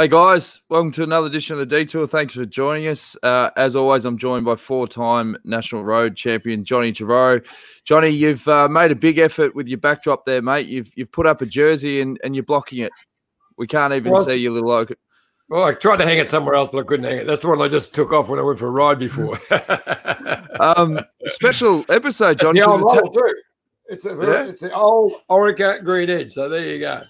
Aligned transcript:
Hey 0.00 0.08
guys, 0.08 0.62
welcome 0.70 0.90
to 0.92 1.02
another 1.02 1.26
edition 1.26 1.52
of 1.52 1.58
the 1.58 1.66
Detour. 1.66 2.06
Thanks 2.06 2.32
for 2.32 2.46
joining 2.46 2.88
us. 2.88 3.18
Uh, 3.22 3.50
as 3.58 3.76
always, 3.76 4.06
I'm 4.06 4.16
joined 4.16 4.46
by 4.46 4.56
four-time 4.56 5.36
national 5.44 5.84
road 5.84 6.16
champion 6.16 6.64
Johnny 6.64 6.90
Trevorrow. 6.90 7.46
Johnny, 7.84 8.08
you've 8.08 8.48
uh, 8.48 8.66
made 8.66 8.92
a 8.92 8.94
big 8.94 9.18
effort 9.18 9.54
with 9.54 9.68
your 9.68 9.76
backdrop 9.76 10.24
there, 10.24 10.40
mate. 10.40 10.64
You've 10.68 10.90
you've 10.94 11.12
put 11.12 11.26
up 11.26 11.42
a 11.42 11.44
jersey 11.44 12.00
and, 12.00 12.18
and 12.24 12.34
you're 12.34 12.44
blocking 12.44 12.78
it. 12.78 12.90
We 13.58 13.66
can't 13.66 13.92
even 13.92 14.12
well, 14.12 14.24
see 14.24 14.36
your 14.36 14.52
little 14.52 14.70
logo. 14.70 14.94
Well, 15.50 15.64
I 15.64 15.74
tried 15.74 15.98
to 15.98 16.06
hang 16.06 16.16
it 16.16 16.30
somewhere 16.30 16.54
else, 16.54 16.70
but 16.72 16.78
I 16.78 16.84
couldn't 16.84 17.04
hang 17.04 17.18
it. 17.18 17.26
That's 17.26 17.42
the 17.42 17.48
one 17.48 17.60
I 17.60 17.68
just 17.68 17.94
took 17.94 18.10
off 18.10 18.30
when 18.30 18.38
I 18.38 18.42
went 18.42 18.58
for 18.58 18.68
a 18.68 18.70
ride 18.70 19.00
before. 19.00 19.38
um, 20.60 20.98
special 21.26 21.84
episode, 21.90 22.40
Johnny. 22.40 22.60
It's 22.60 22.66
the 22.66 23.02
it's, 23.04 23.14
too. 23.14 23.34
It's, 23.90 24.06
a, 24.06 24.26
yeah? 24.26 24.44
it's 24.48 24.62
an 24.62 24.72
old 24.72 25.12
Orica 25.28 25.84
green 25.84 26.08
edge. 26.08 26.32
So 26.32 26.48
there 26.48 26.66
you 26.66 26.80
go. 26.80 27.02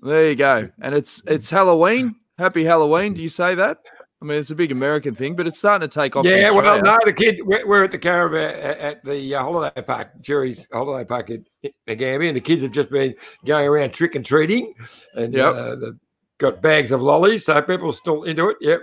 There 0.00 0.30
you 0.30 0.34
go. 0.34 0.70
And 0.80 0.94
it's 0.94 1.22
it's 1.26 1.50
Halloween. 1.50 2.14
Happy 2.38 2.64
Halloween. 2.64 3.14
Do 3.14 3.22
you 3.22 3.28
say 3.28 3.54
that? 3.56 3.78
I 4.20 4.24
mean, 4.24 4.38
it's 4.38 4.50
a 4.50 4.54
big 4.54 4.72
American 4.72 5.14
thing, 5.14 5.36
but 5.36 5.46
it's 5.46 5.58
starting 5.58 5.88
to 5.88 5.92
take 5.92 6.16
off. 6.16 6.24
Yeah, 6.24 6.50
well, 6.50 6.82
no, 6.82 6.98
the 7.04 7.12
kid, 7.12 7.40
we're, 7.44 7.64
we're 7.66 7.84
at 7.84 7.92
the 7.92 7.98
caravan 7.98 8.54
at 8.80 9.04
the 9.04 9.34
uh, 9.34 9.42
holiday 9.42 9.82
park, 9.82 10.10
Jerry's 10.20 10.66
holiday 10.72 11.04
park 11.04 11.30
at 11.30 11.98
Gambia, 11.98 12.28
and 12.28 12.36
the 12.36 12.40
kids 12.40 12.62
have 12.62 12.72
just 12.72 12.90
been 12.90 13.14
going 13.44 13.68
around 13.68 13.92
trick 13.92 14.16
and 14.16 14.26
treating, 14.26 14.74
and 15.14 15.34
yep. 15.34 15.54
uh, 15.54 15.76
they've 15.76 15.98
got 16.38 16.60
bags 16.60 16.90
of 16.90 17.00
lollies, 17.00 17.44
so 17.44 17.62
people 17.62 17.90
are 17.90 17.94
still 17.94 18.24
into 18.24 18.48
it. 18.48 18.56
Yep. 18.60 18.80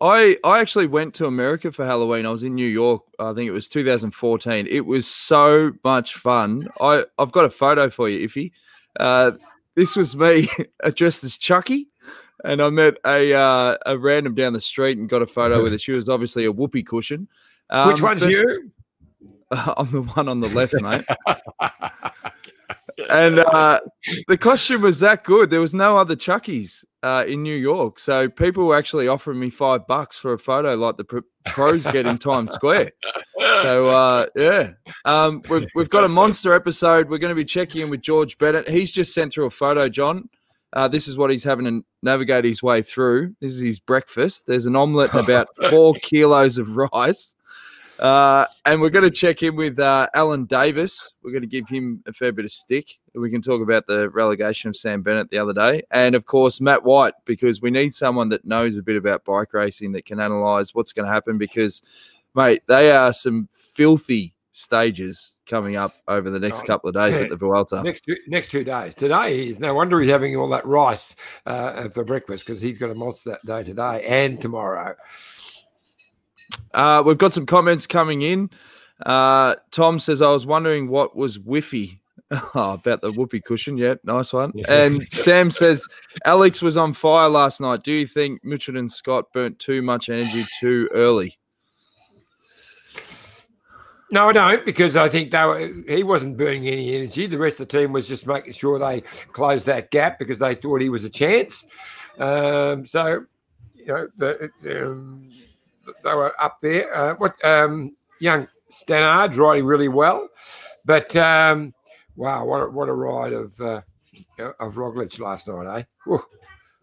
I 0.00 0.36
I 0.42 0.60
actually 0.60 0.88
went 0.88 1.14
to 1.14 1.26
America 1.26 1.70
for 1.70 1.84
Halloween. 1.84 2.26
I 2.26 2.30
was 2.30 2.42
in 2.42 2.56
New 2.56 2.66
York. 2.66 3.02
I 3.20 3.32
think 3.34 3.48
it 3.48 3.52
was 3.52 3.68
2014. 3.68 4.66
It 4.68 4.84
was 4.84 5.06
so 5.06 5.72
much 5.84 6.14
fun. 6.14 6.68
I 6.80 7.04
I've 7.18 7.32
got 7.32 7.44
a 7.44 7.50
photo 7.50 7.88
for 7.88 8.08
you, 8.08 8.28
Iffy. 8.28 8.50
Uh, 8.98 9.32
this 9.76 9.94
was 9.94 10.16
me 10.16 10.48
dressed 10.94 11.22
as 11.22 11.38
Chucky 11.38 11.88
and 12.44 12.60
I 12.60 12.70
met 12.70 12.98
a 13.04 13.32
uh, 13.32 13.76
a 13.86 13.98
random 13.98 14.34
down 14.34 14.52
the 14.52 14.60
street 14.60 14.98
and 14.98 15.08
got 15.08 15.22
a 15.22 15.26
photo 15.26 15.62
with 15.62 15.72
her. 15.72 15.78
She 15.78 15.92
was 15.92 16.08
obviously 16.08 16.44
a 16.44 16.52
whoopee 16.52 16.82
cushion. 16.82 17.28
Um, 17.70 17.92
Which 17.92 18.02
one's 18.02 18.22
you? 18.24 18.70
I'm 19.50 19.90
the 19.92 20.02
one 20.02 20.28
on 20.28 20.40
the 20.40 20.48
left, 20.48 20.74
mate. 20.80 21.04
and 23.08 23.38
uh, 23.38 23.80
the 24.28 24.36
costume 24.36 24.82
was 24.82 25.00
that 25.00 25.24
good. 25.24 25.50
There 25.50 25.60
was 25.60 25.74
no 25.74 25.96
other 25.96 26.16
Chuckies 26.16 26.84
uh, 27.02 27.24
in 27.28 27.42
New 27.42 27.54
York, 27.54 28.00
so 28.00 28.28
people 28.28 28.66
were 28.66 28.76
actually 28.76 29.06
offering 29.06 29.38
me 29.38 29.50
five 29.50 29.86
bucks 29.86 30.18
for 30.18 30.32
a 30.32 30.38
photo 30.38 30.74
like 30.74 30.96
the 30.96 31.04
pr- 31.04 31.18
pros 31.46 31.84
get 31.84 32.06
in 32.06 32.18
Times 32.18 32.52
Square. 32.52 32.90
So 33.38 33.88
uh, 33.88 34.26
yeah, 34.34 34.72
um, 35.04 35.42
we've 35.48 35.68
we've 35.76 35.90
got 35.90 36.04
a 36.04 36.08
monster 36.08 36.52
episode. 36.52 37.08
We're 37.08 37.18
going 37.18 37.30
to 37.30 37.36
be 37.36 37.44
checking 37.44 37.82
in 37.82 37.90
with 37.90 38.02
George 38.02 38.38
Bennett. 38.38 38.68
He's 38.68 38.92
just 38.92 39.14
sent 39.14 39.32
through 39.32 39.46
a 39.46 39.50
photo, 39.50 39.88
John. 39.88 40.28
Uh, 40.76 40.86
this 40.86 41.08
is 41.08 41.16
what 41.16 41.30
he's 41.30 41.42
having 41.42 41.64
to 41.64 41.82
navigate 42.02 42.44
his 42.44 42.62
way 42.62 42.82
through. 42.82 43.34
This 43.40 43.52
is 43.52 43.62
his 43.62 43.80
breakfast. 43.80 44.46
There's 44.46 44.66
an 44.66 44.76
omelette 44.76 45.14
and 45.14 45.26
about 45.26 45.48
four 45.70 45.94
kilos 45.94 46.58
of 46.58 46.76
rice. 46.76 47.34
Uh, 47.98 48.44
and 48.66 48.82
we're 48.82 48.90
going 48.90 49.06
to 49.06 49.10
check 49.10 49.42
in 49.42 49.56
with 49.56 49.78
uh, 49.78 50.06
Allan 50.12 50.44
Davis. 50.44 51.14
We're 51.22 51.30
going 51.30 51.40
to 51.40 51.48
give 51.48 51.66
him 51.66 52.02
a 52.06 52.12
fair 52.12 52.30
bit 52.30 52.44
of 52.44 52.50
stick. 52.50 52.98
We 53.14 53.30
can 53.30 53.40
talk 53.40 53.62
about 53.62 53.86
the 53.86 54.10
relegation 54.10 54.68
of 54.68 54.76
Sam 54.76 55.00
Bennett 55.00 55.30
the 55.30 55.38
other 55.38 55.54
day. 55.54 55.82
And 55.92 56.14
of 56.14 56.26
course, 56.26 56.60
Matt 56.60 56.84
White, 56.84 57.14
because 57.24 57.62
we 57.62 57.70
need 57.70 57.94
someone 57.94 58.28
that 58.28 58.44
knows 58.44 58.76
a 58.76 58.82
bit 58.82 58.98
about 58.98 59.24
bike 59.24 59.54
racing 59.54 59.92
that 59.92 60.04
can 60.04 60.20
analyze 60.20 60.74
what's 60.74 60.92
going 60.92 61.06
to 61.06 61.12
happen 61.12 61.38
because, 61.38 61.80
mate, 62.34 62.60
they 62.68 62.92
are 62.92 63.14
some 63.14 63.48
filthy 63.50 64.34
stages 64.56 65.34
coming 65.46 65.76
up 65.76 65.94
over 66.08 66.30
the 66.30 66.40
next 66.40 66.62
oh, 66.62 66.66
couple 66.66 66.88
of 66.88 66.94
days 66.94 67.18
yeah. 67.18 67.24
at 67.24 67.30
the 67.30 67.36
Vuelta. 67.36 67.82
Next 67.82 68.02
two, 68.02 68.16
next 68.26 68.50
two 68.50 68.64
days. 68.64 68.94
Today 68.94 69.48
is 69.48 69.60
no 69.60 69.74
wonder 69.74 70.00
he's 70.00 70.10
having 70.10 70.34
all 70.36 70.48
that 70.48 70.66
rice 70.66 71.14
uh, 71.44 71.88
for 71.90 72.04
breakfast 72.04 72.46
because 72.46 72.60
he's 72.60 72.78
got 72.78 72.90
a 72.90 72.94
monster 72.94 73.30
that 73.30 73.46
day 73.46 73.62
today 73.62 74.04
and 74.06 74.40
tomorrow. 74.40 74.96
Uh, 76.72 77.02
we've 77.04 77.18
got 77.18 77.32
some 77.32 77.44
comments 77.44 77.86
coming 77.86 78.22
in. 78.22 78.50
Uh, 79.04 79.56
Tom 79.72 79.98
says, 79.98 80.22
I 80.22 80.32
was 80.32 80.46
wondering 80.46 80.88
what 80.88 81.14
was 81.14 81.38
whiffy. 81.38 82.00
Oh, 82.56 82.72
about 82.72 83.02
the 83.02 83.12
whoopee 83.12 83.40
cushion. 83.40 83.78
Yeah, 83.78 83.94
nice 84.02 84.32
one. 84.32 84.50
Yeah. 84.52 84.64
And 84.68 85.08
Sam 85.08 85.48
says, 85.52 85.86
Alex 86.24 86.60
was 86.60 86.76
on 86.76 86.92
fire 86.92 87.28
last 87.28 87.60
night. 87.60 87.84
Do 87.84 87.92
you 87.92 88.04
think 88.04 88.42
Mitchelton-Scott 88.42 89.32
burnt 89.32 89.60
too 89.60 89.80
much 89.80 90.08
energy 90.08 90.44
too 90.58 90.88
early? 90.92 91.38
No, 94.12 94.28
I 94.28 94.32
don't, 94.32 94.64
because 94.64 94.94
I 94.94 95.08
think 95.08 95.32
they 95.32 95.44
were, 95.44 95.72
he 95.88 96.04
wasn't 96.04 96.36
burning 96.36 96.68
any 96.68 96.94
energy. 96.94 97.26
The 97.26 97.38
rest 97.38 97.58
of 97.58 97.66
the 97.68 97.78
team 97.78 97.92
was 97.92 98.06
just 98.06 98.26
making 98.26 98.52
sure 98.52 98.78
they 98.78 99.00
closed 99.32 99.66
that 99.66 99.90
gap 99.90 100.18
because 100.18 100.38
they 100.38 100.54
thought 100.54 100.80
he 100.80 100.88
was 100.88 101.02
a 101.04 101.10
chance. 101.10 101.66
Um, 102.18 102.86
so, 102.86 103.24
you 103.74 103.86
know, 103.86 104.08
the, 104.16 104.50
um, 104.80 105.28
they 106.04 106.14
were 106.14 106.32
up 106.40 106.60
there. 106.60 106.94
Uh, 106.94 107.14
what 107.16 107.44
um, 107.44 107.96
young 108.20 108.46
Stannard's 108.68 109.36
riding 109.36 109.64
really 109.64 109.88
well, 109.88 110.28
but 110.84 111.14
um, 111.16 111.74
wow, 112.14 112.44
what 112.44 112.62
a, 112.62 112.70
what 112.70 112.88
a 112.88 112.92
ride 112.92 113.32
of 113.32 113.60
uh, 113.60 113.80
of 114.38 114.74
Roglic 114.74 115.18
last 115.20 115.48
night, 115.48 115.86
eh? 116.08 116.16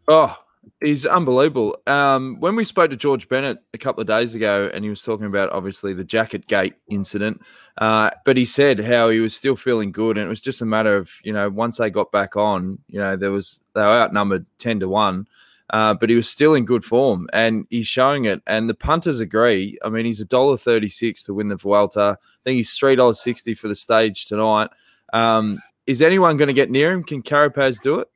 Oh, 0.07 0.37
He's 0.81 1.05
unbelievable. 1.05 1.77
Um, 1.87 2.37
when 2.39 2.55
we 2.55 2.63
spoke 2.63 2.89
to 2.89 2.95
George 2.95 3.27
Bennett 3.29 3.59
a 3.73 3.77
couple 3.77 4.01
of 4.01 4.07
days 4.07 4.35
ago, 4.35 4.69
and 4.73 4.83
he 4.83 4.89
was 4.89 5.01
talking 5.01 5.25
about 5.25 5.51
obviously 5.51 5.93
the 5.93 6.03
jacket 6.03 6.47
gate 6.47 6.75
incident, 6.89 7.41
uh, 7.77 8.09
but 8.25 8.37
he 8.37 8.45
said 8.45 8.79
how 8.79 9.09
he 9.09 9.19
was 9.19 9.35
still 9.35 9.55
feeling 9.55 9.91
good, 9.91 10.17
and 10.17 10.25
it 10.25 10.29
was 10.29 10.41
just 10.41 10.61
a 10.61 10.65
matter 10.65 10.95
of 10.95 11.11
you 11.23 11.33
know 11.33 11.49
once 11.49 11.77
they 11.77 11.89
got 11.89 12.11
back 12.11 12.35
on, 12.35 12.79
you 12.87 12.99
know 12.99 13.15
there 13.15 13.31
was 13.31 13.61
they 13.73 13.81
were 13.81 13.87
outnumbered 13.87 14.45
ten 14.57 14.79
to 14.79 14.89
one, 14.89 15.27
uh, 15.69 15.93
but 15.93 16.09
he 16.09 16.15
was 16.15 16.29
still 16.29 16.53
in 16.53 16.65
good 16.65 16.83
form, 16.83 17.27
and 17.33 17.65
he's 17.69 17.87
showing 17.87 18.25
it. 18.25 18.41
And 18.47 18.69
the 18.69 18.73
punters 18.73 19.19
agree. 19.19 19.77
I 19.83 19.89
mean, 19.89 20.05
he's 20.05 20.21
a 20.21 20.25
dollar 20.25 20.57
thirty 20.57 20.89
six 20.89 21.23
to 21.23 21.33
win 21.33 21.47
the 21.47 21.55
Vuelta. 21.55 22.17
I 22.21 22.39
think 22.43 22.57
he's 22.57 22.73
three 22.73 22.95
dollars 22.95 23.21
sixty 23.21 23.53
for 23.53 23.67
the 23.67 23.75
stage 23.75 24.25
tonight. 24.25 24.69
Um, 25.13 25.59
is 25.87 26.01
anyone 26.01 26.37
going 26.37 26.47
to 26.47 26.53
get 26.53 26.71
near 26.71 26.91
him? 26.91 27.03
Can 27.03 27.21
Carapaz 27.21 27.81
do 27.81 27.99
it? 27.99 28.07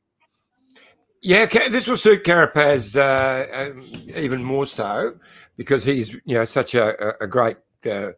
Yeah, 1.21 1.45
this 1.45 1.87
will 1.87 1.97
suit 1.97 2.23
Carapaz 2.23 2.95
uh, 2.95 3.71
um, 3.71 3.83
even 4.15 4.43
more 4.43 4.65
so 4.65 5.15
because 5.57 5.83
he's 5.83 6.13
you 6.13 6.35
know 6.35 6.45
such 6.45 6.75
a, 6.75 7.15
a 7.21 7.27
great 7.27 7.57
uh, 7.85 8.11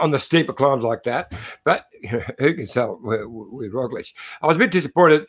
on 0.00 0.10
the 0.10 0.18
steeper 0.18 0.52
climbs 0.52 0.84
like 0.84 1.02
that. 1.04 1.32
But 1.64 1.86
who 2.38 2.54
can 2.54 2.66
sell 2.66 2.98
with, 3.02 3.22
with 3.26 3.72
Roglic? 3.72 4.12
I 4.40 4.46
was 4.46 4.56
a 4.56 4.60
bit 4.60 4.70
disappointed. 4.70 5.26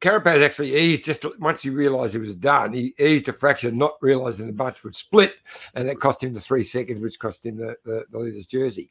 Carapaz 0.00 0.42
actually 0.42 0.74
eased 0.74 1.04
just 1.04 1.24
once 1.38 1.62
he 1.62 1.68
realised 1.68 2.14
he 2.14 2.18
was 2.18 2.34
done. 2.34 2.72
He 2.72 2.94
eased 2.98 3.28
a 3.28 3.34
fraction, 3.34 3.76
not 3.76 3.96
realising 4.00 4.46
the 4.46 4.52
bunch 4.52 4.82
would 4.82 4.94
split, 4.94 5.34
and 5.74 5.86
that 5.88 6.00
cost 6.00 6.24
him 6.24 6.32
the 6.32 6.40
three 6.40 6.64
seconds, 6.64 7.00
which 7.00 7.18
cost 7.18 7.44
him 7.44 7.56
the, 7.56 7.76
the, 7.84 8.04
the 8.10 8.18
leader's 8.18 8.46
jersey. 8.46 8.88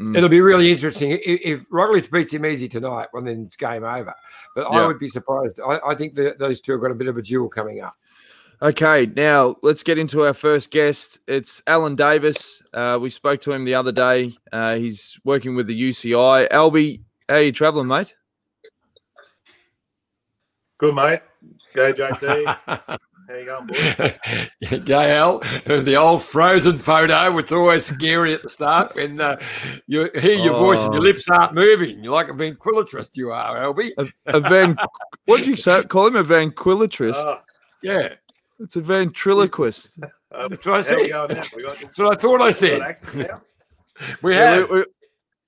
Mm. 0.00 0.16
It'll 0.16 0.30
be 0.30 0.40
really 0.40 0.72
interesting 0.72 1.10
if, 1.10 1.20
if 1.24 1.68
Roglic 1.68 2.10
beats 2.10 2.32
him 2.32 2.46
easy 2.46 2.68
tonight. 2.68 3.08
Well, 3.12 3.22
then 3.22 3.44
it's 3.46 3.56
game 3.56 3.84
over. 3.84 4.14
But 4.54 4.66
yeah. 4.70 4.78
I 4.78 4.86
would 4.86 4.98
be 4.98 5.08
surprised. 5.08 5.60
I, 5.60 5.78
I 5.86 5.94
think 5.94 6.14
that 6.14 6.38
those 6.38 6.62
two 6.62 6.72
have 6.72 6.80
got 6.80 6.90
a 6.90 6.94
bit 6.94 7.08
of 7.08 7.18
a 7.18 7.22
duel 7.22 7.50
coming 7.50 7.80
up. 7.80 7.94
Okay, 8.62 9.04
now 9.14 9.56
let's 9.62 9.82
get 9.82 9.98
into 9.98 10.22
our 10.22 10.32
first 10.32 10.70
guest. 10.70 11.20
It's 11.28 11.62
Allan 11.66 11.94
Davis. 11.94 12.62
Uh, 12.72 12.98
we 12.98 13.10
spoke 13.10 13.42
to 13.42 13.52
him 13.52 13.66
the 13.66 13.74
other 13.74 13.92
day. 13.92 14.34
Uh, 14.50 14.76
he's 14.76 15.18
working 15.24 15.54
with 15.54 15.66
the 15.66 15.78
UCI. 15.78 16.48
Albie, 16.48 17.02
how 17.28 17.34
are 17.34 17.42
you 17.42 17.52
traveling, 17.52 17.88
mate? 17.88 18.14
Good, 20.78 20.94
mate. 20.94 21.20
Go, 21.74 21.92
JT. 21.92 22.56
How 23.28 23.34
you 23.34 23.44
going, 23.44 23.66
boy? 23.66 24.78
Gail, 24.84 25.42
there's 25.64 25.82
the 25.82 25.96
old 25.96 26.22
frozen 26.22 26.78
photo. 26.78 27.36
It's 27.38 27.50
always 27.50 27.86
scary 27.86 28.34
at 28.34 28.42
the 28.42 28.48
start 28.48 28.94
when 28.94 29.20
uh, 29.20 29.38
you 29.88 30.10
hear 30.14 30.38
your 30.38 30.54
oh. 30.54 30.60
voice 30.60 30.80
and 30.82 30.92
your 30.92 31.02
oh. 31.02 31.06
lips 31.06 31.28
aren't 31.28 31.54
moving. 31.54 32.04
You're 32.04 32.12
like 32.12 32.28
a 32.28 32.34
ventriloquist, 32.34 33.16
you 33.16 33.32
are, 33.32 33.56
Albie. 33.56 33.90
A, 33.98 34.06
a 34.26 34.40
van, 34.40 34.76
what 35.24 35.38
did 35.38 35.46
you 35.46 35.56
say? 35.56 35.82
Call 35.84 36.06
him 36.06 36.16
a 36.16 36.22
ventriloquist? 36.22 37.18
Uh, 37.18 37.38
yeah. 37.82 38.14
It's 38.60 38.76
a 38.76 38.80
ventriloquist. 38.80 39.98
Um, 40.32 40.50
That's 40.50 40.66
what 40.66 40.76
I 40.76 40.82
said. 40.82 41.10
That's 41.28 41.98
what 41.98 42.16
I 42.16 42.20
thought 42.20 42.42
I 42.42 42.50
said. 42.52 42.96
we 44.22 44.34
have. 44.34 44.60
Yeah, 44.60 44.66
we, 44.70 44.78
we, 44.80 44.84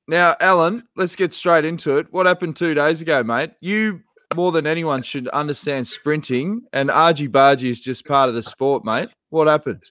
now, 0.08 0.36
Allan, 0.40 0.88
let's 0.96 1.14
get 1.14 1.34
straight 1.34 1.66
into 1.66 1.98
it. 1.98 2.06
What 2.10 2.24
happened 2.24 2.56
two 2.56 2.72
days 2.72 3.02
ago, 3.02 3.22
mate? 3.22 3.52
You 3.60 4.00
more 4.34 4.52
than 4.52 4.66
anyone 4.66 5.02
should 5.02 5.28
understand 5.28 5.86
sprinting, 5.86 6.62
and 6.72 6.90
argy 6.90 7.28
bargy 7.28 7.70
is 7.70 7.80
just 7.80 8.06
part 8.06 8.28
of 8.28 8.34
the 8.34 8.42
sport, 8.42 8.84
mate. 8.84 9.08
What 9.30 9.48
happened? 9.48 9.82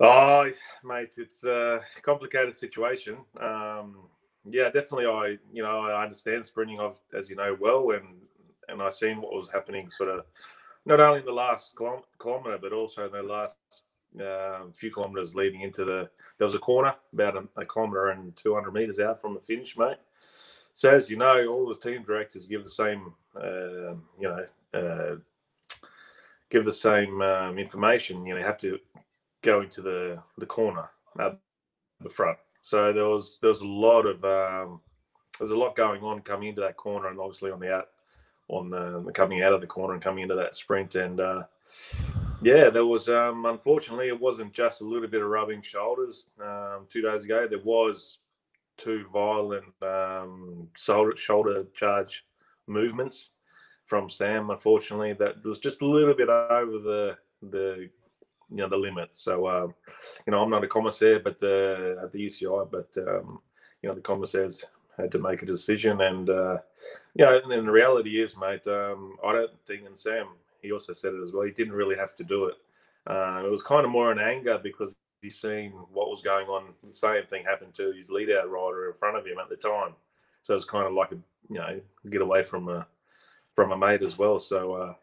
Oh, 0.00 0.50
mate, 0.84 1.10
it's 1.16 1.44
a 1.44 1.80
complicated 2.02 2.56
situation. 2.56 3.18
Um, 3.40 4.08
yeah, 4.44 4.64
definitely. 4.64 5.06
I, 5.06 5.38
you 5.52 5.62
know, 5.62 5.80
I 5.80 6.02
understand 6.02 6.44
sprinting, 6.44 6.80
of, 6.80 6.98
as 7.16 7.30
you 7.30 7.36
know 7.36 7.56
well, 7.58 7.90
and 7.92 8.06
and 8.68 8.82
I 8.82 8.90
seen 8.90 9.20
what 9.20 9.32
was 9.32 9.48
happening, 9.52 9.90
sort 9.90 10.08
of, 10.08 10.24
not 10.86 11.00
only 11.00 11.20
in 11.20 11.26
the 11.26 11.32
last 11.32 11.74
kilometre, 11.76 12.58
but 12.60 12.72
also 12.72 13.06
in 13.06 13.12
the 13.12 13.22
last 13.22 13.56
uh, 14.20 14.60
few 14.74 14.92
kilometres 14.92 15.34
leading 15.34 15.62
into 15.62 15.84
the. 15.84 16.10
There 16.38 16.46
was 16.46 16.54
a 16.54 16.58
corner 16.58 16.94
about 17.12 17.36
a, 17.36 17.60
a 17.60 17.64
kilometre 17.64 18.10
and 18.10 18.36
two 18.36 18.54
hundred 18.54 18.74
metres 18.74 18.98
out 18.98 19.20
from 19.20 19.34
the 19.34 19.40
finish, 19.40 19.76
mate 19.76 19.96
so 20.74 20.94
as 20.94 21.10
you 21.10 21.16
know, 21.16 21.46
all 21.46 21.68
the 21.68 21.74
team 21.74 22.02
directors 22.02 22.46
give 22.46 22.64
the 22.64 22.70
same, 22.70 23.12
uh, 23.36 23.94
you 24.18 24.22
know, 24.22 24.46
uh, 24.74 25.16
give 26.50 26.64
the 26.64 26.72
same 26.72 27.20
um, 27.22 27.58
information, 27.58 28.24
you 28.24 28.34
know, 28.34 28.40
you 28.40 28.46
have 28.46 28.58
to 28.58 28.78
go 29.42 29.60
into 29.60 29.82
the 29.82 30.18
the 30.38 30.46
corner 30.46 30.88
at 31.18 31.38
the 32.00 32.08
front. 32.08 32.38
So 32.62 32.92
there 32.92 33.06
was 33.08 33.38
there 33.40 33.50
was 33.50 33.60
a 33.60 33.66
lot 33.66 34.06
of 34.06 34.24
um, 34.24 34.80
there's 35.38 35.50
a 35.50 35.56
lot 35.56 35.76
going 35.76 36.02
on 36.02 36.20
coming 36.20 36.48
into 36.48 36.60
that 36.62 36.76
corner, 36.76 37.08
and 37.08 37.18
obviously 37.18 37.50
on 37.50 37.60
the 37.60 37.72
out 37.72 37.88
on 38.48 38.70
the, 38.70 39.02
the 39.04 39.12
coming 39.12 39.42
out 39.42 39.52
of 39.52 39.60
the 39.60 39.66
corner 39.66 39.94
and 39.94 40.02
coming 40.02 40.22
into 40.22 40.34
that 40.34 40.56
sprint, 40.56 40.94
and 40.94 41.20
uh, 41.20 41.42
yeah, 42.42 42.70
there 42.70 42.86
was 42.86 43.08
um, 43.08 43.46
unfortunately 43.46 44.08
it 44.08 44.20
wasn't 44.20 44.52
just 44.52 44.80
a 44.80 44.84
little 44.84 45.08
bit 45.08 45.22
of 45.22 45.28
rubbing 45.28 45.62
shoulders. 45.62 46.26
Um, 46.40 46.86
two 46.90 47.02
days 47.02 47.24
ago, 47.24 47.46
there 47.48 47.60
was 47.60 48.18
two 48.76 49.06
violent 49.12 49.72
um, 49.82 50.68
shoulder 50.76 51.16
shoulder 51.16 51.64
charge 51.74 52.24
movements 52.66 53.30
from 53.86 54.10
Sam. 54.10 54.50
Unfortunately, 54.50 55.12
that 55.14 55.44
was 55.44 55.58
just 55.58 55.82
a 55.82 55.86
little 55.86 56.14
bit 56.14 56.28
over 56.28 56.78
the 56.78 57.16
the 57.42 57.88
you 58.50 58.56
know 58.56 58.68
the 58.68 58.76
limit. 58.76 59.10
So 59.12 59.48
um, 59.48 59.74
you 60.26 60.30
know 60.30 60.42
I'm 60.42 60.50
not 60.50 60.64
a 60.64 60.68
commissaire, 60.68 61.20
but 61.20 61.40
the, 61.40 61.98
at 62.02 62.12
the 62.12 62.26
UCI, 62.26 62.70
but 62.70 62.88
um, 63.06 63.40
you 63.82 63.88
know 63.88 63.94
the 63.94 64.00
commissaires 64.00 64.64
had 64.98 65.10
to 65.12 65.18
make 65.18 65.42
a 65.42 65.46
decision, 65.46 66.00
and 66.00 66.28
uh, 66.28 66.58
you 67.14 67.24
know, 67.24 67.40
and, 67.42 67.52
and 67.52 67.68
the 67.68 67.72
reality 67.72 68.20
is, 68.22 68.36
mate, 68.36 68.66
um, 68.66 69.16
I 69.24 69.32
don't 69.32 69.50
think, 69.66 69.86
and 69.86 69.98
Sam, 69.98 70.28
he 70.60 70.72
also 70.72 70.92
said 70.92 71.14
it 71.14 71.22
as 71.22 71.32
well. 71.32 71.44
He 71.44 71.52
didn't 71.52 71.74
really 71.74 71.96
have 71.96 72.14
to 72.16 72.24
do 72.24 72.46
it. 72.46 72.54
Uh, 73.06 73.42
it 73.44 73.50
was 73.50 73.62
kind 73.62 73.84
of 73.84 73.90
more 73.90 74.12
an 74.12 74.18
anger 74.18 74.60
because 74.62 74.94
he's 75.22 75.38
seen 75.38 75.70
what 75.92 76.10
was 76.10 76.20
going 76.20 76.48
on. 76.48 76.74
The 76.84 76.92
same 76.92 77.24
thing 77.24 77.44
happened 77.44 77.74
to 77.74 77.92
his 77.92 78.10
lead 78.10 78.30
out 78.30 78.50
rider 78.50 78.88
in 78.88 78.94
front 78.94 79.16
of 79.16 79.24
him 79.24 79.38
at 79.38 79.48
the 79.48 79.56
time. 79.56 79.94
So 80.42 80.54
it 80.54 80.56
was 80.56 80.64
kind 80.64 80.86
of 80.86 80.92
like 80.92 81.12
a 81.12 81.18
you 81.48 81.58
know 81.58 81.80
get 82.10 82.20
away 82.20 82.42
from 82.42 82.68
a 82.68 82.86
from 83.54 83.72
a 83.72 83.78
mate 83.78 84.02
as 84.02 84.18
well. 84.18 84.40
So 84.40 84.74
uh, 84.74 84.94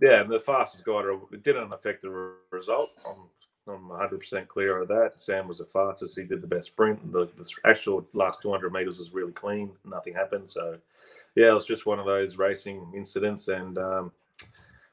yeah, 0.00 0.20
and 0.20 0.30
the 0.30 0.40
fastest 0.40 0.84
guy 0.84 1.02
it 1.32 1.42
didn't 1.42 1.72
affect 1.72 2.02
the 2.02 2.34
result. 2.50 2.90
I'm 3.06 3.28
I'm 3.68 3.88
100% 3.88 4.48
clear 4.48 4.82
of 4.82 4.88
that. 4.88 5.12
Sam 5.18 5.46
was 5.46 5.58
the 5.58 5.66
fastest. 5.66 6.18
He 6.18 6.24
did 6.24 6.42
the 6.42 6.48
best 6.48 6.66
sprint. 6.66 7.12
The, 7.12 7.28
the 7.38 7.48
actual 7.64 8.04
last 8.12 8.42
200 8.42 8.72
meters 8.72 8.98
was 8.98 9.12
really 9.12 9.30
clean. 9.30 9.70
Nothing 9.84 10.14
happened. 10.14 10.50
So 10.50 10.78
yeah, 11.36 11.50
it 11.50 11.54
was 11.54 11.66
just 11.66 11.86
one 11.86 12.00
of 12.00 12.06
those 12.06 12.36
racing 12.36 12.92
incidents. 12.96 13.46
And 13.46 13.78
um, 13.78 14.12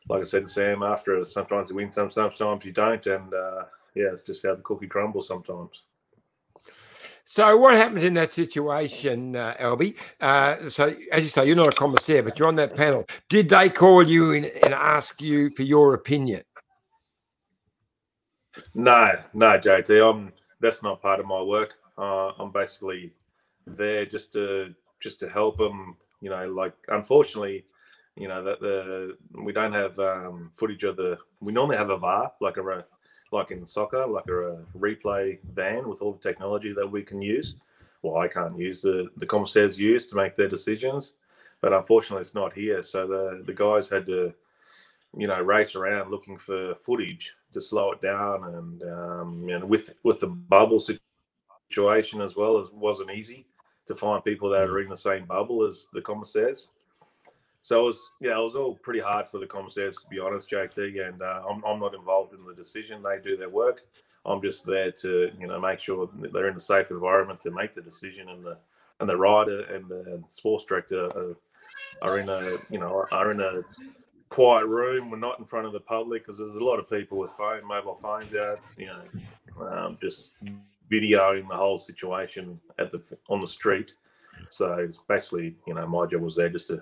like 0.07 0.21
I 0.21 0.25
said 0.25 0.47
Sam, 0.49 0.83
after 0.83 1.25
sometimes 1.25 1.69
you 1.69 1.75
win, 1.75 1.89
some 1.89 2.11
sometimes 2.11 2.63
you 2.63 2.71
don't. 2.71 3.05
And 3.07 3.33
uh, 3.33 3.63
yeah, 3.95 4.09
it's 4.13 4.23
just 4.23 4.45
how 4.45 4.55
the 4.55 4.61
cookie 4.61 4.87
crumbles 4.87 5.27
sometimes. 5.27 5.83
So 7.25 7.57
what 7.57 7.75
happens 7.75 8.03
in 8.03 8.15
that 8.15 8.33
situation, 8.33 9.35
uh, 9.35 9.55
Albie? 9.59 9.93
Uh, 10.19 10.67
so 10.67 10.91
as 11.11 11.21
you 11.21 11.29
say, 11.29 11.45
you're 11.45 11.55
not 11.55 11.71
a 11.71 11.75
commissaire, 11.75 12.23
but 12.23 12.39
you're 12.39 12.47
on 12.47 12.55
that 12.55 12.75
panel. 12.75 13.05
Did 13.29 13.49
they 13.49 13.69
call 13.69 14.01
you 14.01 14.31
in 14.31 14.45
and 14.45 14.73
ask 14.73 15.21
you 15.21 15.51
for 15.51 15.61
your 15.61 15.93
opinion? 15.93 16.41
No, 18.73 19.11
no, 19.35 19.59
JT. 19.59 20.09
I'm 20.09 20.33
that's 20.59 20.81
not 20.81 21.03
part 21.03 21.19
of 21.19 21.27
my 21.27 21.41
work. 21.41 21.75
Uh, 21.99 22.31
I'm 22.39 22.51
basically 22.51 23.13
there 23.67 24.07
just 24.07 24.33
to 24.33 24.73
just 24.99 25.19
to 25.19 25.29
help 25.29 25.59
them. 25.59 25.97
You 26.21 26.31
know, 26.31 26.47
like 26.47 26.73
unfortunately, 26.87 27.65
you 28.15 28.27
know 28.27 28.43
that 28.43 28.59
the 28.59 29.17
we 29.39 29.53
don't 29.53 29.73
have 29.73 29.99
um, 29.99 30.51
footage 30.55 30.83
of 30.83 30.95
the. 30.95 31.17
We 31.39 31.53
normally 31.53 31.77
have 31.77 31.91
a 31.91 31.97
VAR, 31.97 32.31
like 32.41 32.57
a 32.57 32.63
like 33.31 33.51
in 33.51 33.65
soccer, 33.65 34.05
like 34.07 34.27
a, 34.27 34.53
a, 34.53 34.57
replay 34.77 35.39
van 35.53 35.87
with 35.87 36.01
all 36.01 36.13
the 36.13 36.19
technology 36.19 36.73
that 36.73 36.89
we 36.89 37.03
can 37.03 37.21
use. 37.21 37.55
Well, 38.01 38.17
I 38.17 38.27
can't 38.27 38.57
use 38.57 38.81
the 38.81 39.09
the 39.17 39.25
commissaires 39.25 39.77
use 39.77 40.05
to 40.07 40.15
make 40.15 40.35
their 40.35 40.47
decisions, 40.47 41.13
but 41.61 41.73
unfortunately, 41.73 42.21
it's 42.21 42.35
not 42.35 42.53
here. 42.53 42.81
So 42.81 43.07
the 43.07 43.43
the 43.45 43.53
guys 43.53 43.89
had 43.89 44.05
to, 44.07 44.33
you 45.17 45.27
know, 45.27 45.41
race 45.41 45.75
around 45.75 46.11
looking 46.11 46.37
for 46.37 46.75
footage 46.75 47.33
to 47.53 47.61
slow 47.61 47.91
it 47.91 48.01
down, 48.01 48.43
and 48.55 48.83
um, 48.83 49.49
and 49.49 49.63
with 49.69 49.93
with 50.03 50.19
the 50.19 50.27
bubble 50.27 50.83
situation 51.69 52.21
as 52.21 52.35
well, 52.35 52.57
it 52.59 52.73
wasn't 52.73 53.11
easy 53.11 53.45
to 53.87 53.95
find 53.95 54.23
people 54.23 54.49
that 54.49 54.69
are 54.69 54.73
mm. 54.73 54.83
in 54.83 54.89
the 54.89 54.97
same 54.97 55.25
bubble 55.25 55.65
as 55.65 55.87
the 55.93 56.01
commissaires. 56.01 56.67
So 57.61 57.81
it 57.81 57.85
was, 57.85 58.11
yeah, 58.21 58.39
it 58.39 58.43
was 58.43 58.55
all 58.55 58.75
pretty 58.75 59.01
hard 59.01 59.27
for 59.27 59.39
the 59.39 59.45
commissaires 59.45 59.97
to 59.97 60.07
be 60.09 60.19
honest, 60.19 60.49
JT. 60.49 61.07
And 61.07 61.21
uh, 61.21 61.43
I'm, 61.49 61.63
I'm 61.65 61.79
not 61.79 61.93
involved 61.93 62.33
in 62.33 62.45
the 62.45 62.55
decision; 62.55 63.03
they 63.03 63.19
do 63.23 63.37
their 63.37 63.49
work. 63.49 63.81
I'm 64.25 64.41
just 64.41 64.65
there 64.65 64.91
to, 64.91 65.31
you 65.39 65.47
know, 65.47 65.59
make 65.59 65.79
sure 65.79 66.09
they're 66.33 66.49
in 66.49 66.55
a 66.55 66.59
safe 66.59 66.91
environment 66.91 67.41
to 67.43 67.51
make 67.51 67.75
the 67.75 67.81
decision, 67.81 68.29
and 68.29 68.45
the 68.45 68.57
and 68.99 69.09
the 69.09 69.15
rider 69.15 69.63
and 69.73 69.87
the 69.87 70.21
sports 70.27 70.65
director 70.65 71.05
are, 71.05 71.35
are 72.01 72.19
in 72.19 72.29
a, 72.29 72.57
you 72.69 72.79
know, 72.79 73.05
are 73.11 73.31
in 73.31 73.39
a 73.39 73.61
quiet 74.29 74.65
room. 74.65 75.09
We're 75.09 75.17
not 75.17 75.39
in 75.39 75.45
front 75.45 75.67
of 75.67 75.73
the 75.73 75.79
public 75.79 76.25
because 76.25 76.37
there's 76.39 76.55
a 76.55 76.63
lot 76.63 76.79
of 76.79 76.89
people 76.89 77.17
with 77.17 77.31
phone, 77.31 77.65
mobile 77.65 77.95
phones 77.95 78.35
out, 78.35 78.59
you 78.77 78.87
know, 78.87 79.65
um, 79.65 79.97
just 80.01 80.33
videoing 80.91 81.47
the 81.47 81.55
whole 81.55 81.77
situation 81.77 82.59
at 82.77 82.91
the 82.91 83.01
on 83.29 83.41
the 83.41 83.47
street. 83.47 83.91
So 84.49 84.89
basically, 85.07 85.55
you 85.67 85.73
know, 85.73 85.85
my 85.87 86.05
job 86.05 86.21
was 86.21 86.35
there 86.35 86.49
just 86.49 86.67
to 86.67 86.81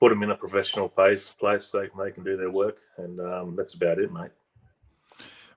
put 0.00 0.10
them 0.10 0.22
in 0.22 0.30
a 0.30 0.36
professional 0.36 0.88
place, 0.88 1.28
place 1.28 1.66
so 1.66 1.86
they 1.98 2.10
can 2.10 2.24
do 2.24 2.36
their 2.36 2.50
work, 2.50 2.78
and 2.98 3.20
um, 3.20 3.56
that's 3.56 3.74
about 3.74 3.98
it, 3.98 4.12
mate. 4.12 4.30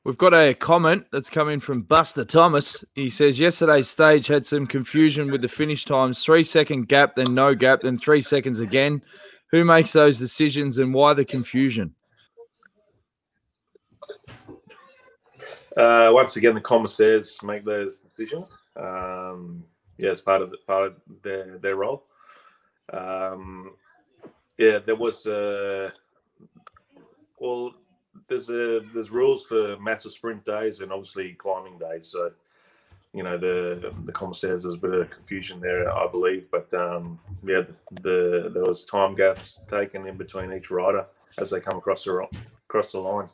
We've 0.06 0.18
got 0.18 0.34
a 0.34 0.54
comment 0.54 1.06
that's 1.12 1.30
coming 1.30 1.60
from 1.60 1.82
Buster 1.82 2.24
Thomas. 2.24 2.84
He 2.96 3.10
says 3.10 3.38
yesterday's 3.38 3.90
stage 3.90 4.28
had 4.28 4.46
some 4.46 4.66
confusion 4.66 5.30
with 5.30 5.42
the 5.42 5.50
finish 5.50 5.84
times: 5.84 6.24
three 6.24 6.44
second 6.44 6.88
gap, 6.88 7.16
then 7.16 7.34
no 7.34 7.54
gap, 7.54 7.82
then 7.82 7.98
three 7.98 8.22
seconds 8.22 8.62
again. 8.62 9.04
Who 9.52 9.66
makes 9.66 9.92
those 9.92 10.18
decisions, 10.18 10.78
and 10.78 10.94
why 10.94 11.14
the 11.14 11.26
confusion? 11.26 11.96
Uh, 15.76 16.12
once 16.14 16.36
again, 16.38 16.56
the 16.56 16.62
commissaires 16.62 17.38
make 17.44 17.66
those 17.66 17.98
decisions. 17.98 18.52
Um, 18.76 19.64
yeah, 19.98 20.12
it's 20.12 20.22
part 20.22 20.42
of 20.42 20.52
the, 20.52 20.58
part 20.66 20.88
of 20.88 20.96
their 21.24 21.58
their 21.58 21.76
role. 21.76 22.06
Um, 22.94 23.74
yeah, 24.60 24.80
there 24.86 24.96
was 24.96 25.26
uh, 25.26 25.90
well, 27.40 27.74
there's 28.28 28.50
a, 28.50 28.82
there's 28.94 29.10
rules 29.10 29.46
for 29.46 29.78
massive 29.80 30.12
sprint 30.12 30.46
days 30.46 30.82
and 30.82 30.92
obviously 30.92 31.34
climbing 31.34 31.80
days. 31.80 32.08
So, 32.08 32.32
you 33.14 33.24
know, 33.24 33.38
the 33.38 33.94
the 34.06 34.12
commissaires 34.12 34.64
there's 34.64 34.76
a 34.76 34.78
bit 34.78 34.94
of 34.94 35.10
confusion 35.10 35.62
there, 35.62 35.92
I 35.92 36.08
believe. 36.12 36.48
But 36.52 36.72
um, 36.74 37.20
yeah, 37.44 37.62
the 38.04 38.52
there 38.54 38.64
was 38.64 38.86
time 38.86 39.16
gaps 39.16 39.62
taken 39.70 40.06
in 40.06 40.18
between 40.18 40.52
each 40.54 40.70
rider 40.70 41.06
as 41.40 41.50
they 41.50 41.62
come 41.62 41.78
across 41.78 42.04
the 42.04 42.28
across 42.68 42.92
the 42.92 43.00
line. 43.00 43.30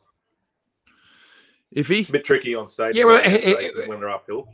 Iffy, 1.75 2.07
a 2.07 2.11
bit 2.11 2.23
tricky 2.23 2.53
on 2.53 2.67
stage. 2.67 2.95
Yeah, 2.95 3.05
well, 3.05 3.21
it, 3.25 3.43
it, 3.43 3.89
when 3.89 3.99
they're 3.99 4.11
uphill. 4.11 4.47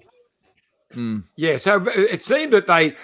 Mm. 0.96 1.24
Yeah, 1.36 1.58
so 1.58 1.86
it 1.88 2.24
seemed 2.24 2.54
that 2.54 2.66
they 2.66 2.96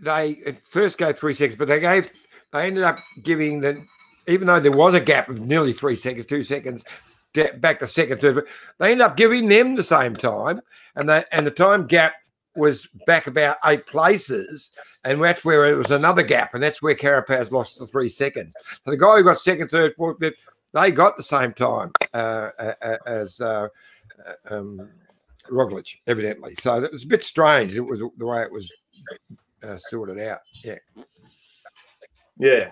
they 0.00 0.34
first 0.60 0.98
go 0.98 1.12
three 1.12 1.32
seconds, 1.32 1.56
but 1.56 1.68
they 1.68 1.80
gave 1.80 2.10
they 2.54 2.68
ended 2.68 2.84
up 2.84 3.00
giving 3.22 3.60
the, 3.60 3.84
even 4.28 4.46
though 4.46 4.60
there 4.60 4.72
was 4.72 4.94
a 4.94 5.00
gap 5.00 5.28
of 5.28 5.40
nearly 5.40 5.72
three 5.72 5.96
seconds, 5.96 6.24
two 6.24 6.44
seconds, 6.44 6.84
back 7.58 7.80
to 7.80 7.86
second, 7.86 8.20
third, 8.20 8.46
they 8.78 8.92
ended 8.92 9.04
up 9.04 9.16
giving 9.16 9.48
them 9.48 9.74
the 9.74 9.82
same 9.82 10.14
time, 10.14 10.60
and 10.94 11.08
they 11.08 11.24
and 11.32 11.44
the 11.44 11.50
time 11.50 11.84
gap 11.86 12.14
was 12.54 12.86
back 13.06 13.26
about 13.26 13.56
eight 13.64 13.84
places, 13.86 14.70
and 15.02 15.20
that's 15.20 15.44
where 15.44 15.66
it 15.66 15.76
was 15.76 15.90
another 15.90 16.22
gap, 16.22 16.54
and 16.54 16.62
that's 16.62 16.80
where 16.80 16.94
Carapaz 16.94 17.50
lost 17.50 17.76
the 17.78 17.88
three 17.88 18.08
seconds. 18.08 18.54
So 18.84 18.92
the 18.92 18.96
guy 18.96 19.16
who 19.16 19.24
got 19.24 19.40
second, 19.40 19.68
third, 19.68 19.94
fourth, 19.96 20.18
fifth, 20.20 20.36
they 20.72 20.92
got 20.92 21.16
the 21.16 21.24
same 21.24 21.52
time 21.52 21.90
uh, 22.14 22.50
as 23.04 23.40
uh, 23.40 23.66
um, 24.48 24.88
Roglic, 25.50 25.96
evidently. 26.06 26.54
So 26.54 26.80
it 26.84 26.92
was 26.92 27.02
a 27.02 27.08
bit 27.08 27.24
strange. 27.24 27.76
It 27.76 27.80
was 27.80 27.98
the 27.98 28.26
way 28.26 28.42
it 28.42 28.52
was 28.52 28.72
uh, 29.64 29.76
sorted 29.76 30.20
out. 30.20 30.38
Yeah. 30.62 30.76
Yeah, 32.38 32.70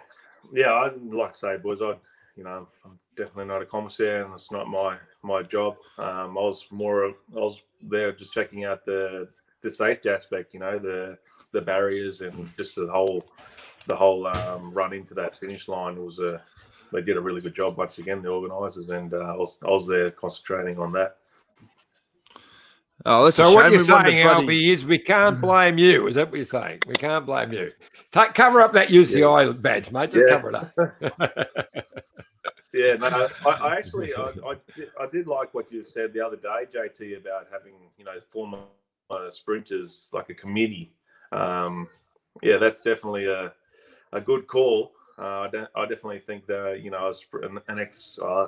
yeah. 0.52 0.72
I 0.72 0.90
like 0.94 1.30
I 1.30 1.32
say, 1.32 1.56
boys. 1.56 1.80
I, 1.82 1.94
you 2.36 2.44
know, 2.44 2.66
I'm 2.84 2.98
definitely 3.16 3.46
not 3.46 3.62
a 3.62 3.66
commissaire, 3.66 4.24
and 4.24 4.34
it's 4.34 4.50
not 4.50 4.68
my 4.68 4.96
my 5.22 5.42
job. 5.42 5.76
Um, 5.98 6.36
I 6.38 6.42
was 6.42 6.66
more, 6.70 7.06
I 7.06 7.14
was 7.32 7.62
there 7.82 8.12
just 8.12 8.32
checking 8.32 8.64
out 8.64 8.84
the 8.84 9.28
the 9.62 9.70
safety 9.70 10.08
aspect. 10.08 10.54
You 10.54 10.60
know, 10.60 10.78
the 10.78 11.18
the 11.52 11.60
barriers 11.60 12.20
and 12.20 12.50
just 12.56 12.76
the 12.76 12.88
whole 12.90 13.24
the 13.86 13.96
whole 13.96 14.26
um, 14.26 14.72
run 14.72 14.92
into 14.92 15.14
that 15.14 15.38
finish 15.38 15.68
line 15.68 16.02
was 16.04 16.18
a. 16.18 16.42
They 16.92 17.00
did 17.00 17.16
a 17.16 17.20
really 17.22 17.40
good 17.40 17.54
job 17.56 17.78
once 17.78 17.96
again, 17.96 18.20
the 18.20 18.28
organisers, 18.28 18.90
and 18.90 19.14
uh, 19.14 19.16
I 19.16 19.34
was 19.34 19.58
I 19.66 19.70
was 19.70 19.86
there 19.86 20.10
concentrating 20.10 20.78
on 20.78 20.92
that. 20.92 21.16
Oh, 23.04 23.30
so 23.30 23.52
what 23.52 23.70
you're 23.72 23.82
saying, 23.82 24.26
Albie, 24.26 24.68
is 24.68 24.84
we 24.84 24.98
can't 24.98 25.40
blame 25.40 25.78
you. 25.78 26.06
Is 26.06 26.14
that 26.14 26.30
what 26.30 26.36
you're 26.36 26.44
saying? 26.44 26.80
We 26.86 26.94
can't 26.94 27.26
blame 27.26 27.52
you. 27.52 27.72
Take, 28.12 28.34
cover 28.34 28.60
up 28.60 28.72
that 28.74 28.88
UCI 28.88 29.46
yeah. 29.46 29.52
badge, 29.52 29.90
mate. 29.90 30.12
Just 30.12 30.26
yeah. 30.28 30.34
cover 30.34 30.50
it 30.50 30.54
up. 30.54 30.72
yeah, 32.72 32.94
no, 32.94 33.28
I, 33.46 33.50
I 33.50 33.76
actually, 33.76 34.14
I, 34.14 34.22
I, 34.22 34.54
did, 34.76 34.88
I, 35.00 35.06
did, 35.10 35.26
like 35.26 35.52
what 35.52 35.72
you 35.72 35.82
said 35.82 36.12
the 36.12 36.24
other 36.24 36.36
day, 36.36 36.66
JT, 36.72 37.18
about 37.18 37.48
having 37.50 37.74
you 37.98 38.04
know 38.04 38.14
former 38.28 38.60
uh, 39.10 39.30
sprinters 39.30 40.08
like 40.12 40.30
a 40.30 40.34
committee. 40.34 40.92
Um, 41.32 41.88
yeah, 42.42 42.58
that's 42.58 42.82
definitely 42.82 43.26
a 43.26 43.52
a 44.12 44.20
good 44.20 44.46
call. 44.46 44.92
Uh, 45.18 45.40
I, 45.40 45.48
de- 45.48 45.70
I 45.74 45.82
definitely 45.82 46.20
think 46.20 46.46
that 46.46 46.80
you 46.82 46.90
know 46.90 47.12
an, 47.42 47.58
an 47.68 47.78
ex 47.80 48.18
uh, 48.22 48.46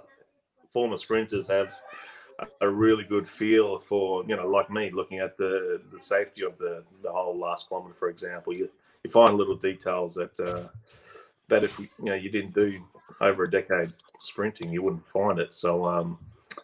former 0.72 0.96
sprinters 0.96 1.46
have 1.48 1.74
a 2.60 2.68
really 2.68 3.04
good 3.04 3.28
feel 3.28 3.78
for 3.78 4.24
you 4.26 4.36
know 4.36 4.46
like 4.48 4.70
me 4.70 4.90
looking 4.90 5.18
at 5.18 5.36
the 5.36 5.80
the 5.92 5.98
safety 5.98 6.42
of 6.42 6.56
the 6.58 6.82
the 7.02 7.10
whole 7.10 7.38
last 7.38 7.68
kilometer 7.68 7.94
for 7.94 8.08
example. 8.08 8.52
You 8.52 8.68
you 9.02 9.10
find 9.10 9.36
little 9.36 9.56
details 9.56 10.14
that 10.14 10.38
uh, 10.40 10.68
that 11.48 11.64
if 11.64 11.78
you 11.78 11.88
know 11.98 12.14
you 12.14 12.30
didn't 12.30 12.54
do 12.54 12.82
over 13.20 13.44
a 13.44 13.50
decade 13.50 13.92
sprinting 14.22 14.72
you 14.72 14.82
wouldn't 14.82 15.06
find 15.08 15.38
it. 15.38 15.54
So 15.54 15.84
um, 15.84 16.18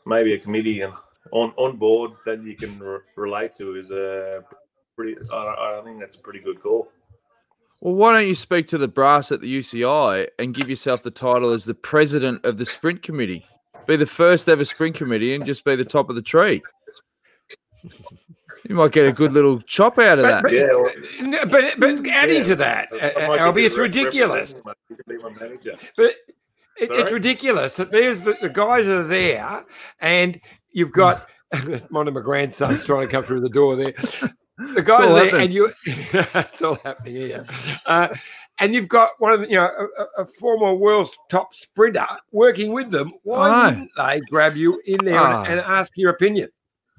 maybe 0.06 0.34
a 0.34 0.38
committee 0.38 0.82
on 0.82 0.94
on 1.32 1.76
board 1.76 2.12
that 2.26 2.42
you 2.42 2.56
can 2.56 2.78
re- 2.78 3.00
relate 3.16 3.54
to 3.56 3.76
is 3.76 3.90
a 3.90 4.42
pretty 4.96 5.16
I, 5.32 5.78
I 5.78 5.82
think 5.84 6.00
that's 6.00 6.16
a 6.16 6.20
pretty 6.20 6.40
good 6.40 6.62
call. 6.62 6.88
Well, 7.80 7.94
why 7.94 8.12
don't 8.12 8.28
you 8.28 8.34
speak 8.34 8.66
to 8.68 8.78
the 8.78 8.88
brass 8.88 9.32
at 9.32 9.40
the 9.40 9.58
UCI 9.58 10.28
and 10.38 10.52
give 10.52 10.68
yourself 10.68 11.02
the 11.02 11.10
title 11.10 11.50
as 11.50 11.64
the 11.64 11.74
president 11.74 12.44
of 12.44 12.58
the 12.58 12.66
sprint 12.66 13.02
committee? 13.02 13.46
Be 13.90 13.96
the 13.96 14.06
first 14.06 14.48
ever 14.48 14.64
spring 14.64 14.92
committee 14.92 15.34
and 15.34 15.44
just 15.44 15.64
be 15.64 15.74
the 15.74 15.84
top 15.84 16.10
of 16.10 16.14
the 16.14 16.22
tree. 16.22 16.62
You 18.68 18.76
might 18.76 18.92
get 18.92 19.08
a 19.08 19.12
good 19.12 19.32
little 19.32 19.60
chop 19.62 19.98
out 19.98 20.20
of 20.20 20.22
but, 20.22 20.30
that. 20.30 20.42
But, 20.44 20.52
yeah, 20.52 20.68
well, 20.72 21.46
but, 21.48 21.80
but 21.80 22.08
adding 22.10 22.36
yeah. 22.36 22.44
to 22.44 22.54
that, 22.54 22.92
uh, 22.92 23.52
it's 23.56 23.76
ridiculous. 23.76 24.54
But 24.64 24.76
it, 25.96 26.16
it's 26.76 27.10
ridiculous 27.10 27.74
that 27.74 27.90
there's 27.90 28.20
the, 28.20 28.36
the, 28.40 28.48
guys 28.48 28.86
are 28.86 29.02
there, 29.02 29.64
and 29.98 30.40
you've 30.70 30.92
got 30.92 31.26
one 31.90 32.06
of 32.06 32.14
my 32.14 32.20
grandsons 32.20 32.84
trying 32.84 33.08
to 33.08 33.10
come 33.10 33.24
through 33.24 33.40
the 33.40 33.48
door 33.48 33.74
there 33.74 33.94
the 34.74 34.82
guy 34.82 35.06
there, 35.06 35.24
happening. 35.24 35.42
and 35.42 35.54
you, 35.54 35.72
it's 35.84 36.62
all 36.62 36.76
happening 36.76 37.14
here. 37.14 37.46
Uh, 37.86 38.08
and 38.58 38.74
you've 38.74 38.88
got 38.88 39.10
one 39.18 39.32
of 39.32 39.40
the, 39.40 39.48
you 39.48 39.56
know 39.56 39.70
a, 39.98 40.22
a, 40.22 40.26
former 40.38 40.74
world's 40.74 41.16
top 41.30 41.54
sprinter 41.54 42.06
working 42.32 42.72
with 42.72 42.90
them. 42.90 43.12
Why 43.22 43.68
wouldn't 43.68 43.90
they 43.96 44.20
grab 44.28 44.56
you 44.56 44.80
in 44.86 45.04
there 45.04 45.18
oh. 45.18 45.42
and, 45.42 45.52
and, 45.52 45.60
ask 45.60 45.92
your 45.96 46.10
opinion? 46.10 46.48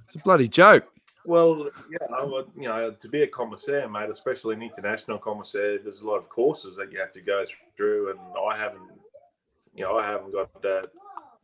It's 0.05 0.15
a 0.15 0.19
bloody 0.19 0.47
joke. 0.47 0.85
Well, 1.23 1.69
yeah, 1.91 2.07
I 2.15 2.25
would, 2.25 2.47
you 2.55 2.63
know, 2.67 2.91
to 2.99 3.07
be 3.07 3.21
a 3.21 3.27
commissaire, 3.27 3.87
mate, 3.87 4.09
especially 4.09 4.55
an 4.55 4.63
international 4.63 5.19
commissaire, 5.19 5.77
there's 5.77 6.01
a 6.01 6.07
lot 6.07 6.17
of 6.17 6.29
courses 6.29 6.77
that 6.77 6.91
you 6.91 6.99
have 6.99 7.13
to 7.13 7.21
go 7.21 7.45
through, 7.77 8.09
and 8.09 8.19
I 8.49 8.57
haven't, 8.57 8.89
you 9.75 9.83
know, 9.83 9.99
I 9.99 10.07
haven't 10.07 10.31
got 10.33 10.61
that 10.63 10.87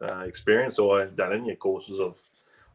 uh, 0.02 0.22
experience 0.22 0.80
or 0.80 0.98
I 0.98 1.00
haven't 1.02 1.18
done 1.18 1.34
any 1.34 1.56
courses 1.56 2.00
of 2.00 2.20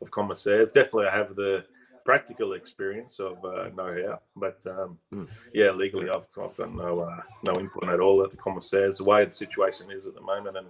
of 0.01 0.11
commissaires. 0.11 0.73
Definitely, 0.73 1.07
I 1.07 1.17
have 1.17 1.35
the 1.35 1.65
practical 2.05 2.55
experience 2.55 3.19
of 3.21 3.45
uh, 3.45 3.69
know-how, 3.77 4.21
but 4.37 4.61
um, 4.67 4.99
mm. 5.13 5.29
yeah, 5.53 5.71
legally, 5.71 6.09
I've, 6.09 6.27
I've 6.41 6.57
got 6.57 6.75
no 6.75 7.01
uh, 7.01 7.21
no 7.43 7.59
input 7.61 7.89
at 7.89 8.01
all 8.01 8.23
at 8.23 8.31
the 8.31 8.37
commissaires. 8.37 8.99
The 8.99 9.05
way 9.05 9.25
the 9.25 9.31
situation 9.31 9.91
is 9.91 10.07
at 10.07 10.15
the 10.15 10.21
moment, 10.21 10.57
and 10.57 10.67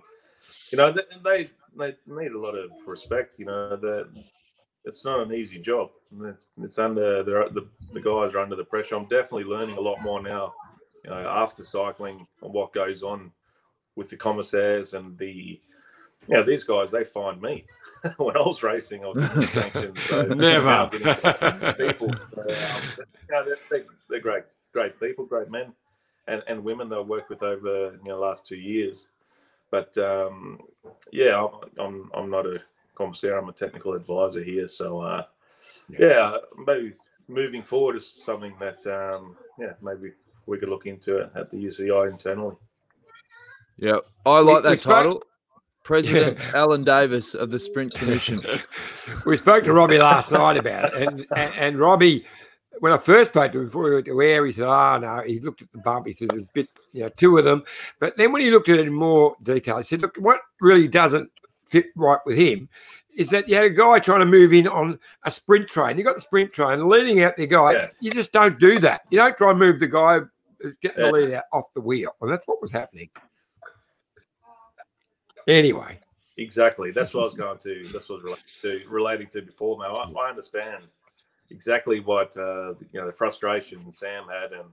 you 0.70 0.78
know, 0.78 0.92
they 1.24 1.50
they 1.76 1.96
need 2.06 2.32
a 2.32 2.38
lot 2.38 2.54
of 2.54 2.70
respect. 2.86 3.38
You 3.38 3.46
know, 3.46 3.76
that 3.76 4.08
it's 4.84 5.04
not 5.04 5.20
an 5.20 5.32
easy 5.32 5.58
job. 5.58 5.90
It's, 6.24 6.46
it's 6.60 6.78
under 6.78 7.22
the 7.22 7.68
the 7.92 8.00
guys 8.00 8.34
are 8.34 8.40
under 8.40 8.56
the 8.56 8.64
pressure. 8.64 8.96
I'm 8.96 9.04
definitely 9.04 9.44
learning 9.44 9.76
a 9.76 9.80
lot 9.80 10.02
more 10.02 10.22
now. 10.22 10.54
You 11.04 11.10
know, 11.10 11.18
after 11.18 11.64
cycling 11.64 12.26
and 12.42 12.52
what 12.52 12.72
goes 12.72 13.02
on 13.02 13.32
with 13.96 14.08
the 14.08 14.16
commissaires 14.16 14.94
and 14.94 15.18
the 15.18 15.60
yeah, 16.28 16.42
these 16.42 16.64
guys 16.64 16.90
they 16.90 17.04
find 17.04 17.40
me 17.40 17.64
when 18.16 18.36
I 18.36 18.40
was 18.40 18.62
racing. 18.62 19.04
I 19.04 19.08
was 19.08 19.50
sanctioned, 19.50 19.98
so 20.08 20.22
never 20.22 20.88
people. 21.76 22.12
So, 22.12 22.40
um, 22.40 22.82
they're, 23.28 23.44
they're, 23.70 23.84
they're, 24.08 24.20
great, 24.20 24.44
great 24.72 24.98
people, 25.00 25.26
great 25.26 25.50
men 25.50 25.72
and, 26.28 26.42
and 26.46 26.64
women 26.64 26.88
that 26.88 26.96
I 26.96 27.00
worked 27.00 27.30
with 27.30 27.42
over 27.42 27.98
you 28.02 28.08
know 28.08 28.18
last 28.18 28.46
two 28.46 28.56
years. 28.56 29.08
But 29.70 29.96
um, 29.98 30.60
yeah, 31.12 31.44
I'm, 31.44 31.70
I'm 31.78 32.10
I'm 32.14 32.30
not 32.30 32.46
a 32.46 32.60
commissaire. 32.94 33.38
I'm 33.38 33.48
a 33.48 33.52
technical 33.52 33.94
advisor 33.94 34.42
here. 34.42 34.68
So 34.68 35.00
uh, 35.00 35.24
yeah. 35.88 35.98
yeah. 36.00 36.36
maybe 36.66 36.92
moving 37.28 37.62
forward 37.62 37.96
is 37.96 38.06
something 38.06 38.54
that 38.60 38.86
um, 38.86 39.36
yeah 39.58 39.72
maybe 39.80 40.12
we 40.46 40.58
could 40.58 40.68
look 40.68 40.86
into 40.86 41.18
it 41.18 41.30
at 41.34 41.50
the 41.50 41.56
UCI 41.56 42.10
internally. 42.10 42.56
Yeah, 43.78 43.98
I 44.26 44.40
like 44.40 44.62
that 44.64 44.82
title. 44.82 45.22
President 45.82 46.38
yeah. 46.38 46.50
Allan 46.54 46.84
Davis 46.84 47.34
of 47.34 47.50
the 47.50 47.58
Sprint 47.58 47.94
Commission. 47.94 48.42
we 49.26 49.36
spoke 49.36 49.64
to 49.64 49.72
Robbie 49.72 49.98
last 49.98 50.32
night 50.32 50.56
about 50.56 50.94
it, 50.94 51.08
and, 51.08 51.26
and, 51.36 51.54
and 51.54 51.78
Robbie, 51.78 52.24
when 52.80 52.92
I 52.92 52.98
first 52.98 53.30
spoke 53.30 53.52
to 53.52 53.60
him 53.60 53.66
before 53.66 53.84
we 53.84 53.94
went 53.94 54.06
to 54.06 54.22
air, 54.22 54.46
he 54.46 54.52
said, 54.52 54.66
"Oh 54.66 54.98
no," 54.98 55.22
he 55.26 55.40
looked 55.40 55.62
at 55.62 55.72
the 55.72 55.78
bump. 55.78 56.06
He 56.06 56.14
said, 56.14 56.30
"There's 56.30 56.42
a 56.42 56.48
bit, 56.52 56.68
you 56.92 57.02
know, 57.02 57.08
two 57.10 57.38
of 57.38 57.44
them." 57.44 57.64
But 57.98 58.16
then 58.16 58.32
when 58.32 58.42
he 58.42 58.50
looked 58.50 58.68
at 58.68 58.78
it 58.78 58.86
in 58.86 58.92
more 58.92 59.36
detail, 59.42 59.76
he 59.76 59.82
said, 59.82 60.02
"Look, 60.02 60.16
what 60.16 60.40
really 60.60 60.88
doesn't 60.88 61.30
fit 61.66 61.86
right 61.96 62.20
with 62.26 62.36
him 62.36 62.68
is 63.16 63.30
that 63.30 63.48
you 63.48 63.54
had 63.54 63.64
a 63.64 63.70
guy 63.70 63.98
trying 63.98 64.20
to 64.20 64.26
move 64.26 64.52
in 64.52 64.66
on 64.66 64.98
a 65.24 65.30
sprint 65.30 65.68
train. 65.68 65.98
You 65.98 66.04
got 66.04 66.14
the 66.14 66.20
sprint 66.20 66.52
train 66.52 66.88
leading 66.88 67.22
out 67.22 67.36
the 67.36 67.46
guy. 67.46 67.72
Yeah. 67.72 67.88
You 68.00 68.10
just 68.10 68.32
don't 68.32 68.58
do 68.58 68.78
that. 68.80 69.02
You 69.10 69.18
don't 69.18 69.36
try 69.36 69.50
and 69.50 69.58
move 69.58 69.80
the 69.80 69.86
guy 69.86 70.18
uh, 70.18 70.68
getting 70.80 71.04
yeah. 71.04 71.10
the 71.10 71.12
lead 71.12 71.32
out 71.34 71.44
off 71.52 71.64
the 71.74 71.80
wheel. 71.80 72.14
And 72.20 72.30
that's 72.30 72.46
what 72.46 72.62
was 72.62 72.70
happening. 72.70 73.10
Anyway. 75.48 75.98
Exactly. 76.38 76.90
That's 76.90 77.12
what 77.12 77.22
I 77.22 77.24
was 77.24 77.34
going 77.34 77.58
to. 77.58 77.82
That's 77.92 78.08
what 78.08 78.20
I 78.20 78.24
was 78.24 78.24
relating 78.24 78.44
to, 78.62 78.88
relating 78.88 79.26
to 79.28 79.42
before. 79.42 79.78
Now 79.78 79.96
I, 79.96 80.10
I 80.10 80.30
understand 80.30 80.84
exactly 81.50 82.00
what 82.00 82.36
uh, 82.36 82.70
you 82.90 83.00
know 83.00 83.06
the 83.06 83.12
frustration 83.12 83.92
Sam 83.92 84.24
had, 84.28 84.52
and 84.52 84.64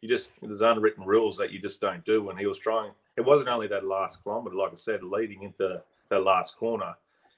you 0.00 0.08
just 0.08 0.30
there's 0.42 0.60
unwritten 0.60 1.04
rules 1.04 1.36
that 1.36 1.52
you 1.52 1.60
just 1.60 1.80
don't 1.80 2.04
do. 2.04 2.30
And 2.30 2.38
he 2.38 2.46
was 2.46 2.58
trying. 2.58 2.90
It 3.16 3.20
wasn't 3.20 3.48
only 3.48 3.68
that 3.68 3.86
last 3.86 4.22
kilometer, 4.22 4.56
like 4.56 4.72
I 4.72 4.76
said, 4.76 5.04
leading 5.04 5.42
into 5.44 5.80
that 6.10 6.24
last 6.24 6.56
corner. 6.56 6.94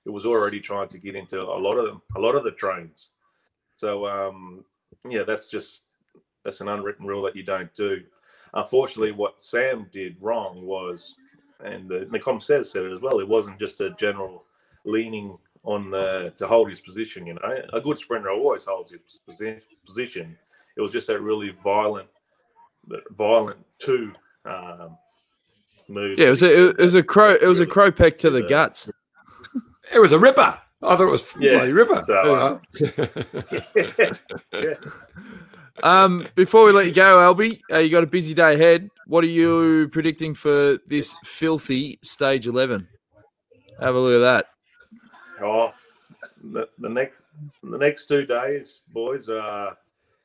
It 0.07 0.11
was 0.11 0.25
already 0.25 0.61
trying 0.61 0.89
to 0.89 0.99
get 0.99 1.17
into 1.17 1.43
a 1.43 1.61
lot 1.61 1.77
of 1.77 1.85
them, 1.85 2.01
a 2.17 2.21
lot 2.21 2.35
of 2.35 2.45
the 2.45 2.53
trains. 2.53 3.11
So 3.77 4.07
um, 4.07 4.65
yeah, 5.07 5.25
that's 5.25 5.49
just 5.49 5.83
that's 6.45 6.63
an 6.63 6.69
unwritten 6.69 7.07
rule 7.07 7.23
that 7.25 7.37
you 7.37 7.43
don't 7.43 7.75
do. 7.75 8.03
Unfortunately, 8.55 9.13
what 9.13 9.45
Sam 9.45 9.87
did 9.93 10.17
wrong 10.21 10.63
was 10.65 11.15
and 11.65 11.89
the, 11.89 12.09
the 12.11 12.19
commissaire 12.19 12.65
said 12.65 12.85
it 12.85 12.93
as 12.93 13.01
well. 13.01 13.19
It 13.21 13.29
wasn't 13.29 13.59
just 13.59 13.81
a 13.81 13.91
general 13.91 14.45
leaning 14.85 15.37
on 15.65 15.91
the, 15.91 16.33
to 16.39 16.47
hold 16.47 16.71
his 16.71 16.81
position. 16.81 17.27
You 17.27 17.35
know, 17.35 17.63
a 17.73 17.81
good 17.81 17.99
sprinter 17.99 18.31
always 18.31 18.65
holds 18.65 18.93
his 18.93 19.01
position. 19.87 20.37
It 20.77 20.81
was 20.81 20.93
just 20.93 21.07
that 21.07 21.21
really 21.21 21.55
violent, 21.63 22.09
violent 23.11 23.59
two 23.79 24.13
um, 24.45 24.97
move. 25.89 26.19
Yeah, 26.19 26.29
it 26.29 26.31
was 26.31 26.43
a 26.43 26.69
it 26.71 26.79
was 26.79 26.95
a 26.95 27.03
crow 27.03 27.35
it 27.35 27.47
was 27.47 27.61
a 27.61 27.67
crow 27.67 27.91
peck 27.91 28.19
to 28.19 28.31
the 28.31 28.43
guts. 28.43 28.89
It 29.95 30.01
was 30.01 30.11
a 30.11 30.19
ripper. 30.19 30.61
I 30.83 30.97
thought 30.97 31.07
it 31.07 31.13
was 31.13 31.25
yeah, 31.39 31.63
ripper. 31.63 32.03
So, 32.03 32.35
uh, 32.35 32.59
yeah. 33.77 34.11
yeah. 34.53 34.75
Um, 35.83 36.29
before 36.35 36.65
we 36.65 36.73
let 36.73 36.87
you 36.87 36.93
go, 36.93 37.17
Albie, 37.17 37.61
uh, 37.73 37.79
you 37.79 37.91
got 37.91 38.03
a 38.03 38.07
busy 38.07 38.35
day 38.35 38.55
ahead. 38.55 38.89
What 39.07 39.23
are 39.25 39.29
you 39.29 39.89
predicting 39.93 40.35
for 40.35 40.79
this 40.87 41.15
filthy 41.25 41.99
stage 42.03 42.47
eleven? 42.47 42.89
Have 43.81 43.95
a 43.95 43.99
look 43.99 44.17
at 44.17 44.25
that. 44.25 44.47
Oh, 45.43 45.73
the, 46.43 46.69
the 46.79 46.89
next 46.89 47.21
the 47.63 47.79
next 47.79 48.07
two 48.07 48.25
days, 48.25 48.81
boys, 48.93 49.29
are 49.29 49.77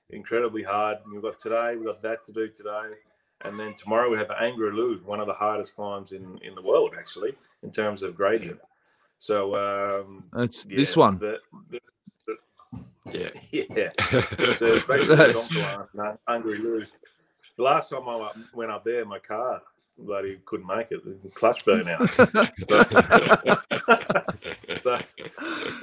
incredibly 0.09 0.63
hard. 0.63 0.97
We've 1.11 1.21
got 1.21 1.39
today, 1.39 1.75
we've 1.75 1.85
got 1.85 2.01
that 2.01 2.25
to 2.27 2.33
do 2.33 2.47
today, 2.47 2.93
and 3.41 3.59
then 3.59 3.75
tomorrow 3.75 4.09
we 4.09 4.17
have 4.17 4.29
Angliru, 4.29 5.03
one 5.03 5.19
of 5.19 5.27
the 5.27 5.33
hardest 5.33 5.75
climbs 5.75 6.11
in 6.11 6.39
in 6.43 6.55
the 6.55 6.61
world, 6.61 6.93
actually, 6.97 7.33
in 7.63 7.71
terms 7.71 8.03
of 8.03 8.15
gradient. 8.15 8.59
So 9.19 9.55
um, 9.55 10.23
it's 10.37 10.65
yeah, 10.67 10.77
this 10.77 10.95
one. 10.97 11.19
The, 11.19 11.37
the, 11.69 11.79
yeah. 13.11 13.29
Yeah. 13.51 13.91
so 14.55 14.75
especially 14.75 15.15
Angliru. 16.29 16.85
The 17.57 17.63
last 17.63 17.89
time 17.89 18.07
I 18.07 18.31
went 18.53 18.71
up 18.71 18.83
there, 18.83 19.05
my 19.05 19.19
car 19.19 19.61
bloody 19.97 20.39
couldn't 20.45 20.67
make 20.67 20.87
it. 20.91 21.03
The 21.23 21.29
clutch 21.29 21.63
burn 21.65 21.87
out. 21.87 22.09
so, 22.63 22.83
so, 24.81 24.99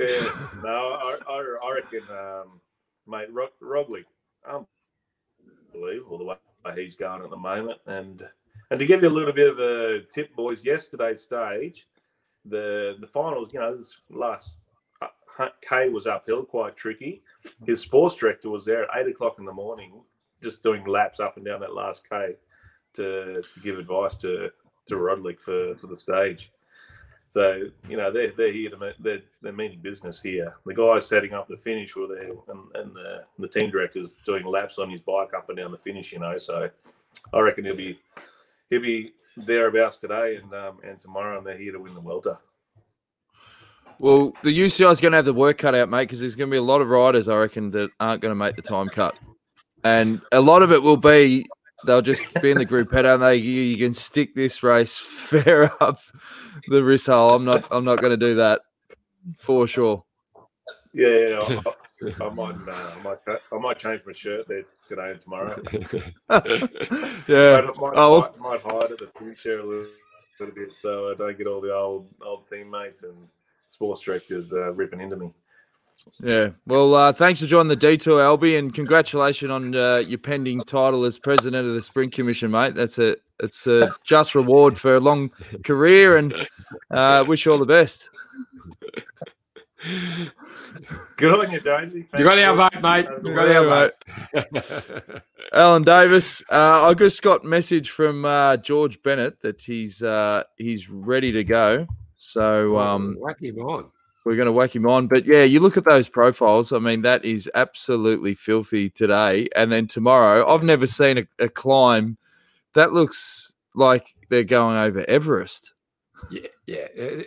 yeah, 0.01 0.31
no, 0.63 0.99
I, 1.01 1.19
I, 1.29 1.57
I 1.65 1.75
reckon, 1.75 2.03
um, 2.11 2.61
mate, 3.07 3.29
Roglic, 3.63 4.05
unbelievable 5.75 6.19
the 6.19 6.25
way 6.25 6.37
he's 6.77 6.97
going 6.97 7.23
at 7.23 7.31
the 7.31 7.37
moment. 7.37 7.79
And 7.87 8.27
and 8.71 8.79
to 8.79 8.87
give 8.87 9.03
you 9.03 9.09
a 9.09 9.11
little 9.11 9.33
bit 9.33 9.51
of 9.51 9.59
a 9.59 10.01
tip, 10.13 10.35
boys, 10.35 10.65
yesterday's 10.65 11.23
stage, 11.23 11.87
the 12.45 12.97
the 13.01 13.07
finals, 13.07 13.53
you 13.53 13.61
know, 13.61 13.77
this 13.77 13.95
last 14.11 14.57
K 15.69 15.89
was 15.89 16.07
uphill, 16.07 16.45
quite 16.45 16.77
tricky. 16.77 17.23
His 17.67 17.81
sports 17.81 18.17
director 18.17 18.51
was 18.51 18.65
there 18.65 18.85
at 18.85 18.91
eight 18.97 19.11
o'clock 19.11 19.37
in 19.39 19.45
the 19.45 19.53
morning, 19.53 19.93
just 20.43 20.63
doing 20.63 20.85
laps 20.85 21.21
up 21.21 21.37
and 21.37 21.47
down 21.47 21.61
that 21.61 21.75
last 21.75 22.09
K 22.09 22.35
to 22.95 23.43
to 23.43 23.61
give 23.61 23.79
advice 23.79 24.17
to 24.17 24.51
to 24.87 24.95
Roglic 24.95 25.41
for 25.41 25.77
for 25.77 25.87
the 25.87 25.97
stage. 25.97 26.51
So 27.29 27.65
you 27.89 27.97
know 27.97 28.11
they're 28.11 28.33
they're 28.37 28.53
here 28.53 28.71
to 28.71 28.95
they're 28.99 29.23
they're 29.43 29.53
meeting 29.53 29.81
business 29.81 30.21
here. 30.21 30.57
The 30.65 30.75
guys 30.75 31.07
setting 31.07 31.35
up 31.35 31.47
the 31.47 31.59
finish 31.59 31.95
were 31.95 32.07
there, 32.07 32.31
and, 32.49 32.75
and 32.75 32.95
the 32.95 33.25
the 33.39 33.49
team 33.49 33.71
directors 33.71 34.17
doing 34.25 34.47
laps 34.47 34.79
on 34.79 34.91
his 34.91 35.03
bike 35.03 35.35
up 35.37 35.49
and 35.49 35.59
down 35.59 35.71
the 35.71 35.79
finish. 35.79 36.13
You 36.13 36.21
know, 36.21 36.39
so 36.39 36.71
I 37.33 37.41
reckon 37.41 37.67
he'll 37.67 37.77
be 37.77 37.99
he'll 38.71 38.81
be 38.81 39.13
thereabouts 39.37 39.99
today, 39.99 40.37
and 40.37 40.53
um, 40.55 40.79
and 40.83 40.99
tomorrow, 40.99 41.39
and 41.39 41.47
they're 41.47 41.59
here 41.59 41.73
to 41.73 41.81
win 41.81 41.95
the 41.95 42.01
Vuelta. 42.01 42.39
Well, 44.01 44.33
the 44.43 44.57
UCI 44.57 44.93
is 44.93 45.01
going 45.01 45.13
to 45.13 45.17
have 45.17 45.25
the 45.25 45.35
work 45.35 45.59
cut 45.59 45.75
out, 45.75 45.89
mate, 45.89 46.05
because 46.05 46.21
there's 46.21 46.37
going 46.37 46.49
to 46.49 46.55
be 46.55 46.59
a 46.59 46.63
lot 46.63 46.81
of 46.81 46.89
riders, 46.89 47.27
I 47.27 47.37
reckon, 47.37 47.71
that 47.73 47.91
aren't 47.99 48.23
going 48.23 48.31
to 48.31 48.37
make 48.37 48.55
the 48.55 48.63
time 48.63 48.89
cut, 48.89 49.17
and 49.83 50.21
a 50.31 50.41
lot 50.41 50.63
of 50.63 50.73
it 50.73 50.83
will 50.83 50.97
be 50.97 51.47
they'll 51.87 52.03
just 52.03 52.25
be 52.43 52.51
in 52.51 52.59
the 52.59 52.67
gruppetto 52.67 53.15
and 53.15 53.23
they 53.23 53.37
you, 53.37 53.63
you 53.63 53.77
can 53.77 53.95
stick 53.95 54.35
this 54.35 54.63
race 54.63 54.97
fair 54.99 55.71
up 55.83 56.01
the 56.69 56.83
wrist 56.83 57.07
hole. 57.07 57.35
I'm 57.35 57.45
not 57.45 57.67
I'm 57.71 57.85
not 57.85 58.01
going 58.01 58.11
to 58.11 58.17
do 58.17 58.35
that 58.37 58.63
for 59.37 59.67
sure. 59.67 60.05
Yeah, 60.93 61.09
yeah 61.49 61.61
I, 62.21 62.25
I, 62.25 62.31
might, 62.31 62.55
uh, 62.69 62.71
I 62.71 63.03
might, 63.03 63.19
I 63.53 63.59
might 63.59 63.79
change 63.79 64.03
my 64.07 64.13
shirt 64.13 64.47
there 64.49 64.63
today 64.89 65.11
and 65.11 65.21
tomorrow. 65.21 65.55
yeah, 67.29 67.61
might, 67.61 67.77
might, 67.77 67.93
oh, 67.97 68.21
might, 68.21 68.39
might 68.39 68.61
hide 68.61 68.93
at 68.93 68.99
the 68.99 69.11
future 69.19 69.59
a 69.59 69.67
little, 69.67 69.87
little 70.41 70.55
bit 70.55 70.77
so 70.77 71.11
I 71.11 71.15
don't 71.15 71.37
get 71.37 71.47
all 71.47 71.61
the 71.61 71.75
old 71.75 72.09
old 72.25 72.47
teammates 72.47 73.03
and 73.03 73.29
sports 73.69 74.03
directors 74.03 74.53
uh, 74.53 74.73
ripping 74.73 75.01
into 75.01 75.17
me. 75.17 75.33
Yeah. 76.21 76.51
Well, 76.67 76.95
uh, 76.95 77.13
thanks 77.13 77.41
for 77.41 77.47
joining 77.47 77.69
the 77.69 77.77
detour, 77.77 78.21
Albie, 78.21 78.59
and 78.59 78.73
congratulations 78.73 79.51
on 79.51 79.75
uh, 79.75 79.97
your 79.97 80.19
pending 80.19 80.63
title 80.63 81.05
as 81.05 81.19
president 81.19 81.67
of 81.67 81.75
the 81.75 81.83
Sprint 81.83 82.13
Commission, 82.13 82.51
mate. 82.51 82.75
That's 82.75 82.99
a 82.99 83.17
it's 83.41 83.67
a 83.67 83.95
just 84.05 84.35
reward 84.35 84.79
for 84.79 84.97
a 84.97 85.01
long 85.01 85.31
career, 85.65 86.17
and 86.17 86.35
uh, 86.91 87.25
wish 87.27 87.45
you 87.45 87.53
all 87.53 87.59
the 87.59 87.67
best. 87.67 88.11
Good 91.17 91.35
on 91.35 91.51
you, 91.53 91.61
Daisy. 91.61 92.09
You 92.17 92.25
got 92.25 92.39
our 92.39 92.57
vote, 92.57 92.83
mate. 92.83 93.07
You 93.25 93.35
got 93.35 93.49
our 93.49 93.65
vote. 93.65 95.15
Allan 95.53 95.83
Davis, 95.83 96.43
uh, 96.51 96.89
I 96.89 96.95
just 96.95 97.23
got 97.23 97.45
message 97.45 97.91
from 97.91 98.25
uh, 98.25 98.57
George 98.57 99.03
Bennett 99.03 99.41
that 99.43 99.63
he's 99.63 100.03
uh, 100.03 100.43
he's 100.57 100.91
ready 100.91 101.33
to 101.33 101.45
go. 101.45 101.87
So 102.19 102.79
um, 102.79 103.17
whack 103.19 103.41
him 103.41 103.59
on. 103.59 103.91
we're 104.25 104.37
going 104.37 104.47
to 104.47 104.53
whack 104.53 104.75
him 104.75 104.87
on. 104.87 105.07
But 105.07 105.25
yeah, 105.25 105.45
you 105.45 105.61
look 105.61 105.77
at 105.77 105.85
those 105.85 106.09
profiles. 106.09 106.73
I 106.73 106.79
mean, 106.79 107.03
that 107.03 107.25
is 107.25 107.49
absolutely 107.55 108.35
filthy 108.35 108.91
today. 108.91 109.49
And 109.57 109.71
then 109.73 109.87
tomorrow, 109.87 110.47
I've 110.47 110.63
never 110.65 110.87
seen 110.87 111.19
a, 111.19 111.27
a 111.39 111.49
climb 111.49 112.19
that 112.75 112.93
looks 112.93 113.55
like 113.75 114.15
they're 114.29 114.45
going 114.45 114.77
over 114.77 115.05
Everest. 115.09 115.73
Yeah, 116.31 116.49
yeah. 116.67 116.87
Uh, 117.01 117.23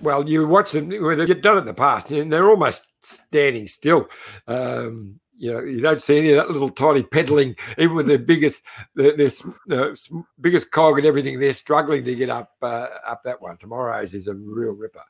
Well, 0.00 0.28
you 0.28 0.46
watch 0.46 0.72
them. 0.72 0.90
well, 0.90 1.16
They've 1.16 1.42
done 1.42 1.56
it 1.56 1.60
in 1.60 1.66
the 1.66 1.74
past, 1.74 2.10
and 2.12 2.32
they're 2.32 2.48
almost 2.50 2.86
standing 3.00 3.66
still. 3.66 4.08
Um, 4.46 5.18
you 5.38 5.52
know, 5.52 5.60
you 5.60 5.80
don't 5.80 6.02
see 6.02 6.18
any 6.18 6.30
of 6.32 6.36
that 6.36 6.50
little 6.50 6.70
tiny 6.70 7.02
pedaling, 7.02 7.56
even 7.78 7.94
with 7.94 8.06
the 8.06 8.18
biggest, 8.18 8.62
the, 8.94 9.12
this 9.12 9.44
uh, 9.70 9.92
s- 9.92 10.10
biggest 10.40 10.70
cog 10.72 10.98
and 10.98 11.06
everything. 11.06 11.38
They're 11.38 11.54
struggling 11.54 12.04
to 12.04 12.14
get 12.14 12.28
up 12.28 12.52
uh, 12.60 12.88
up 13.06 13.22
that 13.24 13.40
one. 13.40 13.56
Tomorrow's 13.56 14.14
is 14.14 14.26
a 14.26 14.34
real 14.34 14.72
ripper. 14.72 15.00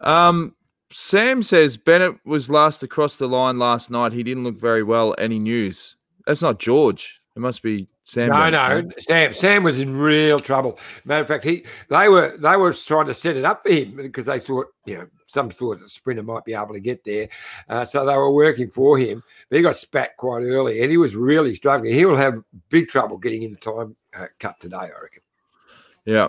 Um, 0.00 0.54
Sam 0.90 1.42
says 1.42 1.76
Bennett 1.76 2.16
was 2.24 2.50
last 2.50 2.82
across 2.82 3.16
the 3.16 3.28
line 3.28 3.58
last 3.58 3.90
night. 3.90 4.12
He 4.12 4.22
didn't 4.22 4.44
look 4.44 4.58
very 4.58 4.82
well. 4.82 5.14
Any 5.18 5.38
news? 5.38 5.96
That's 6.26 6.42
not 6.42 6.58
George. 6.58 7.20
It 7.36 7.40
must 7.40 7.62
be 7.62 7.88
Sam. 8.08 8.30
No, 8.30 8.48
no? 8.48 8.88
Sam. 8.96 9.34
Sam 9.34 9.62
was 9.62 9.78
in 9.78 9.94
real 9.94 10.40
trouble. 10.40 10.78
Matter 11.04 11.20
of 11.20 11.28
fact, 11.28 11.44
he 11.44 11.64
they 11.90 12.08
were 12.08 12.38
they 12.38 12.56
were 12.56 12.72
trying 12.72 13.04
to 13.04 13.12
set 13.12 13.36
it 13.36 13.44
up 13.44 13.62
for 13.62 13.68
him 13.68 13.96
because 13.96 14.24
they 14.24 14.40
thought 14.40 14.68
you 14.86 14.96
know 14.96 15.06
some 15.26 15.50
thought 15.50 15.78
the 15.78 15.88
sprinter 15.90 16.22
might 16.22 16.46
be 16.46 16.54
able 16.54 16.72
to 16.72 16.80
get 16.80 17.04
there, 17.04 17.28
uh, 17.68 17.84
so 17.84 18.06
they 18.06 18.16
were 18.16 18.32
working 18.32 18.70
for 18.70 18.96
him. 18.96 19.22
But 19.50 19.56
he 19.56 19.62
got 19.62 19.76
spat 19.76 20.16
quite 20.16 20.40
early, 20.40 20.80
and 20.80 20.90
he 20.90 20.96
was 20.96 21.14
really 21.14 21.54
struggling. 21.54 21.92
He 21.92 22.06
will 22.06 22.16
have 22.16 22.42
big 22.70 22.88
trouble 22.88 23.18
getting 23.18 23.42
in 23.42 23.50
the 23.50 23.58
time 23.58 23.94
uh, 24.18 24.28
cut 24.38 24.58
today, 24.58 24.76
I 24.76 25.02
reckon. 25.02 25.22
Yeah. 26.06 26.28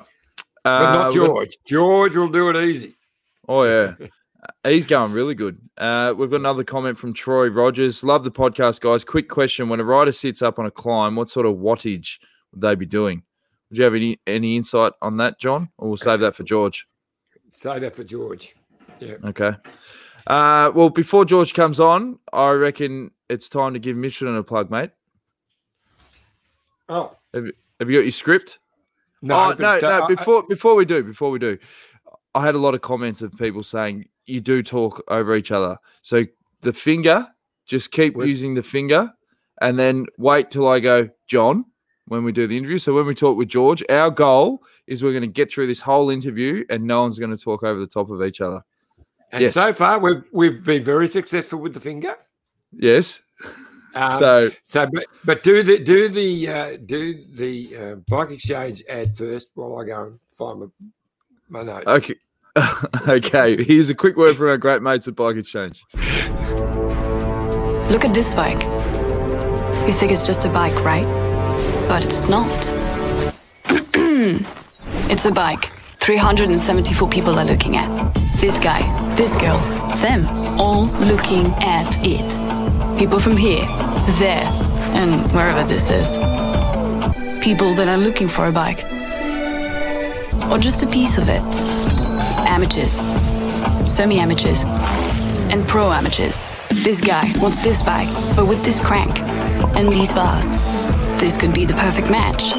But 0.65 0.69
Uh, 0.69 0.93
not 0.93 1.08
we've 1.08 1.15
George. 1.15 1.58
George 1.65 2.15
will 2.17 2.27
do 2.27 2.49
it 2.49 2.58
easy. 2.58 2.97
Oh 3.47 3.63
yeah, 3.63 3.93
he's 4.63 4.86
going 4.86 5.12
really 5.12 5.36
good. 5.36 5.60
Uh, 5.78 6.13
we've 6.17 6.30
got 6.30 6.38
another 6.38 6.63
comment 6.63 6.97
from 6.97 7.13
Troy 7.13 7.47
Rogers. 7.49 8.04
Love 8.04 8.23
the 8.23 8.32
podcast, 8.32 8.82
guys. 8.82 9.04
Quick 9.04 9.30
question: 9.30 9.69
When 9.69 9.80
a 9.80 9.84
rider 9.84 10.12
sits 10.12 10.41
up 10.41 10.60
on 10.60 10.65
a 10.65 10.71
climb, 10.71 11.15
what 11.15 11.30
sort 11.30 11.45
of 11.45 11.56
wattage 11.56 12.19
would 12.52 12.62
they 12.62 12.75
be 12.75 12.86
doing? 12.86 13.23
Would 13.69 13.78
you 13.78 13.84
have 13.84 13.95
any 13.95 14.19
any 14.25 14.56
insight 14.56 14.93
on 15.02 15.17
that, 15.17 15.39
John? 15.39 15.69
Or 15.78 15.89
we'll 15.89 15.97
save 15.97 16.19
that 16.21 16.36
for 16.36 16.43
George. 16.43 16.88
Say 17.49 17.80
that 17.80 17.95
for 17.95 18.04
George. 18.04 18.56
Yeah. 18.99 19.15
Okay. 19.25 19.54
Uh, 20.28 20.71
well, 20.75 20.89
before 20.89 21.25
George 21.25 21.54
comes 21.54 21.80
on, 21.80 22.19
I 22.34 22.52
reckon 22.52 23.12
it's 23.30 23.49
time 23.49 23.73
to 23.73 23.80
give 23.80 23.97
Michelin 23.97 24.36
a 24.36 24.43
plug, 24.43 24.69
mate. 24.69 24.91
Oh 26.88 27.15
Have 27.34 27.45
you 27.45 27.54
got 27.80 28.04
your 28.04 28.12
script? 28.12 28.60
no, 29.21 29.36
oh, 29.36 29.56
but, 29.56 29.60
no, 29.60 29.88
uh, 29.88 29.97
no. 29.99 30.04
I- 30.06 30.08
Before 30.08 30.43
before 30.43 30.75
we 30.75 30.86
do, 30.86 31.04
before 31.04 31.30
we 31.32 31.39
do, 31.39 31.58
I 32.36 32.45
had 32.45 32.56
a 32.56 32.60
lot 32.60 32.73
of 32.73 32.82
comments 32.82 33.21
of 33.21 33.36
people 33.38 33.63
saying 33.63 34.08
you 34.29 34.41
do 34.41 34.63
talk 34.63 35.03
over 35.07 35.35
each 35.35 35.51
other. 35.51 35.77
So 36.01 36.25
the 36.61 36.73
finger, 36.73 37.27
just 37.65 37.91
keep 37.91 38.15
using 38.17 38.53
the 38.53 38.63
finger, 38.63 39.11
and 39.61 39.77
then 39.77 40.05
wait 40.17 40.51
till 40.51 40.67
I 40.67 40.79
go, 40.79 41.09
John, 41.27 41.65
when 42.09 42.23
we 42.23 42.31
do 42.31 42.47
the 42.47 42.57
interview. 42.57 42.77
So 42.77 42.93
when 42.93 43.05
we 43.05 43.15
talk 43.15 43.37
with 43.37 43.47
George, 43.47 43.83
our 43.89 44.09
goal 44.09 44.63
is 44.87 45.03
we're 45.03 45.11
going 45.11 45.21
to 45.21 45.27
get 45.27 45.51
through 45.51 45.67
this 45.67 45.81
whole 45.81 46.09
interview, 46.09 46.65
and 46.69 46.83
no 46.83 47.01
one's 47.03 47.19
going 47.19 47.35
to 47.35 47.43
talk 47.43 47.63
over 47.63 47.79
the 47.79 47.87
top 47.87 48.09
of 48.09 48.21
each 48.23 48.41
other. 48.41 48.63
and 49.31 49.43
yes. 49.43 49.53
so 49.53 49.71
far 49.71 49.99
we've 49.99 50.23
we've 50.31 50.65
been 50.65 50.83
very 50.83 51.07
successful 51.07 51.59
with 51.59 51.73
the 51.73 51.79
finger. 51.79 52.15
Yes. 52.71 53.21
Um, 53.95 54.19
so 54.19 54.51
So, 54.63 54.87
but 54.91 55.05
but 55.23 55.43
do 55.43 55.63
the 55.63 55.79
do 55.79 56.09
the 56.09 56.47
uh, 56.47 56.77
do 56.85 57.25
the 57.35 57.77
uh, 57.77 57.95
bike 58.07 58.31
exchange 58.31 58.83
ad 58.89 59.15
first 59.15 59.49
while 59.53 59.77
I 59.77 59.85
go 59.85 60.03
and 60.03 60.19
find 60.29 60.59
my, 60.59 60.67
my 61.49 61.63
notes. 61.63 61.87
okay. 61.87 62.15
okay, 63.07 63.63
here's 63.63 63.89
a 63.89 63.95
quick 63.95 64.17
word 64.17 64.38
from 64.38 64.47
our 64.47 64.57
great 64.57 64.81
mates 64.81 65.07
at 65.07 65.15
Bike 65.15 65.35
Exchange. 65.35 65.85
Look 67.89 68.05
at 68.05 68.13
this 68.13 68.33
bike. 68.33 68.63
You 69.88 69.93
think 69.93 70.12
it's 70.12 70.21
just 70.21 70.45
a 70.45 70.49
bike, 70.49 70.75
right? 70.83 71.05
But 71.88 72.05
it's 72.05 72.27
not. 72.27 72.47
it's 75.09 75.25
a 75.25 75.31
bike. 75.31 75.71
374 75.99 77.09
people 77.09 77.38
are 77.38 77.45
looking 77.45 77.77
at. 77.77 78.13
This 78.38 78.59
guy, 78.59 78.81
this 79.15 79.35
girl, 79.38 79.57
them, 79.97 80.25
all 80.59 80.85
looking 80.85 81.47
at 81.63 81.97
it. 82.01 82.99
People 82.99 83.19
from 83.19 83.38
here, 83.38 83.65
there, 84.17 84.45
and 84.93 85.31
wherever 85.33 85.63
this 85.67 85.89
is. 85.89 86.17
People 87.43 87.73
that 87.75 87.88
are 87.88 87.97
looking 87.97 88.27
for 88.27 88.47
a 88.47 88.51
bike. 88.51 88.85
Or 90.51 90.57
just 90.57 90.83
a 90.83 90.88
piece 90.88 91.17
of 91.17 91.27
it. 91.29 91.78
Amateurs, 92.49 92.93
semi 93.88 94.19
amateurs, 94.19 94.63
and 95.53 95.67
pro 95.67 95.91
amateurs. 95.91 96.47
This 96.83 96.99
guy 96.99 97.31
wants 97.38 97.63
this 97.63 97.83
bike, 97.83 98.09
but 98.35 98.47
with 98.47 98.63
this 98.65 98.79
crank 98.79 99.19
and 99.77 99.93
these 99.93 100.12
bars. 100.12 100.55
This 101.21 101.38
could 101.38 101.53
be 101.53 101.65
the 101.65 101.75
perfect 101.75 102.09
match. 102.09 102.49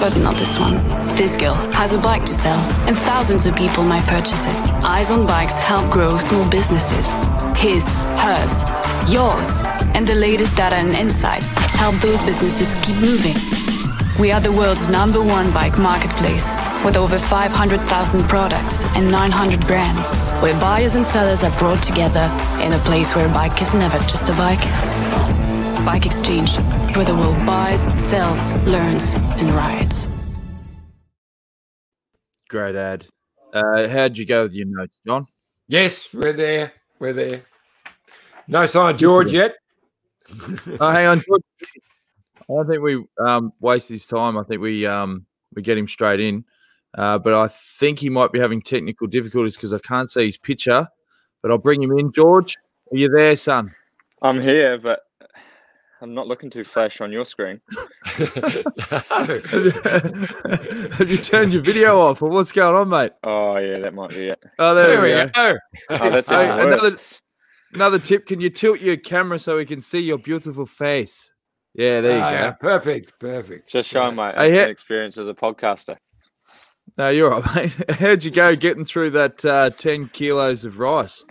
But 0.00 0.16
not 0.18 0.34
this 0.34 0.58
one. 0.58 0.76
This 1.14 1.36
girl 1.36 1.54
has 1.54 1.94
a 1.94 1.98
bike 1.98 2.24
to 2.24 2.34
sell, 2.34 2.58
and 2.88 2.98
thousands 2.98 3.46
of 3.46 3.54
people 3.54 3.84
might 3.84 4.04
purchase 4.04 4.46
it. 4.46 4.56
Eyes 4.82 5.12
on 5.12 5.26
Bikes 5.28 5.54
help 5.54 5.92
grow 5.92 6.18
small 6.18 6.50
businesses. 6.50 7.06
His, 7.56 7.86
hers, 8.18 8.64
yours, 9.08 9.62
and 9.94 10.08
the 10.08 10.16
latest 10.16 10.56
data 10.56 10.74
and 10.74 10.92
insights 10.96 11.52
help 11.78 11.94
those 11.96 12.20
businesses 12.24 12.74
keep 12.84 12.96
moving. 12.96 13.36
We 14.18 14.32
are 14.32 14.40
the 14.40 14.52
world's 14.52 14.88
number 14.88 15.22
one 15.22 15.52
bike 15.52 15.78
marketplace 15.78 16.73
with 16.84 16.96
over 16.96 17.18
500,000 17.18 18.24
products 18.24 18.84
and 18.94 19.10
900 19.10 19.60
brands, 19.66 20.06
where 20.42 20.58
buyers 20.60 20.94
and 20.94 21.06
sellers 21.06 21.42
are 21.42 21.58
brought 21.58 21.82
together 21.82 22.30
in 22.60 22.72
a 22.72 22.78
place 22.80 23.14
where 23.16 23.26
a 23.26 23.32
bike 23.32 23.60
is 23.62 23.72
never 23.74 23.98
just 24.00 24.28
a 24.28 24.32
bike. 24.34 24.60
Bike 25.84 26.06
Exchange, 26.06 26.56
where 26.96 27.04
the 27.04 27.14
world 27.14 27.36
buys, 27.46 27.82
sells, 28.02 28.54
learns, 28.66 29.14
and 29.14 29.50
rides. 29.54 30.08
Great 32.48 32.76
ad. 32.76 33.06
Uh, 33.52 33.88
how'd 33.88 34.18
you 34.18 34.26
go 34.26 34.42
with 34.44 34.54
your 34.54 34.66
notes, 34.68 34.92
John? 35.06 35.26
Yes, 35.68 36.12
we're 36.12 36.32
there. 36.32 36.72
We're 36.98 37.12
there. 37.12 37.42
No 38.46 38.66
sign 38.66 38.94
of 38.94 39.00
George 39.00 39.32
yet. 39.32 39.56
Oh, 40.80 40.90
hang 40.90 41.06
on. 41.06 41.20
George. 41.20 41.42
I 42.48 42.52
don't 42.54 42.66
think 42.66 42.82
we 42.82 43.04
um, 43.18 43.52
waste 43.60 43.88
his 43.88 44.06
time. 44.06 44.36
I 44.36 44.42
think 44.42 44.60
we 44.60 44.86
um, 44.86 45.26
we 45.54 45.62
get 45.62 45.78
him 45.78 45.86
straight 45.86 46.20
in. 46.20 46.44
Uh, 46.94 47.18
but 47.18 47.34
I 47.34 47.48
think 47.48 47.98
he 47.98 48.08
might 48.08 48.32
be 48.32 48.38
having 48.38 48.62
technical 48.62 49.06
difficulties 49.06 49.56
because 49.56 49.72
I 49.72 49.78
can't 49.78 50.10
see 50.10 50.26
his 50.26 50.36
picture. 50.38 50.86
But 51.42 51.50
I'll 51.50 51.58
bring 51.58 51.82
him 51.82 51.92
in. 51.98 52.12
George, 52.12 52.56
are 52.92 52.96
you 52.96 53.08
there, 53.08 53.36
son? 53.36 53.74
I'm 54.22 54.40
here, 54.40 54.78
but 54.78 55.00
I'm 56.00 56.14
not 56.14 56.26
looking 56.28 56.48
too 56.50 56.64
flash 56.64 57.00
on 57.00 57.10
your 57.12 57.24
screen. 57.24 57.60
Have 60.94 61.10
you 61.10 61.18
turned 61.18 61.52
your 61.52 61.62
video 61.62 61.98
off, 61.98 62.22
or 62.22 62.28
what's 62.30 62.52
going 62.52 62.74
on, 62.76 62.88
mate? 62.88 63.12
Oh 63.24 63.56
yeah, 63.56 63.78
that 63.80 63.94
might 63.94 64.10
be 64.10 64.28
it. 64.28 64.42
Oh, 64.58 64.74
there, 64.74 64.86
there 64.88 65.02
we 65.02 65.08
we 65.08 65.14
go. 65.14 65.30
go. 65.34 65.58
Oh, 65.90 66.10
that's 66.10 66.28
Hey, 66.28 66.48
another- 66.50 66.96
Another 67.72 67.98
tip: 67.98 68.26
Can 68.26 68.40
you 68.40 68.50
tilt 68.50 68.80
your 68.80 68.96
camera 68.96 69.36
so 69.38 69.56
we 69.56 69.64
can 69.64 69.80
see 69.80 69.98
your 69.98 70.18
beautiful 70.18 70.64
face? 70.64 71.28
Yeah, 71.74 72.00
there 72.00 72.16
you 72.18 72.22
Ah, 72.22 72.30
go. 72.30 72.36
yeah, 72.36 72.50
perfect, 72.52 73.18
perfect. 73.18 73.68
Just 73.68 73.88
showing 73.90 74.14
my 74.14 74.32
yeah. 74.46 74.66
experience 74.66 75.18
as 75.18 75.26
a 75.26 75.34
podcaster. 75.34 75.96
No, 76.96 77.08
you're 77.08 77.30
right, 77.30 77.56
mate. 77.56 77.90
How'd 77.98 78.22
you 78.22 78.30
go 78.30 78.54
getting 78.54 78.84
through 78.84 79.10
that 79.10 79.44
uh, 79.44 79.70
10 79.70 80.08
kilos 80.08 80.64
of 80.64 80.78
rice? 80.78 81.24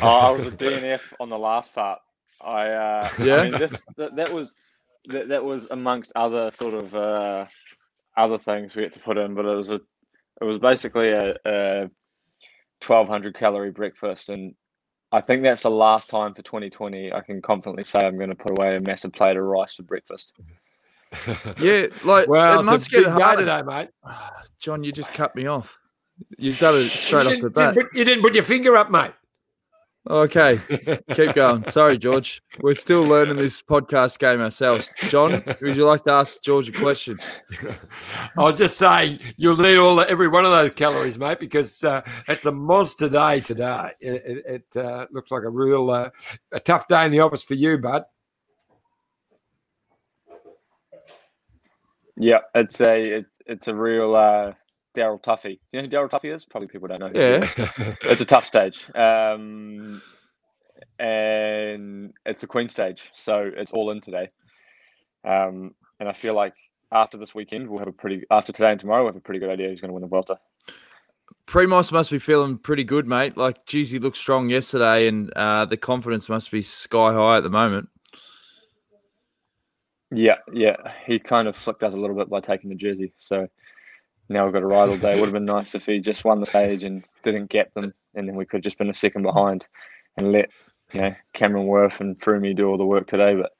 Oh, 0.00 0.08
I 0.08 0.30
was 0.30 0.46
a 0.46 0.50
DNF 0.52 1.00
on 1.18 1.28
the 1.28 1.38
last 1.38 1.74
part. 1.74 1.98
I 2.40 2.68
uh, 2.68 3.10
Yeah? 3.18 3.36
I 3.36 3.50
mean, 3.50 3.60
this, 3.60 3.82
that, 3.96 4.16
that 4.16 4.32
was 4.32 4.54
that, 5.06 5.28
that 5.28 5.44
was 5.44 5.66
amongst 5.70 6.12
other 6.14 6.50
sort 6.52 6.74
of 6.74 6.94
uh, 6.94 7.46
other 8.16 8.38
things 8.38 8.74
we 8.74 8.82
had 8.82 8.92
to 8.92 9.00
put 9.00 9.18
in, 9.18 9.34
but 9.34 9.46
it 9.46 9.56
was 9.56 9.70
a 9.70 9.80
it 10.40 10.44
was 10.44 10.58
basically 10.58 11.10
a, 11.10 11.34
a 11.44 11.90
twelve 12.80 13.08
hundred 13.08 13.34
calorie 13.34 13.72
breakfast, 13.72 14.28
and 14.28 14.54
I 15.12 15.20
think 15.20 15.42
that's 15.42 15.62
the 15.62 15.70
last 15.70 16.08
time 16.08 16.34
for 16.34 16.42
2020 16.42 17.12
I 17.12 17.20
can 17.20 17.42
confidently 17.42 17.84
say 17.84 17.98
I'm 17.98 18.16
going 18.16 18.30
to 18.30 18.36
put 18.36 18.52
away 18.58 18.76
a 18.76 18.80
massive 18.80 19.12
plate 19.12 19.36
of 19.36 19.42
rice 19.42 19.74
for 19.74 19.82
breakfast. 19.82 20.34
Yeah, 21.58 21.86
like 22.04 22.28
Well, 22.28 22.60
it 22.60 22.62
must 22.64 22.90
get 22.90 23.04
big 23.04 23.06
day 23.06 23.20
hard. 23.22 23.38
today, 23.38 23.62
mate. 23.62 23.88
John, 24.60 24.84
you 24.84 24.92
just 24.92 25.12
cut 25.12 25.34
me 25.34 25.46
off. 25.46 25.78
You've 26.38 26.58
done 26.58 26.76
it 26.78 26.88
straight 26.90 27.26
off 27.26 27.40
the 27.42 27.50
bat. 27.50 27.74
you 27.74 27.82
didn't 27.82 27.88
put- 27.90 27.98
you 27.98 28.04
didn't 28.04 28.22
put 28.22 28.34
your 28.34 28.44
finger 28.44 28.76
up, 28.76 28.90
mate. 28.90 29.12
Okay, 30.08 30.58
keep 31.12 31.34
going. 31.34 31.62
Sorry, 31.68 31.98
George. 31.98 32.42
We're 32.62 32.74
still 32.74 33.02
learning 33.02 33.36
this 33.36 33.60
podcast 33.60 34.18
game 34.18 34.40
ourselves. 34.40 34.90
John, 35.08 35.42
would 35.60 35.76
you 35.76 35.84
like 35.84 36.04
to 36.04 36.12
ask 36.12 36.42
George 36.42 36.70
a 36.70 36.72
question? 36.72 37.18
I 38.38 38.42
was 38.42 38.56
just 38.56 38.78
saying 38.78 39.20
you'll 39.36 39.58
need 39.58 39.76
all 39.76 39.96
the, 39.96 40.08
every 40.08 40.28
one 40.28 40.46
of 40.46 40.52
those 40.52 40.70
calories, 40.70 41.18
mate, 41.18 41.38
because 41.38 41.84
uh, 41.84 42.00
it's 42.28 42.46
a 42.46 42.52
monster 42.52 43.10
day 43.10 43.40
today. 43.40 43.90
It, 44.00 44.22
it, 44.24 44.64
it 44.74 44.76
uh, 44.82 45.06
looks 45.10 45.30
like 45.30 45.42
a 45.42 45.50
real 45.50 45.90
uh, 45.90 46.08
a 46.52 46.60
tough 46.60 46.88
day 46.88 47.04
in 47.04 47.12
the 47.12 47.20
office 47.20 47.44
for 47.44 47.54
you, 47.54 47.76
bud. 47.76 48.04
Yeah, 52.20 52.40
it's 52.54 52.80
a 52.82 53.02
it's 53.02 53.40
it's 53.46 53.68
a 53.68 53.74
real 53.74 54.14
uh, 54.14 54.52
Daryl 54.94 55.22
Tuffy. 55.22 55.58
Do 55.72 55.78
you 55.78 55.82
know 55.82 55.88
who 55.88 55.88
Daryl 55.88 56.10
Tuffy 56.10 56.34
is? 56.34 56.44
Probably 56.44 56.68
people 56.68 56.88
don't 56.88 57.00
know. 57.00 57.08
who 57.08 57.18
he 57.18 57.24
is. 57.24 57.54
Yeah. 57.56 57.94
it's 58.02 58.20
a 58.20 58.26
tough 58.26 58.44
stage. 58.44 58.86
Um, 58.94 60.02
and 60.98 62.12
it's 62.26 62.42
a 62.42 62.46
queen 62.46 62.68
stage, 62.68 63.08
so 63.14 63.50
it's 63.56 63.72
all 63.72 63.90
in 63.90 64.02
today. 64.02 64.28
Um, 65.24 65.74
and 65.98 66.10
I 66.10 66.12
feel 66.12 66.34
like 66.34 66.54
after 66.92 67.16
this 67.16 67.34
weekend, 67.34 67.70
we'll 67.70 67.78
have 67.78 67.88
a 67.88 67.92
pretty 67.92 68.24
after 68.30 68.52
today 68.52 68.72
and 68.72 68.80
tomorrow, 68.80 69.02
we'll 69.02 69.12
have 69.12 69.16
a 69.16 69.24
pretty 69.24 69.40
good 69.40 69.50
idea 69.50 69.68
who's 69.68 69.80
going 69.80 69.88
to 69.88 69.94
win 69.94 70.02
the 70.02 70.08
Vuelta. 70.08 70.38
Primoz 71.46 71.90
must 71.90 72.10
be 72.10 72.18
feeling 72.18 72.58
pretty 72.58 72.84
good, 72.84 73.08
mate. 73.08 73.36
Like, 73.36 73.64
geez, 73.64 73.90
he 73.90 73.98
looked 73.98 74.18
strong 74.18 74.50
yesterday, 74.50 75.08
and 75.08 75.32
uh, 75.34 75.64
the 75.64 75.76
confidence 75.78 76.28
must 76.28 76.50
be 76.50 76.60
sky 76.60 77.12
high 77.12 77.38
at 77.38 77.42
the 77.42 77.50
moment. 77.50 77.88
Yeah, 80.12 80.38
yeah, 80.52 80.76
he 81.06 81.18
kind 81.18 81.46
of 81.46 81.56
flicked 81.56 81.82
us 81.82 81.94
a 81.94 81.96
little 81.96 82.16
bit 82.16 82.28
by 82.28 82.40
taking 82.40 82.70
the 82.70 82.76
jersey, 82.76 83.12
so 83.18 83.46
now 84.28 84.44
we've 84.44 84.52
got 84.52 84.64
ride 84.64 84.88
all 84.88 84.96
day. 84.96 85.14
Would 85.14 85.26
have 85.26 85.32
been 85.32 85.44
nice 85.44 85.74
if 85.74 85.86
he 85.86 86.00
just 86.00 86.24
won 86.24 86.40
the 86.40 86.46
stage 86.46 86.82
and 86.82 87.04
didn't 87.22 87.50
get 87.50 87.72
them, 87.74 87.94
and 88.14 88.28
then 88.28 88.34
we 88.34 88.44
could 88.44 88.58
have 88.58 88.64
just 88.64 88.78
been 88.78 88.90
a 88.90 88.94
second 88.94 89.22
behind 89.22 89.66
and 90.16 90.32
let 90.32 90.50
you 90.92 91.00
know 91.00 91.14
Cameron 91.32 91.66
Worth 91.66 92.00
and 92.00 92.18
Froome 92.20 92.56
do 92.56 92.68
all 92.68 92.76
the 92.76 92.84
work 92.84 93.06
today. 93.06 93.36
But 93.36 93.52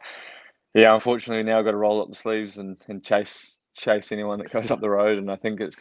yeah, 0.75 0.93
unfortunately, 0.93 1.45
now 1.45 1.59
I've 1.59 1.65
got 1.65 1.73
to 1.73 1.77
roll 1.77 2.03
up 2.03 2.09
the 2.09 2.17
sleeves 2.17 2.59
and, 2.59 2.77
and 2.89 3.05
chase 3.05 3.59
chase 3.77 4.11
anyone 4.11 4.41
that 4.41 4.51
goes 4.51 4.73
up 4.73 4.81
the 4.81 4.91
road, 4.91 5.19
and 5.19 5.31
I 5.31 5.37
think 5.37 5.61
it's 5.61 5.77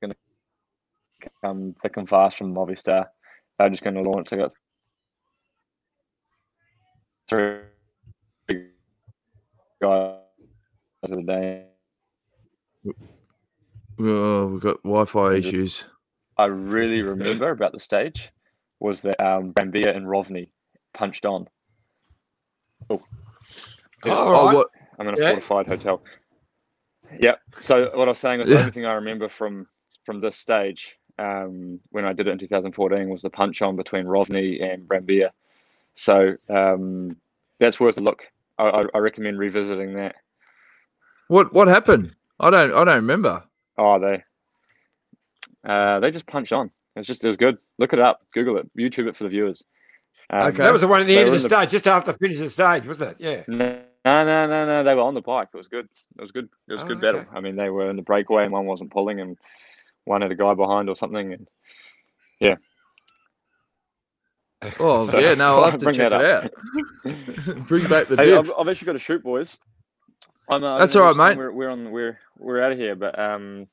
going 0.00 0.12
to 0.12 1.30
come 1.42 1.76
thick 1.80 1.96
and 1.96 2.08
fast 2.08 2.38
from 2.38 2.54
Movistar. 2.54 3.06
They're 3.58 3.70
just 3.70 3.84
going 3.84 3.94
to 3.94 4.02
launch. 4.02 4.30
They 4.30 4.36
got 4.36 4.52
three 7.28 7.60
guys 9.80 10.16
of 11.02 11.10
the 11.10 11.22
day. 11.22 11.64
Oh, 13.98 14.46
we've 14.46 14.60
got 14.62 14.82
Wi-Fi 14.82 15.34
issues. 15.34 15.84
I 16.36 16.46
really 16.46 17.02
remember 17.02 17.50
about 17.50 17.72
the 17.72 17.80
stage 17.80 18.30
was 18.78 19.02
that 19.02 19.20
um, 19.20 19.52
Brambilla 19.52 19.94
and 19.94 20.06
Rovny 20.06 20.48
punched 20.94 21.26
on. 21.26 21.46
Oh, 22.88 23.02
Yes. 24.04 24.16
Oh, 24.18 24.46
right. 24.46 24.54
what? 24.54 24.68
I'm 24.98 25.08
in 25.08 25.14
a 25.14 25.18
Yeah. 25.18 25.28
fortified 25.28 25.66
hotel. 25.66 26.02
Yeah. 27.18 27.34
So 27.60 27.90
what 27.94 28.08
I 28.08 28.12
was 28.12 28.18
saying 28.18 28.40
was 28.40 28.48
the 28.48 28.58
only 28.60 28.70
thing 28.70 28.86
I 28.86 28.94
remember 28.94 29.28
from 29.28 29.66
from 30.06 30.20
this 30.20 30.36
stage 30.36 30.96
um, 31.18 31.78
when 31.90 32.06
I 32.06 32.14
did 32.14 32.26
it 32.26 32.30
in 32.30 32.38
2014 32.38 33.08
was 33.10 33.20
the 33.20 33.28
punch 33.28 33.60
on 33.60 33.76
between 33.76 34.06
Rovny 34.06 34.62
and 34.62 34.88
Brambilla. 34.88 35.30
So 35.94 36.36
um, 36.48 37.16
that's 37.58 37.78
worth 37.78 37.98
a 37.98 38.00
look. 38.00 38.24
I, 38.60 38.68
I, 38.68 38.82
I 38.94 38.98
recommend 38.98 39.38
revisiting 39.38 39.94
that. 39.94 40.16
What? 41.28 41.52
What 41.54 41.68
happened? 41.68 42.14
I 42.38 42.50
don't. 42.50 42.72
I 42.72 42.84
don't 42.84 42.94
remember. 42.96 43.42
Oh, 43.78 43.98
they 43.98 44.22
uh, 45.68 46.00
they 46.00 46.10
just 46.10 46.26
punched 46.26 46.52
on. 46.52 46.70
It's 46.96 47.06
just 47.06 47.24
it 47.24 47.28
was 47.28 47.36
good. 47.36 47.58
Look 47.78 47.92
it 47.92 47.98
up. 48.00 48.20
Google 48.34 48.56
it. 48.58 48.70
YouTube 48.76 49.08
it 49.08 49.16
for 49.16 49.24
the 49.24 49.30
viewers. 49.30 49.62
Um, 50.30 50.48
Okay. 50.48 50.58
That 50.62 50.72
was 50.72 50.80
the 50.82 50.88
one 50.88 51.00
at 51.00 51.06
the 51.06 51.16
end 51.18 51.28
of 51.28 51.34
the 51.34 51.48
the- 51.48 51.56
stage, 51.56 51.70
just 51.70 51.86
after 51.86 52.12
the 52.12 52.18
finish 52.18 52.36
of 52.38 52.44
the 52.44 52.50
stage, 52.50 52.86
wasn't 52.86 53.10
it? 53.12 53.16
Yeah. 53.18 53.42
No, 53.48 54.24
no, 54.24 54.46
no, 54.46 54.66
no. 54.66 54.82
They 54.84 54.94
were 54.94 55.02
on 55.02 55.14
the 55.14 55.20
bike. 55.20 55.48
It 55.52 55.56
was 55.56 55.68
good. 55.68 55.88
It 56.18 56.20
was 56.20 56.30
good. 56.32 56.48
It 56.68 56.72
was 56.74 56.82
Oh, 56.82 56.86
good 56.86 57.00
battle. 57.00 57.24
I 57.34 57.40
mean, 57.40 57.56
they 57.56 57.68
were 57.70 57.90
in 57.90 57.96
the 57.96 58.02
breakaway, 58.02 58.44
and 58.44 58.52
one 58.52 58.64
wasn't 58.66 58.90
pulling, 58.90 59.20
and 59.20 59.36
one 60.04 60.22
had 60.22 60.30
a 60.32 60.36
guy 60.36 60.54
behind 60.54 60.88
or 60.88 60.96
something. 60.96 61.32
And 61.32 61.46
Oh 64.80 65.06
So- 65.10 65.18
yeah, 65.18 65.34
no, 65.34 65.56
I'll 65.56 65.70
have 65.70 65.80
to 65.80 65.84
Bring 65.84 65.96
check 65.96 66.12
it 66.12 66.22
out. 66.22 67.66
Bring 67.68 67.88
back 67.88 68.08
the 68.08 68.16
hey. 68.16 68.36
I've, 68.36 68.52
I've 68.58 68.68
actually 68.68 68.86
got 68.86 68.92
to 68.92 68.98
shoot, 68.98 69.22
boys. 69.22 69.58
I'm, 70.48 70.64
uh, 70.64 70.78
That's 70.78 70.96
all 70.96 71.02
right, 71.04 71.16
mate. 71.16 71.38
We're, 71.38 71.52
we're 71.52 71.70
on. 71.70 71.90
We're 71.90 72.18
we're 72.38 72.60
out 72.62 72.72
of 72.72 72.78
here, 72.78 72.96
but 72.96 73.18
um, 73.18 73.68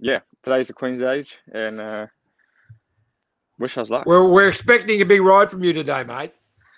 yeah, 0.00 0.20
today's 0.42 0.68
the 0.68 0.72
queen 0.72 0.96
stage, 0.96 1.38
and 1.52 1.80
uh, 1.80 2.06
wish 3.58 3.76
us 3.76 3.90
luck. 3.90 4.06
Well, 4.06 4.30
we're 4.30 4.48
expecting 4.48 5.00
a 5.02 5.04
big 5.04 5.20
ride 5.20 5.50
from 5.50 5.62
you 5.62 5.72
today, 5.72 6.04
mate, 6.04 6.32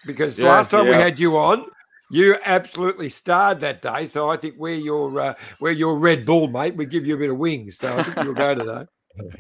because 0.05 0.39
Yeah, 0.39 0.49
last 0.49 0.71
time 0.71 0.87
we 0.87 0.95
had 0.95 1.21
you 1.21 1.37
on, 1.39 1.67
you 2.11 2.37
absolutely 2.45 3.09
starred 3.09 3.61
that 3.61 3.83
day. 3.83 4.07
So 4.07 4.29
I 4.29 4.37
think 4.37 4.57
we're 4.59 4.75
your 4.75 5.19
uh, 5.21 5.35
we're 5.61 5.73
your 5.73 5.97
Red 5.97 6.27
Bull, 6.27 6.49
mate. 6.49 6.75
We 6.75 6.85
give 6.87 7.07
you 7.07 7.15
a 7.15 7.19
bit 7.19 7.31
of 7.31 7.39
wings, 7.39 7.79
so 7.79 7.97
I 7.97 8.03
think 8.03 8.25
you'll 8.25 8.35
go 8.35 8.55
today. 8.55 8.85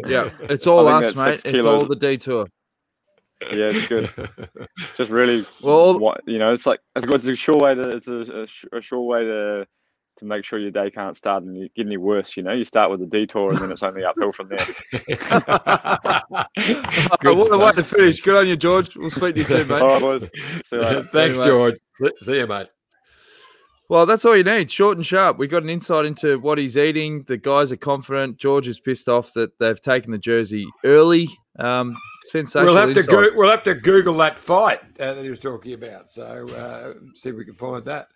Yeah, 0.06 0.30
it's 0.42 0.66
all 0.66 0.86
us, 0.88 1.14
mate. 1.14 1.34
It's 1.34 1.42
kilos. 1.42 1.82
all 1.82 1.86
the 1.86 1.94
detour. 1.94 2.46
Yeah, 3.42 3.70
it's 3.72 3.86
good. 3.88 4.10
It's 4.78 4.96
just 4.96 5.10
really 5.10 5.44
Well, 5.62 5.98
what 5.98 6.20
you 6.26 6.38
know. 6.38 6.52
It's 6.52 6.66
like 6.66 6.80
it's, 6.96 7.06
a- 7.06 7.14
it's 7.14 7.26
a 7.26 7.34
sure 7.34 7.56
way 7.58 7.74
to 7.74 7.80
it's 7.88 8.06
a, 8.06 8.46
a, 8.76 8.80
sure 8.82 9.00
way 9.02 9.24
to 9.24 9.66
to 10.18 10.24
make 10.26 10.44
sure 10.44 10.58
your 10.58 10.70
day 10.70 10.90
can't 10.90 11.16
start 11.16 11.42
and 11.44 11.56
you 11.56 11.68
get 11.74 11.86
any 11.86 11.96
worse. 11.96 12.36
You 12.36 12.42
know, 12.42 12.52
you 12.52 12.64
start 12.64 12.90
with 12.90 13.00
a 13.02 13.06
detour 13.06 13.50
and 13.50 13.58
then 13.58 13.72
it's 13.72 13.82
only 13.82 14.04
uphill 14.04 14.32
from 14.32 14.50
there. 14.50 14.66
Oh, 17.22 17.34
what 17.34 17.52
a 17.52 17.58
way 17.58 17.72
to 17.72 17.84
finish. 17.84 18.20
Good 18.20 18.36
on 18.36 18.48
you, 18.48 18.56
George. 18.56 18.96
We'll 18.96 19.10
speak 19.10 19.34
to 19.34 19.40
you 19.40 19.46
soon, 19.46 19.68
mate. 19.68 19.80
All 19.82 19.88
right, 19.88 20.00
boys. 20.00 20.22
See 20.64 20.76
you 20.76 20.82
later. 20.82 21.02
Thanks, 21.12 21.38
Anyway. 21.38 21.44
George. 21.46 21.74
See 22.22 22.38
you, 22.38 22.46
mate. 22.46 22.68
Well, 23.88 24.06
that's 24.06 24.24
all 24.24 24.36
you 24.36 24.44
need. 24.44 24.70
Short 24.70 24.96
and 24.96 25.04
sharp. 25.04 25.38
We 25.38 25.48
got 25.48 25.62
an 25.64 25.70
insight 25.70 26.04
into 26.04 26.38
what 26.38 26.58
he's 26.58 26.76
eating. 26.76 27.24
The 27.26 27.36
guys 27.36 27.72
are 27.72 27.76
confident. 27.76 28.36
George 28.38 28.68
is 28.68 28.78
pissed 28.80 29.08
off 29.08 29.32
that 29.34 29.58
they've 29.58 29.80
taken 29.80 30.12
the 30.12 30.18
jersey 30.18 30.66
early. 30.84 31.28
Um, 31.58 31.96
sensational. 32.24 32.74
We'll 32.74 32.86
have 32.86 32.94
to 32.94 33.02
go, 33.02 33.28
we'll 33.34 33.50
have 33.50 33.62
to 33.64 33.74
Google 33.74 34.14
that 34.14 34.38
fight 34.38 34.80
uh, 34.98 35.14
that 35.14 35.22
he 35.22 35.30
was 35.30 35.40
talking 35.40 35.74
about. 35.74 36.10
So 36.10 36.48
uh, 36.48 36.94
see 37.14 37.30
if 37.30 37.36
we 37.36 37.44
can 37.44 37.54
find 37.54 37.84
that. 37.84 38.08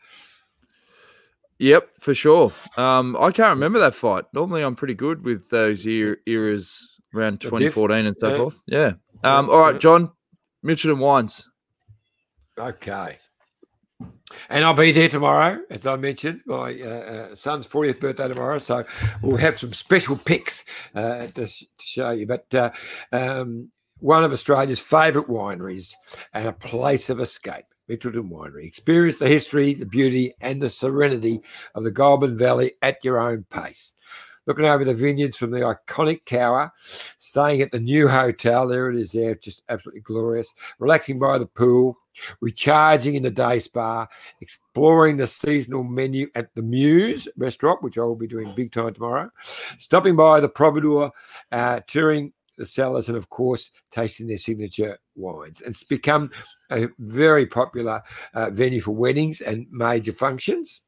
Yep, 1.58 1.90
for 2.00 2.14
sure. 2.14 2.52
Um, 2.76 3.16
I 3.18 3.30
can't 3.30 3.50
remember 3.50 3.78
that 3.78 3.94
fight. 3.94 4.24
Normally, 4.32 4.62
I'm 4.62 4.74
pretty 4.74 4.94
good 4.94 5.24
with 5.24 5.48
those 5.50 5.86
er- 5.86 6.18
eras 6.26 6.96
around 7.14 7.40
2014 7.40 8.06
and 8.06 8.16
so 8.18 8.28
yeah. 8.28 8.36
forth. 8.36 8.62
Yeah. 8.66 8.92
Um, 9.22 9.48
all 9.48 9.60
right. 9.60 9.80
John. 9.80 10.10
Mitchelton 10.64 10.98
Wines. 10.98 11.48
Okay. 12.58 13.18
And 14.48 14.64
I'll 14.64 14.74
be 14.74 14.92
there 14.92 15.08
tomorrow, 15.08 15.60
as 15.70 15.86
I 15.86 15.96
mentioned. 15.96 16.40
My 16.46 16.74
uh, 16.74 16.86
uh, 16.86 17.34
son's 17.34 17.66
40th 17.66 18.00
birthday 18.00 18.28
tomorrow, 18.28 18.58
so 18.58 18.84
we'll 19.22 19.36
have 19.36 19.58
some 19.58 19.72
special 19.72 20.16
pics 20.16 20.64
uh, 20.94 21.26
to, 21.28 21.46
sh- 21.46 21.66
to 21.78 21.84
show 21.84 22.10
you. 22.10 22.26
But 22.26 22.52
uh, 22.54 22.70
um, 23.12 23.70
one 24.04 24.22
of 24.22 24.34
Australia's 24.34 24.80
favourite 24.80 25.28
wineries 25.28 25.94
and 26.34 26.46
a 26.46 26.52
place 26.52 27.08
of 27.08 27.20
escape, 27.20 27.64
Mitchelton 27.88 28.28
Winery. 28.28 28.66
Experience 28.66 29.18
the 29.18 29.26
history, 29.26 29.72
the 29.72 29.86
beauty, 29.86 30.34
and 30.42 30.60
the 30.60 30.68
serenity 30.68 31.40
of 31.74 31.84
the 31.84 31.90
Goulburn 31.90 32.36
Valley 32.36 32.72
at 32.82 33.02
your 33.02 33.18
own 33.18 33.46
pace. 33.48 33.94
Looking 34.44 34.66
over 34.66 34.84
the 34.84 34.92
vineyards 34.92 35.38
from 35.38 35.52
the 35.52 35.60
iconic 35.60 36.26
tower, 36.26 36.70
staying 37.16 37.62
at 37.62 37.72
the 37.72 37.80
new 37.80 38.06
hotel. 38.06 38.68
There 38.68 38.90
it 38.90 38.96
is, 38.96 39.12
there, 39.12 39.36
just 39.36 39.62
absolutely 39.70 40.02
glorious. 40.02 40.54
Relaxing 40.78 41.18
by 41.18 41.38
the 41.38 41.46
pool, 41.46 41.96
recharging 42.42 43.14
in 43.14 43.22
the 43.22 43.30
day 43.30 43.58
spa, 43.58 44.06
exploring 44.42 45.16
the 45.16 45.26
seasonal 45.26 45.82
menu 45.82 46.28
at 46.34 46.54
the 46.54 46.60
Muse 46.60 47.26
restaurant, 47.38 47.82
which 47.82 47.96
I 47.96 48.02
will 48.02 48.16
be 48.16 48.26
doing 48.26 48.54
big 48.54 48.70
time 48.70 48.92
tomorrow, 48.92 49.30
stopping 49.78 50.14
by 50.14 50.40
the 50.40 50.48
Providore, 50.50 51.10
uh, 51.52 51.80
touring 51.86 52.34
the 52.56 52.66
cellars, 52.66 53.08
and 53.08 53.16
of 53.16 53.28
course, 53.30 53.70
tasting 53.90 54.26
their 54.26 54.38
signature 54.38 54.98
wines. 55.14 55.62
It's 55.64 55.84
become 55.84 56.30
a 56.70 56.88
very 56.98 57.46
popular 57.46 58.02
uh, 58.34 58.50
venue 58.50 58.80
for 58.80 58.92
weddings 58.92 59.40
and 59.40 59.66
major 59.70 60.12
functions. 60.12 60.82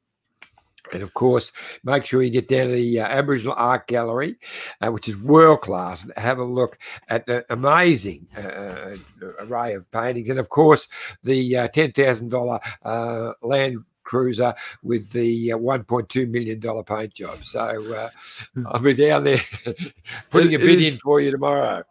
And 0.93 1.03
of 1.03 1.15
course, 1.15 1.53
make 1.85 2.05
sure 2.05 2.23
you 2.23 2.31
get 2.31 2.49
down 2.49 2.67
to 2.67 2.73
the 2.73 3.01
uh, 3.01 3.07
Aboriginal 3.07 3.55
Art 3.57 3.89
Gallery, 3.89 4.37
uh, 4.81 4.91
which 4.91 5.09
is 5.09 5.17
world 5.17 5.63
class, 5.63 6.05
and 6.05 6.13
have 6.17 6.39
a 6.39 6.45
look 6.45 6.79
at 7.09 7.27
the 7.27 7.45
amazing 7.51 8.29
uh, 8.37 8.41
uh 8.41 8.97
array 9.41 9.75
of 9.75 9.91
paintings. 9.91 10.31
And 10.31 10.39
of 10.39 10.49
course, 10.49 10.87
the 11.23 11.57
uh, 11.57 11.69
$10,000 11.69 12.61
uh, 12.85 13.33
Land 13.43 13.79
Cruiser 14.07 14.55
with 14.83 15.11
the 15.11 15.51
$1.2 15.51 16.29
million 16.31 16.85
paint 16.85 17.13
job. 17.13 17.45
So 17.45 18.09
I'll 18.67 18.81
be 18.81 18.95
down 18.95 19.25
there 19.25 19.43
putting 20.31 20.55
a 20.55 20.59
bid 20.59 20.83
in 20.83 20.99
for 20.99 21.21
you 21.21 21.31
tomorrow. 21.31 21.83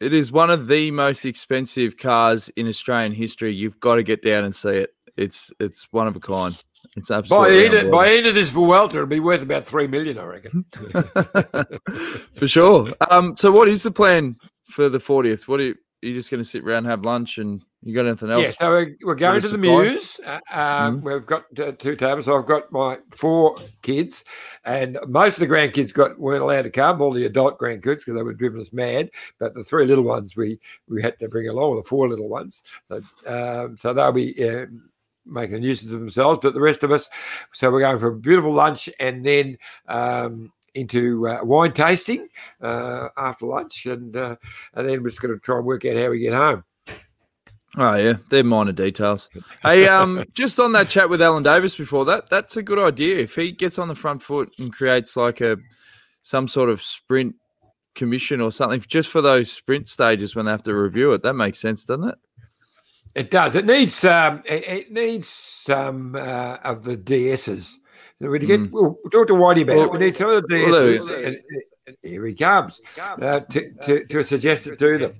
It 0.00 0.12
is 0.12 0.32
one 0.32 0.50
of 0.50 0.66
the 0.66 0.90
most 0.90 1.24
expensive 1.24 1.96
cars 1.96 2.50
in 2.56 2.66
Australian 2.66 3.12
history. 3.12 3.54
You've 3.54 3.78
got 3.78 3.94
to 3.94 4.02
get 4.02 4.20
down 4.20 4.44
and 4.44 4.54
see 4.54 4.70
it. 4.70 4.94
It's 5.16 5.52
it's 5.60 5.86
one 5.92 6.08
of 6.08 6.16
a 6.16 6.20
kind. 6.20 6.60
It's 6.96 7.10
absolutely 7.10 7.68
by 7.68 7.76
end, 7.76 7.90
by 7.90 8.08
end 8.08 8.26
of 8.26 8.34
this 8.34 8.50
Vuelta, 8.50 8.96
it'll 8.96 9.06
be 9.06 9.20
worth 9.20 9.42
about 9.42 9.64
three 9.64 9.86
million, 9.86 10.18
I 10.18 10.24
reckon. 10.24 10.64
for 12.34 12.48
sure. 12.48 12.92
Um, 13.10 13.36
so, 13.36 13.50
what 13.50 13.68
is 13.68 13.84
the 13.84 13.90
plan 13.90 14.36
for 14.64 14.88
the 14.88 14.98
40th? 14.98 15.48
What 15.48 15.58
do 15.58 15.64
you, 15.64 15.74
are 16.04 16.14
just 16.14 16.30
going 16.30 16.42
to 16.42 16.48
sit 16.48 16.64
around, 16.64 16.86
have 16.86 17.04
lunch, 17.04 17.38
and 17.38 17.64
you 17.82 17.94
got 17.94 18.06
anything 18.06 18.30
else? 18.30 18.44
Yeah, 18.44 18.50
so 18.50 18.70
we're, 18.70 18.96
we're 19.02 19.14
going 19.14 19.40
to 19.40 19.48
the 19.48 19.58
Muse. 19.58 20.20
Uh, 20.24 20.40
um, 20.50 20.98
mm-hmm. 20.98 21.06
We've 21.06 21.26
got 21.26 21.44
uh, 21.58 21.72
two 21.72 21.96
tables. 21.96 22.24
So 22.24 22.36
I've 22.36 22.46
got 22.46 22.72
my 22.72 22.98
four 23.10 23.56
kids, 23.82 24.24
and 24.64 24.98
most 25.06 25.34
of 25.34 25.40
the 25.40 25.54
grandkids 25.54 25.92
got 25.92 26.18
weren't 26.18 26.42
allowed 26.42 26.62
to 26.62 26.70
come. 26.70 27.00
All 27.00 27.12
the 27.12 27.26
adult 27.26 27.58
grandkids 27.58 27.98
because 27.98 28.14
they 28.14 28.22
were 28.22 28.34
driven 28.34 28.60
us 28.60 28.72
mad. 28.72 29.10
But 29.38 29.54
the 29.54 29.64
three 29.64 29.86
little 29.86 30.04
ones 30.04 30.36
we 30.36 30.58
we 30.88 31.02
had 31.02 31.18
to 31.20 31.28
bring 31.28 31.48
along, 31.48 31.76
the 31.76 31.82
four 31.82 32.08
little 32.08 32.28
ones. 32.28 32.62
So, 32.88 33.02
um, 33.26 33.76
so 33.76 33.92
they'll 33.92 34.12
be. 34.12 34.48
Uh, 34.48 34.66
making 35.24 35.54
a 35.54 35.60
nuisance 35.60 35.92
of 35.92 36.00
themselves, 36.00 36.40
but 36.42 36.52
the 36.52 36.60
rest 36.60 36.82
of 36.82 36.90
us. 36.90 37.08
So 37.52 37.70
we're 37.70 37.78
going 37.78 38.00
for 38.00 38.08
a 38.08 38.16
beautiful 38.16 38.52
lunch 38.52 38.88
and 38.98 39.24
then 39.24 39.56
um, 39.86 40.52
into 40.74 41.28
uh, 41.28 41.38
wine 41.42 41.72
tasting 41.72 42.28
uh, 42.60 43.08
after 43.16 43.46
lunch, 43.46 43.86
and 43.86 44.16
uh, 44.16 44.36
and 44.74 44.88
then 44.88 45.02
we're 45.02 45.10
just 45.10 45.20
going 45.20 45.34
to 45.34 45.40
try 45.40 45.56
and 45.56 45.66
work 45.66 45.84
out 45.84 45.96
how 45.96 46.10
we 46.10 46.20
get 46.20 46.34
home. 46.34 46.64
Oh 47.78 47.94
yeah, 47.94 48.14
they're 48.28 48.44
minor 48.44 48.72
details. 48.72 49.30
Hey, 49.62 49.88
um, 49.88 50.24
just 50.34 50.60
on 50.60 50.72
that 50.72 50.88
chat 50.88 51.08
with 51.08 51.22
Allan 51.22 51.42
Davis 51.42 51.76
before 51.76 52.04
that, 52.04 52.28
that's 52.28 52.56
a 52.56 52.62
good 52.62 52.78
idea. 52.78 53.18
If 53.18 53.34
he 53.34 53.50
gets 53.52 53.78
on 53.78 53.88
the 53.88 53.94
front 53.94 54.22
foot 54.22 54.52
and 54.58 54.72
creates 54.72 55.16
like 55.16 55.40
a 55.40 55.56
some 56.20 56.48
sort 56.48 56.68
of 56.68 56.82
sprint 56.82 57.34
commission 57.94 58.40
or 58.40 58.52
something 58.52 58.80
just 58.86 59.10
for 59.10 59.20
those 59.20 59.50
sprint 59.50 59.86
stages 59.88 60.34
when 60.34 60.46
they 60.46 60.50
have 60.50 60.62
to 60.62 60.74
review 60.74 61.12
it, 61.12 61.22
that 61.22 61.34
makes 61.34 61.58
sense, 61.58 61.84
doesn't 61.84 62.08
it? 62.08 62.18
It 63.14 63.30
does. 63.30 63.54
It 63.54 63.66
needs 63.66 64.04
um, 64.04 64.42
it, 64.46 64.64
it 64.66 64.92
needs 64.92 65.28
some 65.28 66.14
uh, 66.14 66.58
of 66.64 66.84
the 66.84 66.96
DSs. 66.96 67.74
We 68.30 68.38
get, 68.38 68.60
mm. 68.60 68.70
we'll 68.70 68.98
talk 69.10 69.26
to 69.28 69.34
Whitey 69.34 69.62
about 69.62 69.76
well, 69.76 69.86
it. 69.86 69.92
We 69.92 69.98
need 69.98 70.16
some 70.16 70.30
of 70.30 70.42
the 70.42 70.48
DSs. 70.48 71.08
Well, 71.08 71.24
and, 71.24 71.36
and 71.86 71.96
here 72.02 72.24
he 72.26 72.34
comes 72.34 72.80
uh, 73.00 73.40
to, 73.40 73.72
to, 73.82 74.06
to 74.06 74.24
suggest 74.24 74.66
it 74.66 74.78
to 74.78 74.98
them. 74.98 75.12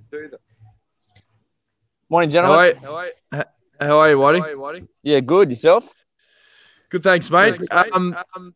Morning, 2.09 2.31
gentlemen. 2.31 2.77
How 2.83 2.95
are 2.95 3.07
you, 3.07 3.43
how 3.81 3.99
are 3.99 4.11
you, 4.11 4.17
Whitey? 4.17 4.89
Yeah, 5.03 5.21
good. 5.21 5.51
Yourself? 5.51 5.93
Good, 6.91 7.03
thanks, 7.03 7.31
mate. 7.31 7.59
Good, 7.59 7.69
thanks, 7.71 7.87
mate. 7.87 7.95
Um, 7.95 8.17
um, 8.37 8.55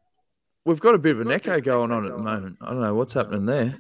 we've 0.65 0.81
got 0.81 0.95
a 0.95 0.99
bit 0.99 1.13
of 1.13 1.23
an 1.23 1.33
echo 1.33 1.61
going 1.61 1.91
on 1.91 2.05
at 2.05 2.13
the 2.13 2.19
moment. 2.19 2.59
I 2.61 2.71
don't 2.71 2.83
know 2.83 2.95
what's 2.95 3.15
happening 3.15 3.47
there. 3.47 3.77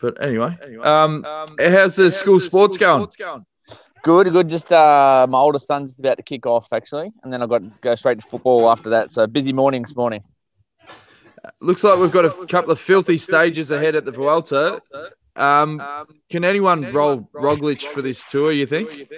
But 0.00 0.22
anyway, 0.22 0.56
um, 0.82 1.24
how's 1.58 1.96
the 1.96 2.10
school 2.10 2.40
sports 2.40 2.78
going? 2.78 3.08
Good, 4.02 4.30
good. 4.32 4.48
Just 4.48 4.72
uh, 4.72 5.26
my 5.28 5.38
oldest 5.38 5.66
son's 5.66 5.98
about 5.98 6.16
to 6.16 6.22
kick 6.22 6.46
off 6.46 6.72
actually, 6.72 7.12
and 7.22 7.32
then 7.32 7.42
I've 7.42 7.48
got 7.48 7.62
to 7.62 7.70
go 7.80 7.94
straight 7.94 8.20
to 8.20 8.26
football 8.26 8.70
after 8.70 8.90
that. 8.90 9.12
So 9.12 9.26
busy 9.26 9.52
morning 9.52 9.82
this 9.82 9.94
morning. 9.94 10.22
Looks 11.60 11.84
like 11.84 11.98
we've 11.98 12.12
got 12.12 12.24
a 12.24 12.46
couple 12.46 12.70
of 12.70 12.78
filthy 12.78 13.18
stages 13.18 13.70
ahead 13.70 13.94
at 13.94 14.04
the 14.04 14.12
Vuelta. 14.12 14.80
Um, 15.36 15.82
can 16.28 16.44
anyone 16.44 16.92
roll 16.92 17.28
Roglic 17.34 17.82
for 17.82 18.02
this 18.02 18.24
tour? 18.24 18.52
You 18.52 18.66
think? 18.66 19.08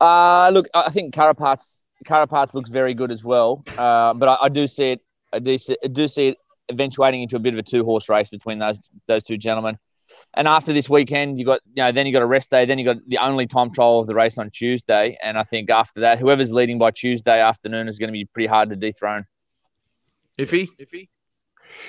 Uh, 0.00 0.50
look, 0.50 0.68
I 0.74 0.90
think 0.90 1.14
Carapaz 1.14 1.80
Carapaz 2.04 2.54
looks 2.54 2.70
very 2.70 2.94
good 2.94 3.10
as 3.10 3.24
well. 3.24 3.62
Uh, 3.76 4.14
but 4.14 4.28
I, 4.28 4.44
I, 4.44 4.48
do 4.48 4.66
see 4.66 4.92
it. 4.92 5.00
I 5.32 5.38
do 5.38 5.58
see, 5.58 5.76
I 5.84 5.88
do 5.88 6.08
see 6.08 6.28
it 6.28 6.38
eventuating 6.70 7.22
into 7.22 7.36
a 7.36 7.38
bit 7.38 7.52
of 7.52 7.58
a 7.58 7.62
two 7.62 7.84
horse 7.84 8.08
race 8.08 8.28
between 8.28 8.58
those 8.58 8.90
those 9.06 9.22
two 9.22 9.36
gentlemen. 9.36 9.78
And 10.34 10.46
after 10.46 10.72
this 10.72 10.88
weekend, 10.88 11.38
you 11.38 11.44
got 11.44 11.60
you 11.74 11.82
know 11.82 11.92
then 11.92 12.06
you 12.06 12.12
got 12.12 12.22
a 12.22 12.26
rest 12.26 12.50
day, 12.50 12.64
then 12.64 12.78
you 12.78 12.84
got 12.84 12.98
the 13.08 13.18
only 13.18 13.46
time 13.46 13.72
trial 13.72 14.00
of 14.00 14.06
the 14.06 14.14
race 14.14 14.38
on 14.38 14.50
Tuesday, 14.50 15.16
and 15.22 15.36
I 15.36 15.42
think 15.42 15.70
after 15.70 16.00
that, 16.00 16.18
whoever's 16.18 16.52
leading 16.52 16.78
by 16.78 16.92
Tuesday 16.92 17.40
afternoon 17.40 17.88
is 17.88 17.98
going 17.98 18.08
to 18.08 18.12
be 18.12 18.24
pretty 18.26 18.46
hard 18.46 18.70
to 18.70 18.76
dethrone. 18.76 19.26
Iffy, 20.38 20.68
iffy. 20.78 21.08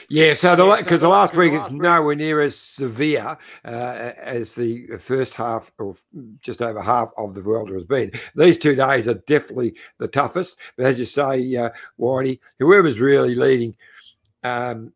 Yeah, 0.09 0.33
so 0.33 0.55
the 0.55 0.75
because 0.77 1.01
the 1.01 1.07
last 1.07 1.35
week 1.35 1.53
is 1.53 1.71
nowhere 1.71 2.15
near 2.15 2.41
as 2.41 2.57
severe 2.57 3.37
uh, 3.65 4.11
as 4.17 4.53
the 4.53 4.97
first 4.97 5.33
half 5.33 5.71
or 5.77 5.95
just 6.41 6.61
over 6.61 6.81
half 6.81 7.11
of 7.17 7.33
the 7.33 7.41
world 7.41 7.69
has 7.69 7.85
been. 7.85 8.11
These 8.35 8.57
two 8.57 8.75
days 8.75 9.07
are 9.07 9.15
definitely 9.15 9.75
the 9.97 10.07
toughest. 10.07 10.59
But 10.77 10.87
as 10.87 10.99
you 10.99 11.05
say, 11.05 11.55
uh, 11.55 11.69
Whitey, 11.99 12.39
whoever's 12.59 12.99
really 12.99 13.35
leading 13.35 13.75
um, 14.43 14.93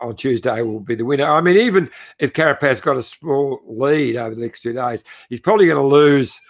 on 0.00 0.16
Tuesday 0.16 0.62
will 0.62 0.80
be 0.80 0.94
the 0.94 1.04
winner. 1.04 1.24
I 1.24 1.40
mean, 1.40 1.56
even 1.56 1.90
if 2.18 2.32
Carapaz 2.32 2.80
got 2.80 2.96
a 2.96 3.02
small 3.02 3.60
lead 3.66 4.16
over 4.16 4.34
the 4.34 4.40
next 4.40 4.62
two 4.62 4.72
days, 4.72 5.04
he's 5.28 5.40
probably 5.40 5.66
going 5.66 5.76
to 5.76 5.86
lose, 5.86 6.40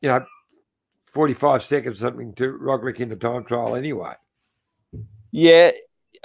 you 0.00 0.08
know, 0.08 0.24
45 1.12 1.62
seconds 1.62 1.98
something 1.98 2.34
to 2.34 2.52
Roglic 2.58 3.00
in 3.00 3.08
the 3.08 3.16
time 3.16 3.44
trial 3.44 3.74
anyway. 3.74 4.14
Yeah, 5.30 5.70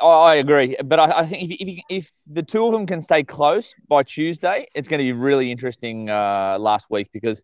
I 0.02 0.36
agree. 0.36 0.76
But 0.84 1.00
I, 1.00 1.20
I 1.20 1.26
think 1.26 1.52
if, 1.52 1.58
if, 1.60 1.84
if, 1.90 2.12
the 2.28 2.44
two 2.44 2.66
of 2.66 2.72
them 2.72 2.86
can 2.86 3.02
stay 3.02 3.24
close 3.24 3.74
by 3.88 4.04
Tuesday, 4.04 4.68
it's 4.76 4.88
going 4.88 5.00
to 5.00 5.04
be 5.04 5.14
really 5.14 5.52
interesting 5.52 6.10
uh, 6.10 6.58
last 6.60 6.88
week 6.90 7.10
because 7.14 7.44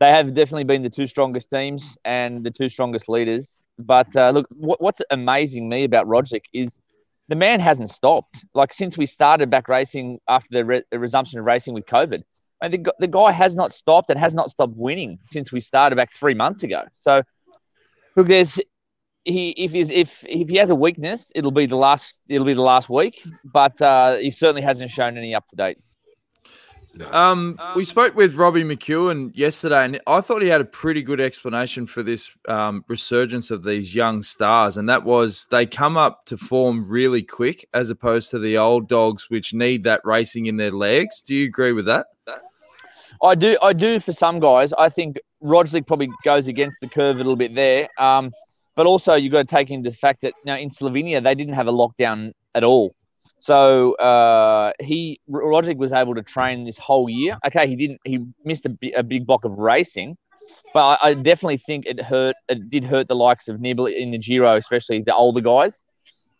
they 0.00 0.10
have 0.10 0.34
definitely 0.34 0.64
been 0.64 0.82
the 0.82 0.90
two 0.90 1.06
strongest 1.06 1.50
teams 1.50 1.96
and 2.04 2.44
the 2.44 2.50
two 2.50 2.68
strongest 2.68 3.08
leaders. 3.08 3.64
But 3.78 4.14
uh, 4.16 4.30
look, 4.30 4.46
what, 4.50 4.80
what's 4.80 5.00
amazing 5.10 5.68
me 5.68 5.84
about 5.84 6.06
Roglic 6.06 6.44
is– 6.52 6.80
the 7.32 7.36
man 7.36 7.60
hasn't 7.60 7.88
stopped. 7.88 8.44
Like 8.52 8.74
since 8.74 8.98
we 8.98 9.06
started 9.06 9.48
back 9.48 9.66
racing 9.66 10.18
after 10.28 10.48
the, 10.50 10.64
re- 10.66 10.84
resumption 10.92 11.38
of 11.38 11.46
racing 11.46 11.72
with 11.72 11.86
COVID, 11.86 12.22
I 12.60 12.68
mean, 12.68 12.82
the, 12.82 12.94
the 12.98 13.06
guy 13.06 13.32
has 13.32 13.56
not 13.56 13.72
stopped 13.72 14.10
and 14.10 14.18
has 14.20 14.34
not 14.34 14.50
stopped 14.50 14.74
winning 14.76 15.18
since 15.24 15.50
we 15.50 15.60
started 15.60 15.96
back 15.96 16.12
three 16.12 16.34
months 16.34 16.62
ago. 16.62 16.82
So, 16.92 17.22
look, 18.16 18.26
there's 18.26 18.60
he 19.24 19.50
if 19.52 19.72
he's, 19.72 19.88
if 19.88 20.22
if 20.28 20.50
he 20.50 20.56
has 20.56 20.68
a 20.68 20.74
weakness, 20.74 21.32
it'll 21.34 21.52
be 21.52 21.64
the 21.64 21.76
last 21.76 22.20
it'll 22.28 22.46
be 22.46 22.52
the 22.52 22.60
last 22.60 22.90
week. 22.90 23.24
But 23.42 23.80
uh, 23.80 24.16
he 24.16 24.30
certainly 24.30 24.60
hasn't 24.60 24.90
shown 24.90 25.16
any 25.16 25.34
up 25.34 25.48
to 25.48 25.56
date. 25.56 25.78
No. 26.94 27.10
Um, 27.10 27.58
we 27.74 27.84
spoke 27.84 28.14
with 28.14 28.34
Robbie 28.34 28.64
McEwen 28.64 29.32
yesterday, 29.34 29.84
and 29.84 30.00
I 30.06 30.20
thought 30.20 30.42
he 30.42 30.48
had 30.48 30.60
a 30.60 30.66
pretty 30.66 31.02
good 31.02 31.20
explanation 31.20 31.86
for 31.86 32.02
this 32.02 32.36
um, 32.48 32.84
resurgence 32.86 33.50
of 33.50 33.64
these 33.64 33.94
young 33.94 34.22
stars, 34.22 34.76
and 34.76 34.88
that 34.88 35.04
was 35.04 35.46
they 35.50 35.64
come 35.64 35.96
up 35.96 36.26
to 36.26 36.36
form 36.36 36.84
really 36.88 37.22
quick, 37.22 37.66
as 37.72 37.88
opposed 37.88 38.30
to 38.30 38.38
the 38.38 38.58
old 38.58 38.88
dogs, 38.88 39.30
which 39.30 39.54
need 39.54 39.84
that 39.84 40.02
racing 40.04 40.46
in 40.46 40.56
their 40.56 40.72
legs. 40.72 41.22
Do 41.22 41.34
you 41.34 41.46
agree 41.46 41.72
with 41.72 41.86
that? 41.86 42.06
I 43.22 43.36
do. 43.36 43.56
I 43.62 43.72
do 43.72 44.00
for 44.00 44.12
some 44.12 44.40
guys. 44.40 44.72
I 44.74 44.88
think 44.88 45.18
Roglic 45.42 45.86
probably 45.86 46.10
goes 46.24 46.48
against 46.48 46.80
the 46.80 46.88
curve 46.88 47.16
a 47.16 47.18
little 47.18 47.36
bit 47.36 47.54
there. 47.54 47.88
Um, 47.98 48.32
but 48.74 48.86
also 48.86 49.14
you've 49.14 49.32
got 49.32 49.38
to 49.38 49.44
take 49.44 49.70
into 49.70 49.90
the 49.90 49.96
fact 49.96 50.22
that 50.22 50.34
now 50.44 50.56
in 50.56 50.70
Slovenia 50.70 51.22
they 51.22 51.34
didn't 51.34 51.54
have 51.54 51.68
a 51.68 51.72
lockdown 51.72 52.32
at 52.54 52.64
all. 52.64 52.94
So 53.42 53.94
uh, 53.94 54.72
he 54.80 55.18
Roglic 55.28 55.76
was 55.76 55.92
able 55.92 56.14
to 56.14 56.22
train 56.22 56.64
this 56.64 56.78
whole 56.78 57.10
year. 57.10 57.36
Okay, 57.44 57.66
he 57.66 57.74
didn't. 57.74 57.98
He 58.04 58.20
missed 58.44 58.66
a, 58.66 58.76
a 58.94 59.02
big 59.02 59.26
block 59.26 59.44
of 59.44 59.58
racing, 59.58 60.16
but 60.72 61.00
I, 61.02 61.08
I, 61.08 61.14
definitely 61.14 61.56
think 61.56 61.86
it 61.86 62.00
hurt. 62.00 62.36
It 62.48 62.70
did 62.70 62.84
hurt 62.84 63.08
the 63.08 63.16
likes 63.16 63.48
of 63.48 63.56
Nibali 63.56 63.96
in 63.96 64.12
the 64.12 64.18
Giro, 64.18 64.54
especially 64.54 65.02
the 65.02 65.12
older 65.12 65.40
guys. 65.40 65.82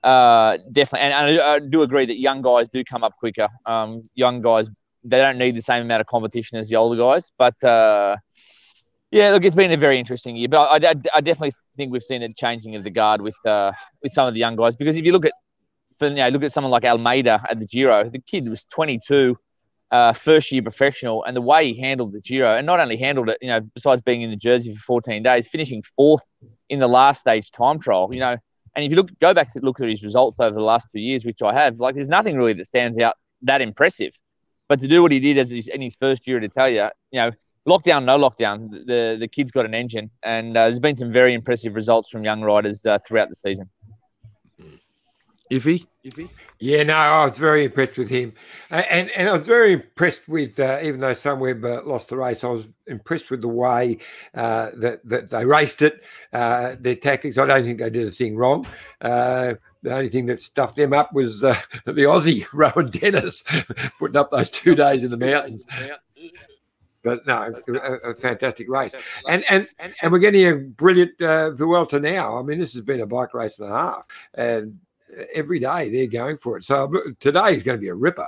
Uh, 0.05 0.59
definitely, 0.71 1.01
and, 1.01 1.31
and 1.31 1.41
I, 1.41 1.55
I, 1.55 1.59
do 1.59 1.83
agree 1.83 2.07
that 2.07 2.21
young 2.21 2.41
guys 2.41 2.69
do 2.69 2.85
come 2.85 3.03
up 3.03 3.17
quicker. 3.19 3.49
Um, 3.67 4.09
young 4.15 4.41
guys 4.41 4.71
they 5.03 5.19
don't 5.19 5.39
need 5.39 5.57
the 5.57 5.63
same 5.63 5.83
amount 5.83 6.03
of 6.03 6.07
competition 6.07 6.59
as 6.59 6.69
the 6.69 6.77
older 6.77 6.97
guys, 6.97 7.33
but. 7.37 7.63
Uh, 7.65 8.17
yeah, 9.11 9.31
look, 9.33 9.45
it's 9.45 9.55
been 9.55 9.71
a 9.71 9.77
very 9.77 9.99
interesting 9.99 10.37
year, 10.37 10.49
but 10.49 10.63
I, 10.63 10.89
I, 10.89 10.95
I, 11.17 11.21
definitely 11.21 11.53
think 11.77 11.93
we've 11.93 12.03
seen 12.03 12.23
a 12.23 12.33
changing 12.33 12.77
of 12.77 12.83
the 12.83 12.89
guard 12.89 13.21
with 13.21 13.37
uh, 13.45 13.73
with 14.03 14.11
some 14.11 14.27
of 14.27 14.33
the 14.33 14.41
young 14.41 14.57
guys 14.57 14.75
because 14.75 14.97
if 14.97 15.05
you 15.05 15.13
look 15.13 15.27
at 15.27 15.35
you 16.11 16.17
know, 16.17 16.29
look 16.29 16.43
at 16.43 16.53
someone 16.53 16.71
like 16.71 16.85
Almeida 16.85 17.43
at 17.49 17.59
the 17.59 17.67
Giro. 17.67 18.09
The 18.09 18.19
kid 18.19 18.49
was 18.49 18.65
22, 18.67 19.37
uh, 19.91 20.13
first 20.13 20.51
year 20.53 20.63
professional, 20.63 21.25
and 21.25 21.37
the 21.37 21.41
way 21.41 21.73
he 21.73 21.81
handled 21.81 22.13
the 22.13 22.21
Giro, 22.21 22.57
and 22.57 22.67
not 22.67 22.81
only 22.81 22.97
handled 22.97 23.29
it, 23.29 23.39
you 23.41 23.49
know, 23.49 23.61
besides 23.61 24.01
being 24.01 24.23
in 24.23 24.31
the 24.31 24.37
jersey 24.37 24.75
for 24.75 24.81
14 24.81 25.23
days, 25.23 25.47
finishing 25.47 25.83
fourth 25.83 26.25
in 26.69 26.79
the 26.79 26.89
last 26.89 27.21
stage 27.21 27.51
time 27.51 27.79
trial, 27.79 28.09
you 28.13 28.21
know. 28.21 28.37
And 28.75 28.85
if 28.85 28.91
you 28.91 28.97
look, 28.97 29.11
go 29.21 29.35
back 29.35 29.53
to 29.53 29.61
look 29.61 29.81
at 29.81 29.89
his 29.89 30.03
results 30.03 30.41
over 30.41 30.55
the 30.55 30.63
last 30.63 30.91
two 30.91 31.01
years, 31.01 31.27
which 31.27 31.43
I 31.43 31.53
have, 31.53 31.79
like, 31.79 31.95
there's 31.95 32.09
nothing 32.09 32.37
really 32.37 32.55
that 32.55 32.67
stands 32.67 32.99
out 32.99 33.17
that 33.43 33.61
impressive. 33.61 34.19
But 34.69 34.81
to 34.81 34.89
do 34.89 35.03
what 35.03 35.13
he 35.13 35.21
did 35.21 35.37
as 35.37 35.51
his, 35.51 35.69
in 35.69 35.83
his 35.83 35.95
first 35.95 36.27
year, 36.27 36.41
tell 36.49 36.71
you, 36.71 36.89
you 37.11 37.21
know, 37.21 37.33
lockdown, 37.69 38.05
no 38.05 38.19
lockdown, 38.19 38.71
the 38.87 39.17
the 39.19 39.29
kid's 39.29 39.51
got 39.51 39.65
an 39.65 39.75
engine, 39.75 40.11
and 40.23 40.57
uh, 40.57 40.65
there's 40.65 40.81
been 40.81 40.97
some 40.97 41.13
very 41.13 41.35
impressive 41.35 41.75
results 41.75 42.09
from 42.09 42.25
young 42.25 42.43
riders 42.43 42.87
uh, 42.87 42.99
throughout 43.07 43.29
the 43.29 43.35
season. 43.35 43.69
Iffy? 45.53 45.87
Yeah, 46.59 46.83
no, 46.83 46.95
I 46.95 47.25
was 47.25 47.39
very 47.39 47.65
impressed 47.65 47.97
with 47.97 48.09
him, 48.09 48.33
and 48.71 48.87
and, 48.91 49.11
and 49.11 49.29
I 49.29 49.37
was 49.37 49.47
very 49.47 49.75
impressed 49.75 50.29
with 50.29 50.59
uh, 50.59 50.81
even 50.83 51.01
though 51.01 51.13
Sunweb 51.13 51.65
uh, 51.65 51.87
lost 51.87 52.09
the 52.09 52.17
race, 52.17 52.43
I 52.43 52.49
was 52.49 52.67
impressed 52.87 53.31
with 53.31 53.43
the 53.43 53.49
way 53.49 53.99
uh, 54.35 54.71
that 54.79 55.07
that 55.09 55.29
they 55.31 55.45
raced 55.45 55.83
it, 55.83 56.03
uh, 56.33 56.77
their 56.81 56.97
tactics. 56.97 57.39
I 57.39 57.47
don't 57.47 57.65
think 57.65 57.79
they 57.79 57.91
did 57.91 58.09
a 58.09 58.11
thing 58.11 58.37
wrong. 58.37 58.67
Uh, 59.01 59.55
the 59.83 59.95
only 59.95 60.09
thing 60.09 60.27
that 60.27 60.41
stuffed 60.41 60.77
them 60.77 60.93
up 60.93 61.13
was 61.13 61.45
uh, 61.45 61.55
the 61.85 62.03
Aussie 62.03 62.47
Rohan 62.53 62.91
Dennis 62.91 63.45
putting 63.99 64.17
up 64.17 64.31
those 64.31 64.51
two 64.51 64.75
days 64.75 65.05
in 65.05 65.11
the 65.11 65.17
mountains. 65.17 65.67
But 67.05 67.27
no, 67.27 67.53
a, 67.69 68.11
a 68.11 68.15
fantastic 68.15 68.69
race, 68.69 68.95
and 69.29 69.45
and 69.51 69.69
and 69.79 70.13
we're 70.13 70.21
getting 70.21 70.47
a 70.49 70.55
brilliant 70.55 71.21
uh, 71.21 71.51
Vuelta 71.51 71.99
now. 71.99 72.39
I 72.39 72.43
mean, 72.43 72.61
this 72.61 72.73
has 72.75 72.83
been 72.83 73.01
a 73.01 73.07
bike 73.07 73.35
race 73.35 73.59
and 73.59 73.69
a 73.69 73.73
half, 73.73 74.07
and 74.35 74.79
every 75.35 75.59
day 75.59 75.91
they're 75.91 76.07
going 76.07 76.37
for 76.37 76.57
it. 76.57 76.65
So 76.65 76.93
today 77.21 77.55
is 77.55 77.63
going 77.63 77.77
to 77.77 77.81
be 77.81 77.89
a 77.89 77.95
ripper. 77.95 78.27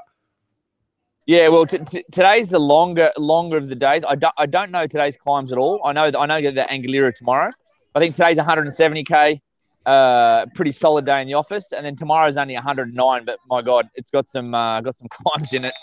Yeah, 1.26 1.48
well, 1.48 1.64
t- 1.64 1.78
t- 1.78 2.04
today's 2.12 2.50
the 2.50 2.58
longer 2.58 3.10
longer 3.16 3.56
of 3.56 3.68
the 3.68 3.74
days. 3.74 4.04
I 4.06 4.14
don't 4.14 4.34
I 4.36 4.44
don't 4.46 4.70
know 4.70 4.86
today's 4.86 5.16
climbs 5.16 5.52
at 5.52 5.58
all. 5.58 5.80
I 5.84 5.92
know 5.92 6.10
that 6.10 6.18
I 6.18 6.26
know 6.26 6.40
that 6.40 6.54
the 6.54 6.62
Angliru 6.62 7.14
tomorrow. 7.14 7.50
I 7.94 7.98
think 7.98 8.14
today's 8.14 8.36
170k. 8.36 9.40
Uh, 9.86 10.46
pretty 10.54 10.72
solid 10.72 11.04
day 11.04 11.20
in 11.20 11.26
the 11.26 11.34
office, 11.34 11.72
and 11.72 11.84
then 11.84 11.94
tomorrow's 11.94 12.38
only 12.38 12.54
109. 12.54 13.24
But 13.24 13.38
my 13.48 13.60
God, 13.60 13.86
it's 13.94 14.10
got 14.10 14.28
some 14.28 14.54
uh, 14.54 14.80
got 14.80 14.96
some 14.96 15.08
climbs 15.10 15.52
in 15.52 15.64
it. 15.64 15.74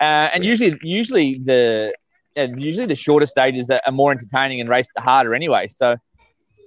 Uh, 0.00 0.30
and 0.32 0.44
usually, 0.44 0.76
usually 0.82 1.38
the 1.38 1.94
usually 2.36 2.86
the 2.86 2.96
shorter 2.96 3.26
stages 3.26 3.70
are, 3.70 3.80
more 3.92 4.10
entertaining 4.10 4.60
and 4.60 4.68
race 4.68 4.88
the 4.94 5.00
harder 5.00 5.34
anyway. 5.34 5.68
So 5.68 5.96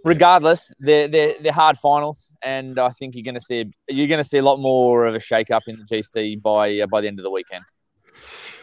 regardless, 0.03 0.71
they're, 0.79 1.07
they're, 1.07 1.33
they're 1.41 1.51
hard 1.51 1.77
finals, 1.77 2.35
and 2.41 2.79
I 2.79 2.89
think 2.89 3.15
you're 3.15 3.23
going 3.23 3.35
to 3.35 3.41
see 3.41 3.71
you're 3.87 4.07
going 4.07 4.23
to 4.23 4.27
see 4.27 4.37
a 4.37 4.43
lot 4.43 4.57
more 4.57 5.05
of 5.05 5.15
a 5.15 5.19
shake 5.19 5.51
up 5.51 5.63
in 5.67 5.77
the 5.77 5.95
GC 5.95 6.41
by 6.41 6.79
uh, 6.79 6.87
by 6.87 7.01
the 7.01 7.07
end 7.07 7.19
of 7.19 7.23
the 7.23 7.31
weekend. 7.31 7.63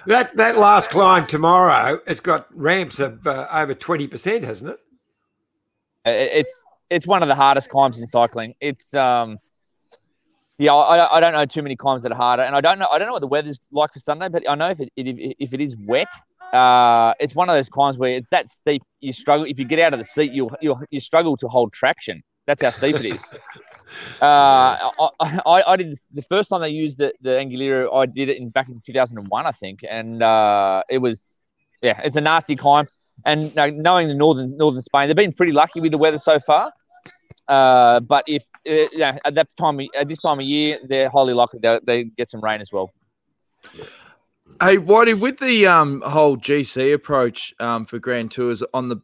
That 0.07 0.37
that 0.37 0.59
last 0.59 0.91
climb 0.91 1.27
tomorrow, 1.27 2.01
it's 2.07 2.21
got 2.21 2.47
ramps 2.55 2.99
of 2.99 3.27
uh, 3.27 3.47
over 3.53 3.75
twenty 3.75 4.07
percent, 4.07 4.45
hasn't 4.45 4.71
it? 4.71 4.81
It's 6.07 6.65
it's 6.91 7.07
one 7.07 7.23
of 7.23 7.29
the 7.29 7.35
hardest 7.35 7.71
climbs 7.71 7.99
in 8.01 8.07
cycling. 8.07 8.55
It's 8.61 8.95
um, 8.95 9.39
yeah, 10.59 10.73
I, 10.73 11.17
I 11.17 11.21
don't 11.21 11.33
know 11.33 11.47
too 11.47 11.63
many 11.63 11.75
climbs 11.75 12.03
that 12.03 12.13
are 12.13 12.17
harder, 12.17 12.43
and 12.43 12.55
I 12.55 12.61
don't 12.61 12.79
know 12.79 12.89
I 12.91 12.99
don't 12.99 13.09
know 13.09 13.15
what 13.15 13.23
the 13.23 13.27
weather's 13.27 13.59
like 13.73 13.93
for 13.93 13.99
Sunday, 14.01 14.29
but 14.29 14.49
I 14.49 14.55
know 14.55 14.71
if 14.71 14.81
it, 14.81 14.93
if 14.97 15.55
it 15.55 15.61
is 15.61 15.77
wet, 15.77 16.09
uh, 16.55 17.15
it's 17.19 17.35
one 17.35 17.49
of 17.51 17.57
those 17.57 17.69
climbs 17.69 17.99
where 17.99 18.13
it's 18.13 18.31
that 18.31 18.49
steep. 18.49 18.83
You 19.01 19.13
struggle 19.13 19.45
if 19.45 19.59
you 19.59 19.65
get 19.65 19.81
out 19.81 19.93
of 19.93 19.99
the 19.99 20.05
seat. 20.05 20.33
You 20.33 20.49
you 20.61 20.77
you 20.91 21.01
struggle 21.01 21.37
to 21.39 21.49
hold 21.49 21.73
traction. 21.73 22.23
That's 22.47 22.63
how 22.63 22.71
steep 22.71 22.97
it 22.97 23.07
is. 23.07 23.25
Uh, 24.21 24.91
I, 25.21 25.41
I, 25.47 25.63
I, 25.69 25.77
did 25.77 25.97
the 26.13 26.23
first 26.23 26.51
time 26.51 26.61
they 26.61 26.69
used 26.69 26.99
the 26.99 27.13
the 27.21 27.31
Angliru. 27.31 27.95
I 27.95 28.07
did 28.07 28.29
it 28.29 28.39
in 28.39 28.49
back 28.49 28.69
in 28.69 28.81
2001, 28.85 29.47
I 29.47 29.53
think, 29.53 29.85
and 29.89 30.21
uh, 30.21 30.83
it 30.91 30.99
was 30.99 31.37
yeah, 31.81 32.01
it's 32.03 32.17
a 32.17 32.21
nasty 32.21 32.57
climb. 32.57 32.89
And 33.25 33.55
knowing 33.55 34.09
the 34.09 34.15
northern 34.15 34.57
northern 34.57 34.83
Spain, 34.83 35.07
they've 35.07 35.15
been 35.15 35.33
pretty 35.33 35.53
lucky 35.53 35.81
with 35.81 35.93
the 35.93 35.99
weather 35.99 36.19
so 36.19 36.41
far. 36.41 36.73
Uh, 37.47 38.01
but 38.01 38.25
if 38.27 38.43
uh, 38.69 38.89
yeah, 38.93 39.19
at 39.25 39.37
that 39.37 39.49
time 39.57 39.79
at 39.97 40.09
this 40.09 40.21
time 40.21 40.41
of 40.41 40.45
year, 40.45 40.81
they're 40.89 41.09
highly 41.09 41.35
likely 41.35 41.61
they 41.63 41.79
they 41.85 42.05
get 42.05 42.29
some 42.29 42.41
rain 42.41 42.61
as 42.61 42.73
well. 42.73 42.93
Hey, 44.61 44.77
Whitey, 44.79 45.19
with 45.19 45.41
the 45.41 45.67
um, 45.67 46.01
whole 46.03 46.37
GC 46.37 46.95
approach 46.95 47.53
um, 47.59 47.85
for 47.85 47.99
Grand 47.99 48.31
Tours 48.31 48.63
on 48.73 48.89
the 48.89 48.99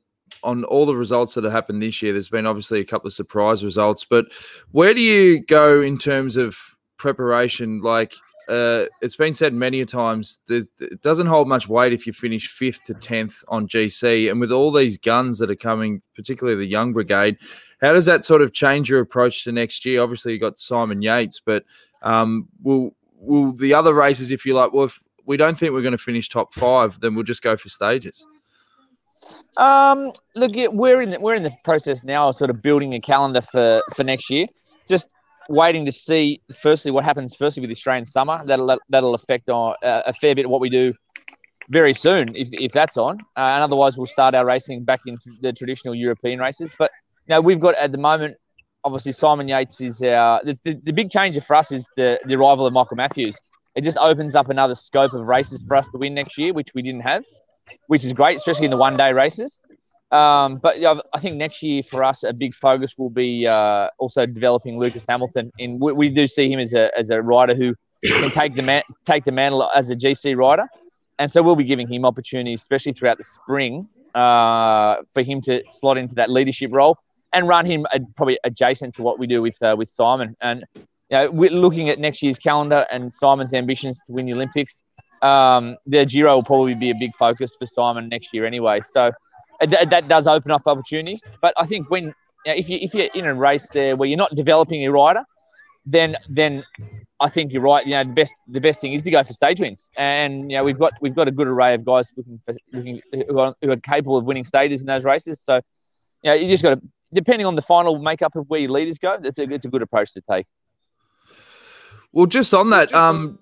on 0.44 0.64
all 0.64 0.86
the 0.86 0.94
results 0.94 1.34
that 1.34 1.42
have 1.44 1.52
happened 1.52 1.82
this 1.82 2.00
year, 2.00 2.12
there's 2.12 2.28
been 2.28 2.46
obviously 2.46 2.78
a 2.78 2.84
couple 2.84 3.08
of 3.08 3.12
surprise 3.12 3.64
results, 3.64 4.06
but 4.08 4.26
where 4.70 4.94
do 4.94 5.00
you 5.00 5.40
go 5.40 5.82
in 5.82 5.98
terms 5.98 6.36
of 6.36 6.56
preparation? 6.98 7.80
Like 7.80 8.14
uh, 8.48 8.86
it's 9.02 9.16
been 9.16 9.34
said 9.34 9.52
many 9.52 9.80
a 9.80 9.86
times, 9.86 10.38
it 10.48 11.02
doesn't 11.02 11.26
hold 11.26 11.48
much 11.48 11.68
weight 11.68 11.92
if 11.92 12.06
you 12.06 12.12
finish 12.12 12.48
fifth 12.48 12.84
to 12.84 12.94
tenth 12.94 13.42
on 13.48 13.66
GC, 13.66 14.30
and 14.30 14.40
with 14.40 14.52
all 14.52 14.70
these 14.70 14.98
guns 14.98 15.38
that 15.40 15.50
are 15.50 15.56
coming, 15.56 16.00
particularly 16.14 16.58
the 16.58 16.70
young 16.70 16.92
brigade, 16.92 17.36
how 17.80 17.92
does 17.92 18.06
that 18.06 18.24
sort 18.24 18.40
of 18.40 18.52
change 18.52 18.88
your 18.88 19.00
approach 19.00 19.42
to 19.44 19.52
next 19.52 19.84
year? 19.84 20.00
Obviously, 20.00 20.32
you 20.32 20.38
got 20.38 20.60
Simon 20.60 21.02
Yates, 21.02 21.40
but 21.44 21.64
um, 22.02 22.48
will 22.62 22.94
will 23.20 23.52
the 23.52 23.74
other 23.74 23.94
races, 23.94 24.30
if 24.30 24.46
you 24.46 24.54
like, 24.54 24.72
well, 24.72 24.86
if 24.86 25.00
we 25.30 25.36
don't 25.36 25.56
think 25.56 25.72
we're 25.72 25.80
going 25.80 25.92
to 25.92 26.06
finish 26.10 26.28
top 26.28 26.52
five, 26.52 26.98
then 26.98 27.14
we'll 27.14 27.22
just 27.22 27.40
go 27.40 27.56
for 27.56 27.68
stages. 27.68 28.26
Um, 29.56 30.10
look, 30.34 30.50
we're 30.72 31.02
in 31.02 31.10
the, 31.10 31.20
we're 31.20 31.36
in 31.36 31.44
the 31.44 31.54
process 31.62 32.02
now 32.02 32.30
of 32.30 32.36
sort 32.36 32.50
of 32.50 32.60
building 32.60 32.94
a 32.94 33.00
calendar 33.00 33.40
for 33.40 33.80
for 33.94 34.02
next 34.02 34.28
year. 34.28 34.46
Just 34.88 35.06
waiting 35.48 35.86
to 35.86 35.92
see, 35.92 36.40
firstly, 36.60 36.90
what 36.90 37.04
happens. 37.04 37.36
Firstly, 37.36 37.60
with 37.60 37.68
the 37.68 37.76
Australian 37.76 38.06
summer, 38.06 38.42
that'll 38.44 38.76
that'll 38.88 39.14
affect 39.14 39.48
our, 39.48 39.76
uh, 39.84 40.02
a 40.06 40.12
fair 40.12 40.34
bit 40.34 40.46
of 40.46 40.50
what 40.50 40.60
we 40.60 40.68
do 40.68 40.92
very 41.68 41.94
soon, 41.94 42.34
if, 42.34 42.48
if 42.50 42.72
that's 42.72 42.96
on. 42.96 43.20
Uh, 43.36 43.54
and 43.54 43.62
otherwise, 43.62 43.96
we'll 43.96 44.08
start 44.08 44.34
our 44.34 44.44
racing 44.44 44.82
back 44.82 45.02
into 45.06 45.30
the 45.42 45.52
traditional 45.52 45.94
European 45.94 46.40
races. 46.40 46.72
But 46.76 46.90
you 47.28 47.40
we've 47.40 47.60
got 47.60 47.76
at 47.76 47.92
the 47.92 47.98
moment, 47.98 48.36
obviously, 48.82 49.12
Simon 49.12 49.46
Yates 49.46 49.80
is 49.80 50.02
our 50.02 50.42
the, 50.42 50.58
the, 50.64 50.74
the 50.82 50.92
big 50.92 51.08
changer 51.08 51.40
for 51.40 51.54
us 51.54 51.70
is 51.70 51.88
the 51.96 52.18
the 52.26 52.34
arrival 52.34 52.66
of 52.66 52.72
Michael 52.72 52.96
Matthews 52.96 53.38
it 53.74 53.82
just 53.82 53.98
opens 53.98 54.34
up 54.34 54.48
another 54.48 54.74
scope 54.74 55.12
of 55.12 55.26
races 55.26 55.62
for 55.66 55.76
us 55.76 55.88
to 55.90 55.98
win 55.98 56.14
next 56.14 56.36
year, 56.38 56.52
which 56.52 56.74
we 56.74 56.82
didn't 56.82 57.02
have, 57.02 57.24
which 57.86 58.04
is 58.04 58.12
great, 58.12 58.36
especially 58.36 58.64
in 58.64 58.70
the 58.70 58.76
one 58.76 58.96
day 58.96 59.12
races. 59.12 59.60
Um, 60.10 60.56
but 60.56 60.80
yeah, 60.80 61.00
I 61.12 61.20
think 61.20 61.36
next 61.36 61.62
year 61.62 61.82
for 61.84 62.02
us, 62.02 62.24
a 62.24 62.32
big 62.32 62.54
focus 62.54 62.98
will 62.98 63.10
be 63.10 63.46
uh, 63.46 63.88
also 63.98 64.26
developing 64.26 64.78
Lucas 64.78 65.06
Hamilton. 65.08 65.52
In 65.58 65.78
we, 65.78 65.92
we, 65.92 66.08
do 66.08 66.26
see 66.26 66.52
him 66.52 66.58
as 66.58 66.74
a, 66.74 66.90
as 66.98 67.10
a 67.10 67.22
rider 67.22 67.54
who 67.54 67.76
can 68.04 68.30
take 68.32 68.54
the 68.54 68.62
man, 68.62 68.82
take 69.04 69.22
the 69.22 69.30
mantle 69.30 69.70
as 69.72 69.90
a 69.90 69.94
GC 69.94 70.36
rider, 70.36 70.66
and 71.20 71.30
so 71.30 71.42
we'll 71.42 71.54
be 71.54 71.64
giving 71.64 71.86
him 71.86 72.04
opportunities, 72.04 72.60
especially 72.60 72.92
throughout 72.92 73.18
the 73.18 73.24
spring, 73.24 73.86
uh, 74.14 74.96
for 75.12 75.22
him 75.22 75.40
to 75.42 75.62
slot 75.70 75.96
into 75.96 76.16
that 76.16 76.28
leadership 76.28 76.72
role 76.72 76.98
and 77.32 77.46
run 77.46 77.64
him 77.64 77.86
probably 78.16 78.38
adjacent 78.42 78.94
to 78.96 79.02
what 79.02 79.18
we 79.18 79.28
do 79.28 79.40
with 79.40 79.62
uh, 79.62 79.76
with 79.78 79.88
Simon. 79.88 80.36
And 80.40 80.64
you 81.10 81.18
know, 81.18 81.30
looking 81.30 81.88
at 81.88 81.98
next 81.98 82.22
year's 82.22 82.38
calendar 82.38 82.86
and 82.90 83.12
Simon's 83.12 83.52
ambitions 83.52 84.00
to 84.06 84.12
win 84.12 84.26
the 84.26 84.32
Olympics. 84.32 84.82
Um, 85.22 85.76
the 85.86 86.04
Giro 86.06 86.36
will 86.36 86.42
probably 86.42 86.74
be 86.74 86.90
a 86.90 86.94
big 86.94 87.14
focus 87.16 87.54
for 87.58 87.66
Simon 87.66 88.08
next 88.08 88.32
year 88.32 88.46
anyway. 88.46 88.80
So 88.80 89.12
that 89.60 90.08
does 90.08 90.26
open 90.26 90.50
up 90.50 90.62
opportunities. 90.66 91.30
But 91.42 91.52
I 91.56 91.66
think 91.66 91.90
when 91.90 92.04
you 92.46 92.52
know, 92.52 92.54
if 92.54 92.68
you 92.68 92.78
if 92.80 92.94
you're 92.94 93.08
in 93.14 93.26
a 93.26 93.34
race 93.34 93.68
there 93.70 93.96
where 93.96 94.08
you're 94.08 94.16
not 94.16 94.34
developing 94.34 94.86
a 94.86 94.90
rider, 94.90 95.24
then 95.84 96.16
then 96.28 96.64
I 97.18 97.28
think 97.28 97.52
you're 97.52 97.62
right. 97.62 97.84
You 97.84 97.92
know, 97.92 98.04
the 98.04 98.12
best 98.12 98.34
the 98.48 98.60
best 98.60 98.80
thing 98.80 98.94
is 98.94 99.02
to 99.02 99.10
go 99.10 99.22
for 99.22 99.32
stage 99.32 99.60
wins, 99.60 99.90
and 99.96 100.50
you 100.50 100.56
know 100.56 100.64
we've 100.64 100.78
got 100.78 100.94
we've 101.02 101.14
got 101.14 101.28
a 101.28 101.30
good 101.30 101.48
array 101.48 101.74
of 101.74 101.84
guys 101.84 102.14
looking 102.16 102.40
for 102.44 102.54
looking 102.72 103.02
who 103.28 103.38
are, 103.38 103.54
who 103.60 103.70
are 103.70 103.76
capable 103.76 104.16
of 104.16 104.24
winning 104.24 104.46
stages 104.46 104.80
in 104.80 104.86
those 104.86 105.04
races. 105.04 105.40
So, 105.40 105.56
you 106.22 106.30
know, 106.30 106.34
you 106.34 106.48
just 106.48 106.62
got 106.62 106.76
to 106.76 106.80
depending 107.12 107.46
on 107.46 107.56
the 107.56 107.62
final 107.62 107.98
makeup 107.98 108.36
of 108.36 108.48
where 108.48 108.60
your 108.60 108.70
leaders 108.70 108.98
go. 108.98 109.18
It's 109.22 109.38
a 109.38 109.42
it's 109.42 109.66
a 109.66 109.68
good 109.68 109.82
approach 109.82 110.14
to 110.14 110.22
take. 110.22 110.46
Well, 112.12 112.26
just 112.26 112.52
on 112.54 112.70
that, 112.70 112.92
um, 112.94 113.38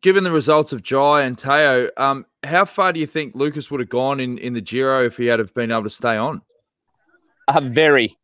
given 0.00 0.24
the 0.24 0.30
results 0.30 0.72
of 0.72 0.82
Jai 0.82 1.22
and 1.22 1.36
Tao, 1.36 1.88
um, 1.96 2.26
how 2.44 2.64
far 2.64 2.92
do 2.92 3.00
you 3.00 3.06
think 3.06 3.34
Lucas 3.34 3.70
would 3.70 3.80
have 3.80 3.88
gone 3.88 4.20
in, 4.20 4.38
in 4.38 4.54
the 4.54 4.60
Giro 4.60 5.04
if 5.04 5.16
he 5.16 5.26
had 5.26 5.38
have 5.38 5.52
been 5.54 5.70
able 5.70 5.84
to 5.84 5.90
stay 5.90 6.16
on? 6.16 6.42
Uh, 7.46 7.60
very, 7.60 8.16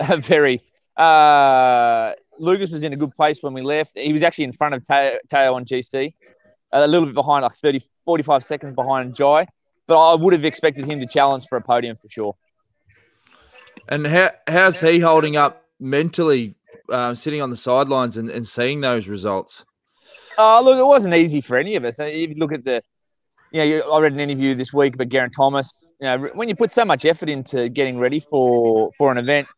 uh, 0.00 0.16
very. 0.20 0.62
Uh, 0.96 2.12
Lucas 2.38 2.70
was 2.70 2.82
in 2.82 2.92
a 2.92 2.96
good 2.96 3.14
place 3.14 3.42
when 3.42 3.52
we 3.52 3.62
left. 3.62 3.98
He 3.98 4.12
was 4.12 4.22
actually 4.22 4.44
in 4.44 4.52
front 4.52 4.74
of 4.74 4.86
Tao, 4.86 5.12
Tao 5.28 5.54
on 5.54 5.64
GC, 5.64 6.12
a 6.72 6.86
little 6.86 7.06
bit 7.06 7.14
behind, 7.14 7.42
like 7.42 7.54
30, 7.54 7.82
45 8.04 8.44
seconds 8.44 8.74
behind 8.74 9.14
Jai. 9.14 9.46
But 9.86 9.98
I 9.98 10.14
would 10.14 10.32
have 10.32 10.44
expected 10.44 10.84
him 10.84 11.00
to 11.00 11.06
challenge 11.06 11.46
for 11.48 11.56
a 11.56 11.60
podium 11.60 11.96
for 11.96 12.08
sure. 12.08 12.36
And 13.88 14.06
how, 14.06 14.30
how's 14.48 14.80
he 14.80 14.98
holding 14.98 15.36
up 15.36 15.64
mentally 15.78 16.54
uh, 16.90 17.14
sitting 17.14 17.42
on 17.42 17.50
the 17.50 17.56
sidelines 17.56 18.16
and, 18.16 18.30
and 18.30 18.46
seeing 18.46 18.80
those 18.80 19.08
results? 19.08 19.64
Oh, 20.38 20.60
look, 20.62 20.78
it 20.78 20.86
wasn't 20.86 21.14
easy 21.14 21.40
for 21.40 21.56
any 21.56 21.76
of 21.76 21.84
us. 21.84 21.98
If 21.98 22.30
you 22.30 22.34
look 22.36 22.52
at 22.52 22.64
the, 22.64 22.82
you 23.52 23.78
know, 23.78 23.90
I 23.92 24.00
read 24.00 24.12
an 24.12 24.20
interview 24.20 24.54
this 24.54 24.72
week 24.72 24.94
about 24.94 25.08
Geraint 25.08 25.32
Thomas. 25.34 25.92
You 26.00 26.06
know, 26.06 26.30
when 26.34 26.48
you 26.48 26.54
put 26.54 26.72
so 26.72 26.84
much 26.84 27.04
effort 27.04 27.28
into 27.28 27.68
getting 27.68 27.98
ready 27.98 28.20
for 28.20 28.90
for 28.98 29.10
an 29.10 29.18
event, 29.18 29.48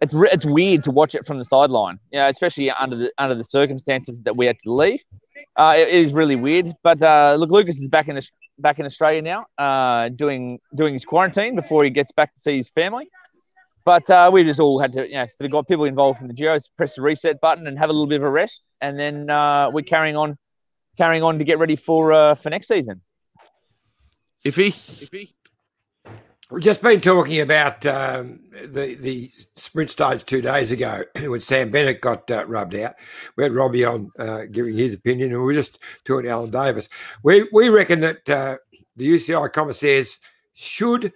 it's 0.00 0.14
it's 0.14 0.46
weird 0.46 0.82
to 0.84 0.90
watch 0.90 1.14
it 1.14 1.26
from 1.26 1.38
the 1.38 1.44
sideline. 1.44 1.98
You 2.12 2.20
know, 2.20 2.28
especially 2.28 2.70
under 2.70 2.96
the 2.96 3.12
under 3.18 3.34
the 3.34 3.44
circumstances 3.44 4.20
that 4.20 4.36
we 4.36 4.46
had 4.46 4.56
to 4.64 4.72
leave. 4.72 5.04
Uh, 5.56 5.74
it, 5.76 5.88
it 5.88 5.94
is 5.94 6.12
really 6.12 6.36
weird. 6.36 6.72
But 6.82 7.02
uh, 7.02 7.36
look, 7.38 7.50
Lucas 7.50 7.78
is 7.80 7.88
back 7.88 8.08
in 8.08 8.18
back 8.58 8.78
in 8.78 8.86
Australia 8.86 9.22
now, 9.22 9.46
uh, 9.58 10.08
doing 10.08 10.60
doing 10.74 10.94
his 10.94 11.04
quarantine 11.04 11.54
before 11.54 11.84
he 11.84 11.90
gets 11.90 12.12
back 12.12 12.34
to 12.34 12.40
see 12.40 12.56
his 12.56 12.68
family. 12.68 13.10
But 13.88 14.10
uh, 14.10 14.28
we 14.30 14.44
just 14.44 14.60
all 14.60 14.78
had 14.78 14.92
to, 14.92 15.08
you 15.08 15.14
know, 15.14 15.26
for 15.38 15.48
the 15.48 15.62
people 15.62 15.86
involved 15.86 16.20
in 16.20 16.28
the 16.28 16.34
Giros, 16.34 16.68
press 16.76 16.96
the 16.96 17.00
reset 17.00 17.40
button 17.40 17.66
and 17.66 17.78
have 17.78 17.88
a 17.88 17.92
little 17.94 18.06
bit 18.06 18.16
of 18.16 18.22
a 18.22 18.28
rest, 18.28 18.68
and 18.82 18.98
then 18.98 19.30
uh, 19.30 19.70
we're 19.72 19.80
carrying 19.82 20.14
on, 20.14 20.36
carrying 20.98 21.22
on 21.22 21.38
to 21.38 21.44
get 21.44 21.58
ready 21.58 21.74
for 21.74 22.12
uh, 22.12 22.34
for 22.34 22.50
next 22.50 22.68
season. 22.68 23.00
If 24.44 24.56
he, 24.56 24.66
if 24.66 25.08
he, 25.10 25.34
We've 26.50 26.62
just 26.62 26.82
been 26.82 27.00
talking 27.00 27.40
about 27.40 27.86
um, 27.86 28.40
the 28.62 28.94
the 28.96 29.30
sprint 29.56 29.88
stage 29.88 30.26
two 30.26 30.42
days 30.42 30.70
ago 30.70 31.04
when 31.22 31.40
Sam 31.40 31.70
Bennett 31.70 32.02
got 32.02 32.30
uh, 32.30 32.44
rubbed 32.44 32.74
out. 32.74 32.94
We 33.36 33.44
had 33.44 33.54
Robbie 33.54 33.86
on 33.86 34.10
uh, 34.18 34.42
giving 34.52 34.76
his 34.76 34.92
opinion, 34.92 35.30
and 35.30 35.38
we 35.38 35.46
were 35.46 35.54
just 35.54 35.78
talking 36.04 36.26
to 36.26 36.30
Allan 36.30 36.50
Davis. 36.50 36.90
We 37.22 37.48
we 37.54 37.70
reckon 37.70 38.00
that 38.00 38.28
uh, 38.28 38.58
the 38.96 39.08
UCI 39.08 39.50
commissaires 39.50 40.18
should 40.52 41.14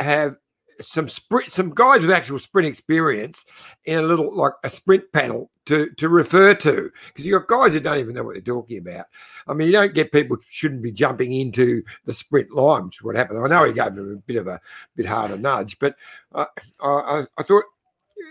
have 0.00 0.34
some 0.80 1.08
sprint, 1.08 1.50
some 1.50 1.70
guys 1.74 2.00
with 2.00 2.10
actual 2.10 2.38
sprint 2.38 2.68
experience 2.68 3.44
in 3.84 3.98
a 3.98 4.02
little 4.02 4.34
like 4.34 4.52
a 4.64 4.70
sprint 4.70 5.04
panel 5.12 5.50
to 5.66 5.90
to 5.96 6.08
refer 6.08 6.54
to 6.54 6.90
because 7.08 7.26
you've 7.26 7.46
got 7.46 7.60
guys 7.60 7.72
who 7.72 7.80
don't 7.80 7.98
even 7.98 8.14
know 8.14 8.22
what 8.22 8.34
they're 8.34 8.42
talking 8.42 8.78
about. 8.78 9.06
I 9.46 9.54
mean, 9.54 9.66
you 9.66 9.72
don't 9.72 9.94
get 9.94 10.12
people 10.12 10.36
shouldn't 10.48 10.82
be 10.82 10.92
jumping 10.92 11.32
into 11.32 11.82
the 12.04 12.14
sprint 12.14 12.52
line, 12.52 12.86
which 12.86 13.02
what 13.02 13.16
happened. 13.16 13.40
I 13.40 13.48
know 13.48 13.64
he 13.64 13.72
gave 13.72 13.94
them 13.94 14.12
a 14.12 14.16
bit 14.16 14.36
of 14.36 14.46
a 14.46 14.60
bit 14.96 15.06
harder 15.06 15.36
nudge, 15.36 15.78
but 15.78 15.96
uh, 16.34 16.46
I, 16.82 17.24
I 17.36 17.42
thought 17.42 17.64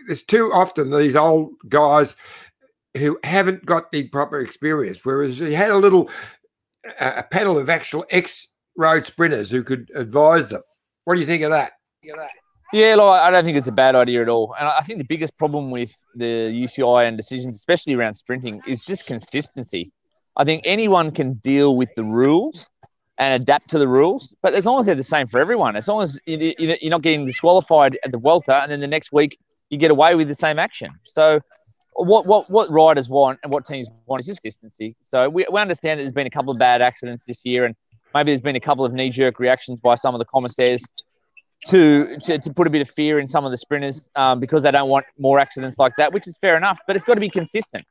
there's 0.07 0.23
too 0.23 0.51
often 0.53 0.91
these 0.91 1.15
old 1.15 1.53
guys 1.69 2.15
who 2.97 3.19
haven't 3.23 3.65
got 3.65 3.91
the 3.91 4.07
proper 4.09 4.39
experience. 4.39 5.03
Whereas 5.03 5.39
he 5.39 5.53
had 5.53 5.69
a 5.69 5.77
little 5.77 6.09
a 6.99 7.23
panel 7.23 7.57
of 7.57 7.69
actual 7.69 8.05
ex 8.09 8.47
road 8.75 9.05
sprinters 9.05 9.49
who 9.49 9.63
could 9.63 9.91
advise 9.95 10.49
them. 10.49 10.61
What 11.03 11.15
do 11.15 11.19
you 11.19 11.25
think 11.25 11.43
of 11.43 11.51
that? 11.51 11.73
Yeah, 12.73 12.95
like, 12.95 13.21
I 13.21 13.31
don't 13.31 13.45
think 13.45 13.57
it's 13.57 13.69
a 13.69 13.73
bad 13.73 13.95
idea 13.95 14.21
at 14.21 14.29
all. 14.29 14.53
And 14.59 14.67
I 14.67 14.81
think 14.81 14.99
the 14.99 15.05
biggest 15.05 15.37
problem 15.37 15.71
with 15.71 15.93
the 16.15 16.51
UCI 16.65 17.07
and 17.07 17.15
decisions, 17.15 17.55
especially 17.55 17.93
around 17.93 18.15
sprinting, 18.15 18.61
is 18.67 18.83
just 18.83 19.05
consistency. 19.05 19.91
I 20.35 20.43
think 20.43 20.63
anyone 20.65 21.11
can 21.11 21.35
deal 21.35 21.77
with 21.77 21.89
the 21.95 22.03
rules 22.03 22.69
and 23.17 23.41
adapt 23.41 23.69
to 23.71 23.79
the 23.79 23.87
rules, 23.87 24.35
but 24.41 24.53
as 24.53 24.65
long 24.65 24.79
as 24.79 24.85
they're 24.85 24.95
the 24.95 25.03
same 25.03 25.27
for 25.27 25.39
everyone, 25.39 25.75
as 25.75 25.87
long 25.87 26.03
as 26.03 26.19
you're 26.25 26.89
not 26.89 27.01
getting 27.01 27.25
disqualified 27.25 27.97
at 28.03 28.11
the 28.11 28.17
Vuelta, 28.17 28.61
and 28.61 28.71
then 28.71 28.79
the 28.79 28.87
next 28.87 29.11
week 29.11 29.39
you 29.69 29.77
get 29.77 29.89
away 29.89 30.15
with 30.15 30.27
the 30.27 30.35
same 30.35 30.59
action. 30.59 30.91
So, 31.03 31.39
what 31.93 32.27
what 32.27 32.49
what 32.51 32.69
riders 32.69 33.09
want 33.09 33.39
and 33.41 33.51
what 33.51 33.65
teams 33.65 33.87
want 34.05 34.19
is 34.19 34.27
consistency. 34.27 34.95
So 35.01 35.29
we, 35.29 35.47
we 35.51 35.59
understand 35.59 35.99
that 35.99 36.03
there's 36.03 36.13
been 36.13 36.27
a 36.27 36.31
couple 36.31 36.51
of 36.51 36.59
bad 36.59 36.81
accidents 36.81 37.25
this 37.25 37.43
year, 37.43 37.65
and 37.65 37.75
maybe 38.13 38.31
there's 38.31 38.41
been 38.41 38.55
a 38.55 38.59
couple 38.59 38.85
of 38.85 38.93
knee 38.93 39.09
jerk 39.09 39.39
reactions 39.39 39.79
by 39.79 39.95
some 39.95 40.13
of 40.13 40.19
the 40.19 40.25
commissaires 40.25 40.83
to, 41.65 42.17
to, 42.19 42.39
to 42.39 42.53
put 42.53 42.67
a 42.67 42.69
bit 42.69 42.81
of 42.81 42.89
fear 42.89 43.19
in 43.19 43.27
some 43.27 43.43
of 43.43 43.51
the 43.51 43.57
sprinters 43.57 44.09
um, 44.15 44.39
because 44.39 44.63
they 44.63 44.71
don't 44.71 44.89
want 44.89 45.05
more 45.17 45.39
accidents 45.39 45.79
like 45.79 45.95
that, 45.97 46.13
which 46.13 46.27
is 46.27 46.37
fair 46.37 46.55
enough. 46.55 46.79
But 46.87 46.95
it's 46.95 47.05
got 47.05 47.15
to 47.15 47.19
be 47.19 47.29
consistent. 47.29 47.85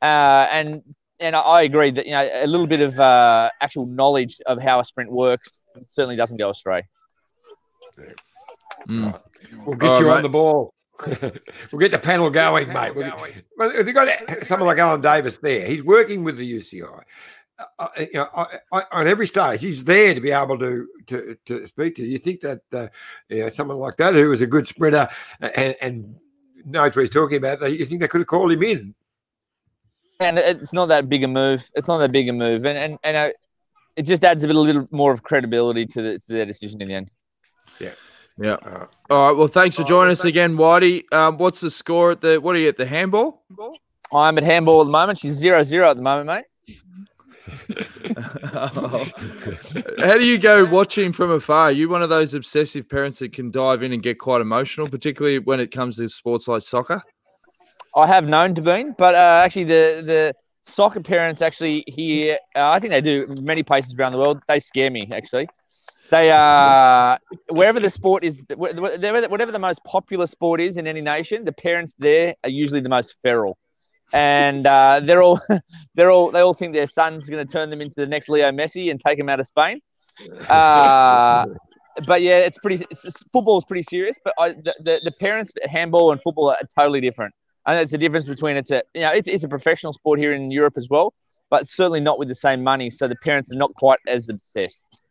Uh, 0.00 0.46
and 0.50 0.82
and 1.20 1.34
I 1.34 1.62
agree 1.62 1.90
that 1.90 2.06
you 2.06 2.12
know 2.12 2.28
a 2.32 2.46
little 2.46 2.66
bit 2.66 2.80
of 2.80 2.98
uh, 3.00 3.50
actual 3.60 3.86
knowledge 3.86 4.40
of 4.46 4.60
how 4.60 4.80
a 4.80 4.84
sprint 4.84 5.10
works 5.10 5.62
certainly 5.82 6.16
doesn't 6.16 6.36
go 6.36 6.50
astray. 6.50 6.84
Mm. 8.88 9.20
We'll 9.64 9.76
get 9.76 9.90
All 9.90 10.00
you 10.00 10.06
right, 10.06 10.16
on 10.18 10.22
the 10.22 10.28
ball. 10.28 10.72
we'll 11.06 11.78
get 11.78 11.90
the 11.90 11.98
panel 11.98 12.30
going, 12.30 12.72
mate. 12.72 12.94
Well, 13.56 13.82
they've 13.82 13.94
got 13.94 14.46
someone 14.46 14.66
like 14.66 14.78
Allan 14.78 15.00
Davis 15.00 15.38
there. 15.38 15.66
He's 15.66 15.82
working 15.82 16.24
with 16.24 16.36
the 16.36 16.52
UCI. 16.58 17.02
Uh, 17.58 17.64
uh, 17.78 17.88
you 17.98 18.08
know, 18.14 18.28
I, 18.34 18.58
I, 18.72 18.82
on 18.92 19.08
every 19.08 19.26
stage, 19.26 19.60
he's 19.60 19.84
there 19.84 20.14
to 20.14 20.20
be 20.20 20.30
able 20.30 20.58
to 20.58 20.86
to, 21.08 21.36
to 21.46 21.66
speak 21.66 21.96
to. 21.96 22.04
You 22.04 22.18
think 22.18 22.40
that 22.40 22.60
uh, 22.72 22.88
you 23.28 23.40
know, 23.40 23.48
someone 23.48 23.78
like 23.78 23.96
that, 23.96 24.14
who 24.14 24.28
was 24.28 24.40
a 24.40 24.46
good 24.46 24.66
sprinter 24.66 25.08
and, 25.40 25.74
and 25.80 26.16
knows 26.64 26.94
what 26.94 27.02
he's 27.02 27.10
talking 27.10 27.38
about, 27.38 27.60
you 27.70 27.84
think 27.86 28.00
they 28.00 28.08
could 28.08 28.20
have 28.20 28.28
called 28.28 28.52
him 28.52 28.62
in? 28.62 28.94
And 30.20 30.38
it's 30.38 30.72
not 30.72 30.86
that 30.86 31.08
big 31.08 31.22
a 31.24 31.28
move. 31.28 31.68
It's 31.74 31.88
not 31.88 31.98
that 31.98 32.12
big 32.12 32.28
a 32.28 32.32
move, 32.32 32.64
and 32.64 32.78
and 32.78 32.98
and 33.04 33.16
uh, 33.16 33.30
it 33.98 34.02
just 34.02 34.24
adds 34.24 34.44
a 34.44 34.46
little, 34.46 34.64
little 34.64 34.88
more 34.92 35.12
of 35.12 35.24
credibility 35.24 35.84
to, 35.84 36.02
the, 36.02 36.18
to 36.20 36.32
their 36.32 36.46
decision 36.46 36.80
in 36.80 36.88
the 36.88 36.94
end. 36.94 37.10
Yeah. 37.80 37.90
Yeah. 38.40 38.52
Uh, 38.52 38.86
All 39.10 39.28
right. 39.28 39.36
Well, 39.36 39.48
thanks 39.48 39.74
for 39.74 39.82
joining 39.82 40.12
us 40.12 40.24
again, 40.24 40.56
Whitey. 40.56 41.12
Um, 41.12 41.38
what's 41.38 41.60
the 41.60 41.70
score 41.70 42.12
at 42.12 42.20
the? 42.20 42.40
What 42.40 42.54
are 42.54 42.60
you 42.60 42.68
at 42.68 42.76
the 42.76 42.86
handball? 42.86 43.42
I'm 44.12 44.38
at 44.38 44.44
handball 44.44 44.80
at 44.80 44.84
the 44.84 44.92
moment. 44.92 45.18
She's 45.18 45.32
zero 45.32 45.64
zero 45.64 45.90
at 45.90 45.96
the 45.96 46.02
moment, 46.02 46.28
mate. 46.28 46.44
How 48.52 50.16
do 50.18 50.24
you 50.24 50.38
go 50.38 50.64
watching 50.64 51.12
from 51.12 51.30
afar? 51.30 51.64
Are 51.64 51.72
you 51.72 51.88
one 51.88 52.02
of 52.02 52.08
those 52.08 52.34
obsessive 52.34 52.88
parents 52.88 53.18
that 53.20 53.32
can 53.32 53.50
dive 53.50 53.82
in 53.82 53.92
and 53.92 54.02
get 54.02 54.18
quite 54.18 54.40
emotional, 54.40 54.88
particularly 54.88 55.38
when 55.38 55.60
it 55.60 55.70
comes 55.70 55.96
to 55.96 56.08
sports 56.08 56.48
like 56.48 56.62
soccer? 56.62 57.02
I 57.96 58.06
have 58.06 58.26
known 58.26 58.54
to 58.54 58.62
be, 58.62 58.86
but 58.96 59.14
uh, 59.14 59.42
actually, 59.44 59.64
the 59.64 60.02
the 60.04 60.34
soccer 60.62 61.00
parents 61.00 61.42
actually 61.42 61.84
here, 61.86 62.38
uh, 62.54 62.70
I 62.70 62.78
think 62.78 62.92
they 62.92 63.00
do 63.00 63.26
many 63.40 63.62
places 63.62 63.94
around 63.98 64.12
the 64.12 64.18
world. 64.18 64.40
They 64.48 64.60
scare 64.60 64.90
me 64.90 65.08
actually. 65.12 65.48
They 66.10 66.30
are 66.30 67.14
uh, 67.14 67.18
wherever 67.50 67.80
the 67.80 67.90
sport 67.90 68.24
is, 68.24 68.44
whatever 68.54 69.52
the 69.52 69.58
most 69.58 69.84
popular 69.84 70.26
sport 70.26 70.60
is 70.60 70.76
in 70.78 70.86
any 70.86 71.02
nation, 71.02 71.44
the 71.44 71.52
parents 71.52 71.94
there 71.98 72.34
are 72.44 72.50
usually 72.50 72.80
the 72.80 72.88
most 72.88 73.16
feral 73.22 73.58
and 74.12 74.66
uh, 74.66 75.00
they're 75.04 75.22
all 75.22 75.40
they're 75.94 76.10
all 76.10 76.30
they 76.30 76.40
all 76.40 76.54
think 76.54 76.72
their 76.74 76.86
son's 76.86 77.28
going 77.28 77.44
to 77.46 77.50
turn 77.50 77.70
them 77.70 77.80
into 77.80 77.94
the 77.96 78.06
next 78.06 78.28
Leo 78.28 78.50
Messi 78.50 78.90
and 78.90 79.00
take 79.00 79.18
them 79.18 79.28
out 79.28 79.40
of 79.40 79.46
Spain. 79.46 79.80
Uh, 80.48 81.46
but 82.06 82.22
yeah, 82.22 82.38
it's 82.38 82.58
pretty. 82.58 82.84
It's, 82.90 83.22
football 83.32 83.58
is 83.58 83.64
pretty 83.64 83.82
serious, 83.82 84.18
but 84.22 84.34
I, 84.38 84.50
the, 84.50 84.74
the, 84.80 85.00
the 85.04 85.12
parents 85.12 85.52
handball 85.64 86.12
and 86.12 86.20
football 86.22 86.50
are 86.50 86.58
totally 86.76 87.00
different. 87.00 87.34
And 87.66 87.78
it's 87.78 87.92
the 87.92 87.98
difference 87.98 88.24
between 88.24 88.56
it's 88.56 88.70
a 88.70 88.82
you 88.94 89.02
know 89.02 89.10
it's, 89.10 89.28
it's 89.28 89.44
a 89.44 89.48
professional 89.48 89.92
sport 89.92 90.18
here 90.18 90.32
in 90.32 90.50
Europe 90.50 90.74
as 90.76 90.88
well, 90.88 91.14
but 91.50 91.68
certainly 91.68 92.00
not 92.00 92.18
with 92.18 92.28
the 92.28 92.34
same 92.34 92.62
money. 92.62 92.90
So 92.90 93.08
the 93.08 93.16
parents 93.16 93.52
are 93.52 93.58
not 93.58 93.74
quite 93.74 94.00
as 94.06 94.28
obsessed. 94.28 95.06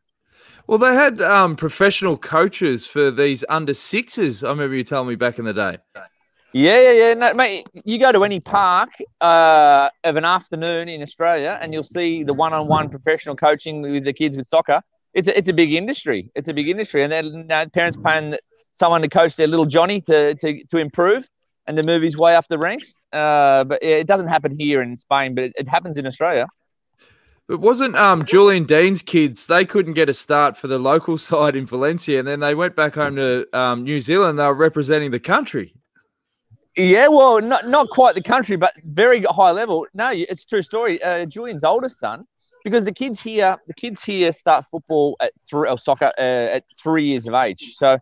Well, 0.66 0.78
they 0.78 0.94
had 0.94 1.22
um, 1.22 1.56
professional 1.56 2.18
coaches 2.18 2.88
for 2.88 3.12
these 3.12 3.44
under 3.48 3.74
sixes. 3.74 4.44
I 4.44 4.50
remember 4.50 4.76
you 4.76 4.84
telling 4.84 5.08
me 5.08 5.16
back 5.16 5.40
in 5.40 5.46
the 5.46 5.54
day. 5.54 5.78
Yeah, 6.54 6.80
yeah, 6.80 6.92
yeah. 6.92 7.14
No, 7.14 7.34
mate, 7.34 7.68
you 7.84 8.00
go 8.00 8.12
to 8.12 8.24
any 8.24 8.40
park 8.40 8.90
uh, 9.22 9.90
of 10.04 10.16
an 10.16 10.26
afternoon 10.26 10.88
in 10.88 11.02
Australia 11.02 11.60
and 11.62 11.74
you'll 11.74 11.84
see 11.84 12.24
the 12.24 12.34
one 12.34 12.54
on 12.54 12.68
one 12.68 12.90
professional 12.90 13.36
coaching 13.36 13.82
with 13.82 14.06
the 14.06 14.14
kids 14.14 14.38
with 14.38 14.48
soccer. 14.48 14.82
It's 15.14 15.28
a, 15.28 15.38
it's 15.38 15.50
a 15.50 15.54
big 15.54 15.74
industry. 15.74 16.32
It's 16.36 16.48
a 16.48 16.54
big 16.54 16.70
industry. 16.70 17.04
And 17.04 17.12
then 17.12 17.26
you 17.26 17.44
know, 17.44 17.66
parents 17.68 17.98
paying 18.04 18.38
someone 18.74 19.02
to 19.02 19.10
coach 19.10 19.36
their 19.36 19.48
little 19.48 19.66
Johnny 19.66 20.00
to, 20.02 20.36
to, 20.36 20.64
to 20.66 20.78
improve 20.78 21.28
and 21.66 21.76
to 21.76 21.84
move 21.84 22.02
his 22.02 22.18
way 22.18 22.36
up 22.36 22.46
the 22.48 22.58
ranks. 22.58 23.02
Uh, 23.12 23.66
but 23.66 23.84
it 23.84 24.08
doesn't 24.08 24.28
happen 24.28 24.58
here 24.58 24.82
in 24.82 24.96
Spain, 24.96 25.36
but 25.36 25.46
it, 25.46 25.54
it 25.58 25.68
happens 25.68 25.98
in 25.98 26.08
Australia. 26.08 26.48
It 27.50 27.60
wasn't 27.62 27.96
um, 27.96 28.26
Julian 28.26 28.66
Dean's 28.66 29.02
kids? 29.02 29.46
They 29.46 29.64
couldn't 29.64 29.94
get 29.94 30.10
a 30.10 30.14
start 30.14 30.58
for 30.58 30.68
the 30.68 30.80
local 30.80 31.18
side 31.30 31.56
in 31.56 31.66
Valencia, 31.66 32.20
and 32.20 32.28
then 32.28 32.40
they 32.40 32.56
went 32.56 32.76
back 32.76 32.96
home 32.96 33.16
to 33.18 33.48
um, 33.58 33.84
New 33.84 34.02
Zealand. 34.02 34.40
They 34.40 34.46
were 34.46 34.54
representing 34.54 35.12
the 35.12 35.20
country. 35.20 35.74
Yeah, 36.78 37.08
well, 37.08 37.42
not 37.42 37.68
not 37.68 37.90
quite 37.90 38.14
the 38.14 38.22
country, 38.22 38.56
but 38.56 38.72
very 38.84 39.24
high 39.24 39.50
level. 39.50 39.88
No, 39.96 40.12
it's 40.14 40.46
true 40.46 40.62
story. 40.62 41.02
Uh, 41.02 41.26
Julian's 41.26 41.64
oldest 41.64 41.98
son, 41.98 42.28
because 42.64 42.86
the 42.86 42.92
kids 42.92 43.20
here, 43.20 43.58
the 43.66 43.74
kids 43.74 44.04
here 44.04 44.32
start 44.32 44.64
football 44.70 45.18
at 45.20 45.32
three 45.50 45.68
or 45.68 45.80
soccer 45.80 46.12
uh, 46.20 46.58
at 46.58 46.66
three 46.82 47.08
years 47.08 47.28
of 47.28 47.34
age. 47.34 47.74
So, 47.76 47.98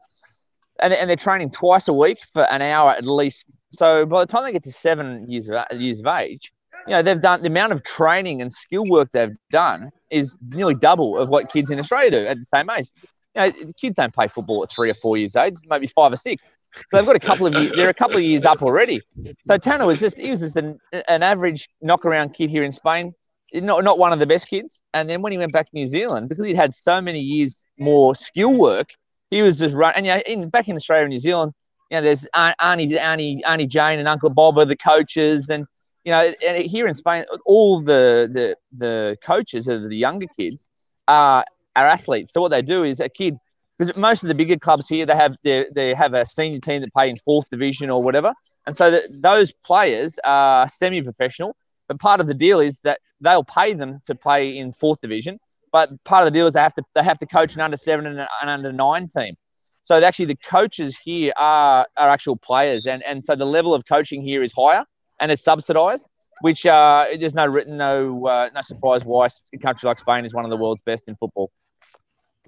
and 0.82 0.94
and 0.94 1.10
they're 1.10 1.16
training 1.16 1.52
twice 1.52 1.88
a 1.88 1.94
week 1.94 2.20
for 2.34 2.44
an 2.52 2.62
hour 2.62 2.92
at 2.92 3.06
least. 3.06 3.58
So 3.70 4.06
by 4.06 4.26
the 4.26 4.30
time 4.30 4.44
they 4.44 4.52
get 4.52 4.64
to 4.64 4.74
seven 4.74 5.32
years 5.32 5.50
of 5.50 5.80
years 5.80 6.02
of 6.02 6.08
age, 6.08 6.52
you 6.86 6.92
know 6.92 7.02
they've 7.02 7.22
done 7.22 7.44
the 7.44 7.48
amount 7.48 7.72
of 7.72 7.82
training 7.84 8.42
and 8.42 8.52
skill 8.52 8.86
work 8.86 9.10
they've 9.14 9.38
done 9.52 9.90
is 10.12 10.38
nearly 10.50 10.76
double 10.76 11.18
of 11.18 11.30
what 11.30 11.50
kids 11.50 11.72
in 11.72 11.80
Australia 11.80 12.12
do 12.12 12.28
at 12.28 12.38
the 12.38 12.46
same 12.46 12.70
age. 12.70 12.88
You 13.36 13.42
know, 13.42 13.52
kids 13.80 13.96
don't 13.96 14.14
play 14.14 14.28
football 14.28 14.64
at 14.64 14.70
three 14.70 14.90
or 14.90 14.96
four 14.96 15.16
years 15.16 15.38
age, 15.38 15.54
maybe 15.70 15.88
five 15.88 16.12
or 16.12 16.18
six. 16.18 16.52
So 16.90 16.98
they've 16.98 17.06
got 17.06 17.16
a 17.16 17.20
couple 17.20 17.48
of 17.48 17.54
years, 17.54 17.74
they're 17.76 17.90
a 17.90 17.94
couple 17.94 18.18
of 18.18 18.24
years 18.24 18.46
up 18.46 18.62
already. 18.62 19.02
So 19.44 19.58
Tanner 19.58 19.86
was 19.86 20.00
just 20.00 20.18
he 20.18 20.30
was 20.30 20.42
just 20.42 20.58
an, 20.58 20.80
an 21.08 21.24
average 21.24 21.70
knockaround 21.84 22.34
kid 22.34 22.50
here 22.50 22.64
in 22.64 22.72
Spain, 22.72 23.14
not 23.54 23.84
not 23.84 23.98
one 23.98 24.14
of 24.14 24.20
the 24.20 24.26
best 24.26 24.48
kids. 24.48 24.82
And 24.94 25.10
then 25.10 25.22
when 25.22 25.32
he 25.32 25.38
went 25.38 25.54
back 25.54 25.68
to 25.68 25.76
New 25.76 25.88
Zealand, 25.88 26.30
because 26.30 26.46
he'd 26.46 26.56
had 26.56 26.76
so 26.76 27.02
many 27.02 27.20
years 27.20 27.66
more 27.78 28.16
skill 28.16 28.54
work, 28.54 28.90
he 29.30 29.42
was 29.42 29.60
just 29.60 29.76
run. 29.76 29.94
And 29.96 30.06
yeah, 30.06 30.20
in 30.26 30.50
back 30.50 30.68
in 30.68 30.76
Australia 30.76 31.06
and 31.06 31.12
New 31.12 31.20
Zealand, 31.20 31.54
you 31.90 31.98
know, 31.98 32.02
there's 32.02 32.28
Auntie 32.34 32.98
Auntie 32.98 33.44
Auntie 33.44 33.68
Jane 33.68 34.00
and 34.00 34.08
Uncle 34.08 34.30
Bob 34.30 34.58
are 34.58 34.66
the 34.66 34.78
coaches, 34.78 35.50
and 35.50 35.66
you 36.04 36.12
know, 36.12 36.34
and 36.46 36.64
here 36.64 36.88
in 36.88 36.94
Spain, 36.94 37.26
all 37.46 37.82
the 37.82 38.30
the 38.32 38.58
the 38.78 39.18
coaches 39.24 39.68
of 39.68 39.90
the 39.90 39.98
younger 39.98 40.28
kids 40.38 40.70
are 41.08 41.46
are 41.76 41.88
athletes. 41.88 42.34
So 42.34 42.42
what 42.42 42.50
they 42.50 42.62
do 42.62 42.84
is 42.84 43.00
a 43.00 43.10
kid 43.10 43.38
because 43.78 43.96
most 43.98 44.24
of 44.24 44.28
the 44.30 44.36
bigger 44.36 44.58
clubs 44.58 44.88
here 44.88 45.06
they 45.06 45.16
have 45.16 45.36
they, 45.44 45.66
they 45.74 45.94
have 45.94 46.14
a 46.14 46.26
senior 46.26 46.60
team 46.60 46.82
that 46.82 46.94
play 46.94 47.10
in 47.10 47.18
fourth 47.18 47.50
division 47.50 47.90
or 47.90 48.02
whatever, 48.02 48.34
and 48.66 48.76
so 48.76 48.92
that 48.92 49.04
those 49.22 49.52
players 49.52 50.18
are 50.24 50.68
semi-professional. 50.68 51.56
But 51.88 52.00
part 52.00 52.20
of 52.20 52.28
the 52.28 52.34
deal 52.34 52.60
is 52.60 52.82
that 52.82 53.00
they'll 53.22 53.44
pay 53.44 53.74
them 53.74 54.02
to 54.08 54.16
play 54.16 54.58
in 54.58 54.74
fourth 54.74 55.00
division, 55.02 55.40
but 55.72 55.90
part 56.04 56.26
of 56.26 56.34
the 56.34 56.38
deal 56.38 56.48
is 56.48 56.54
they 56.54 56.62
have 56.62 56.76
to 56.76 56.84
they 56.96 57.04
have 57.04 57.20
to 57.20 57.26
coach 57.26 57.56
an 57.56 57.62
under 57.62 57.78
seven 57.78 58.06
and 58.08 58.20
an 58.20 58.50
under 58.50 58.72
nine 58.72 59.08
team. 59.08 59.36
So 59.84 59.96
actually, 59.98 60.26
the 60.26 60.38
coaches 60.38 60.98
here 60.98 61.32
are 61.38 61.86
are 61.98 62.10
actual 62.10 62.38
players, 62.38 62.88
and 62.88 63.04
and 63.04 63.26
so 63.26 63.36
the 63.36 63.46
level 63.46 63.74
of 63.74 63.86
coaching 63.86 64.22
here 64.22 64.42
is 64.44 64.52
higher 64.54 64.84
and 65.20 65.32
it's 65.32 65.44
subsidised. 65.44 66.10
which 66.42 66.66
uh, 66.66 67.06
there's 67.20 67.34
no 67.34 67.46
written, 67.46 67.78
no 67.78 68.26
uh, 68.28 68.50
no 68.54 68.62
surprise 68.62 69.06
why 69.06 69.28
a 69.54 69.58
country 69.58 69.88
like 69.88 70.00
Spain 70.00 70.26
is 70.26 70.34
one 70.34 70.46
of 70.46 70.52
the 70.52 70.58
world's 70.58 70.82
best 70.82 71.06
in 71.08 71.16
football. 71.16 71.52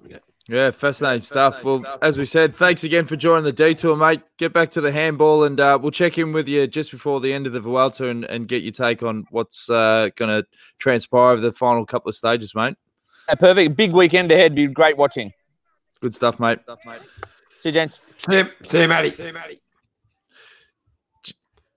Yeah, 0.04 0.18
fascinating 0.48 1.22
stuff. 1.22 1.62
Well, 1.62 1.84
as 2.00 2.16
we 2.16 2.24
said, 2.24 2.54
thanks 2.54 2.84
again 2.84 3.04
for 3.04 3.16
joining 3.16 3.44
the 3.44 3.52
detour, 3.52 3.96
mate. 3.96 4.22
Get 4.38 4.52
back 4.52 4.70
to 4.72 4.80
the 4.80 4.90
handball, 4.90 5.44
and 5.44 5.60
uh, 5.60 5.78
we'll 5.80 5.90
check 5.90 6.16
in 6.16 6.32
with 6.32 6.48
you 6.48 6.66
just 6.66 6.90
before 6.90 7.20
the 7.20 7.32
end 7.32 7.46
of 7.46 7.52
the 7.52 7.60
Vuelta 7.60 8.08
and, 8.08 8.24
and 8.24 8.48
get 8.48 8.62
your 8.62 8.72
take 8.72 9.02
on 9.02 9.26
what's 9.30 9.68
uh, 9.68 10.08
going 10.16 10.30
to 10.30 10.46
transpire 10.78 11.32
over 11.32 11.40
the 11.42 11.52
final 11.52 11.84
couple 11.84 12.08
of 12.08 12.16
stages, 12.16 12.54
mate. 12.54 12.76
Yeah, 13.28 13.34
perfect. 13.34 13.76
Big 13.76 13.92
weekend 13.92 14.32
ahead. 14.32 14.54
Be 14.54 14.66
great 14.68 14.96
watching. 14.96 15.32
Good 16.00 16.14
stuff, 16.14 16.40
mate. 16.40 16.60
See 17.60 17.68
you, 17.68 17.72
gents. 17.72 18.00
See 18.16 18.38
you, 18.38 18.48
see 18.62 18.80
you, 18.82 18.88
Matty. 18.88 19.10
See 19.10 19.26
you, 19.26 19.32
Matty. 19.32 19.60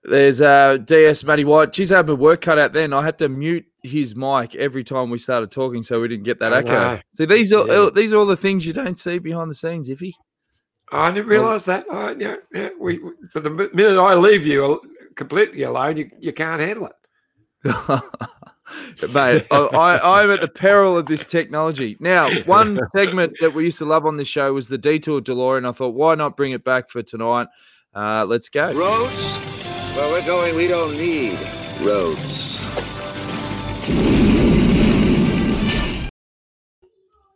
There's 0.04 0.40
uh, 0.40 0.78
DS 0.78 1.22
Matty 1.24 1.44
White. 1.44 1.72
Geez, 1.72 1.92
I 1.92 1.98
had 1.98 2.08
my 2.08 2.14
work 2.14 2.40
cut 2.40 2.58
out 2.58 2.72
then. 2.72 2.92
I 2.92 3.02
had 3.02 3.18
to 3.18 3.28
mute 3.28 3.64
his 3.84 4.16
mic 4.16 4.54
every 4.56 4.82
time 4.82 5.10
we 5.10 5.18
started 5.18 5.50
talking 5.52 5.82
so 5.82 6.00
we 6.00 6.08
didn't 6.08 6.24
get 6.24 6.40
that 6.40 6.52
I 6.52 6.58
echo. 6.58 6.72
know. 6.72 7.00
See, 7.14 7.24
these 7.24 7.52
are 7.52 7.66
Yeah. 7.66 7.90
these 7.94 8.12
are 8.12 8.16
all 8.16 8.26
the 8.26 8.36
things 8.36 8.66
you 8.66 8.72
don't 8.72 8.98
see 8.98 9.18
behind 9.18 9.50
the 9.50 9.54
scenes, 9.54 9.88
Iffy. 9.88 10.12
I 10.90 11.10
didn't 11.10 11.28
realise 11.28 11.62
that. 11.64 11.86
Oh, 11.88 12.14
yeah, 12.18 12.36
yeah. 12.52 12.70
We, 12.78 12.98
we- 12.98 13.12
but 13.32 13.44
the 13.44 13.50
minute 13.50 13.98
I 13.98 14.14
leave 14.14 14.44
you 14.46 14.80
completely 15.14 15.62
alone, 15.62 15.96
you, 15.96 16.10
you 16.20 16.32
can't 16.32 16.60
handle 16.60 16.86
it. 16.86 16.92
Mate, 19.14 19.46
I, 19.50 19.56
I, 19.56 20.22
I'm 20.22 20.30
at 20.30 20.40
the 20.40 20.48
peril 20.48 20.96
of 20.98 21.06
this 21.06 21.24
technology. 21.24 21.96
Now, 22.00 22.30
one 22.44 22.80
segment 22.96 23.34
that 23.40 23.54
we 23.54 23.64
used 23.64 23.78
to 23.78 23.84
love 23.84 24.04
on 24.06 24.16
this 24.16 24.28
show 24.28 24.52
was 24.52 24.68
the 24.68 24.78
Detour 24.78 25.20
DeLorean. 25.20 25.68
I 25.68 25.72
thought, 25.72 25.94
why 25.94 26.14
not 26.14 26.36
bring 26.36 26.52
it 26.52 26.64
back 26.64 26.88
for 26.90 27.02
tonight? 27.02 27.48
Uh, 27.94 28.24
let's 28.26 28.48
go. 28.48 28.72
Roads? 28.72 29.51
Where 29.94 30.08
we're 30.08 30.24
going, 30.26 30.54
we 30.56 30.66
don't 30.68 30.96
need 30.96 31.38
roads. 31.82 32.60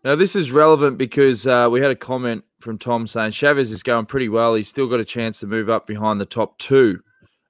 Now, 0.04 0.14
this 0.14 0.36
is 0.36 0.52
relevant 0.52 0.98
because 0.98 1.46
uh, 1.46 1.68
we 1.70 1.80
had 1.80 1.90
a 1.90 1.96
comment 1.96 2.44
from 2.60 2.78
Tom 2.78 3.06
saying 3.06 3.32
Chaves 3.32 3.72
is 3.72 3.82
going 3.82 4.06
pretty 4.06 4.28
well. 4.28 4.54
He's 4.54 4.68
still 4.68 4.86
got 4.86 5.00
a 5.00 5.04
chance 5.04 5.40
to 5.40 5.46
move 5.46 5.68
up 5.68 5.86
behind 5.86 6.20
the 6.20 6.26
top 6.26 6.58
two. 6.58 7.00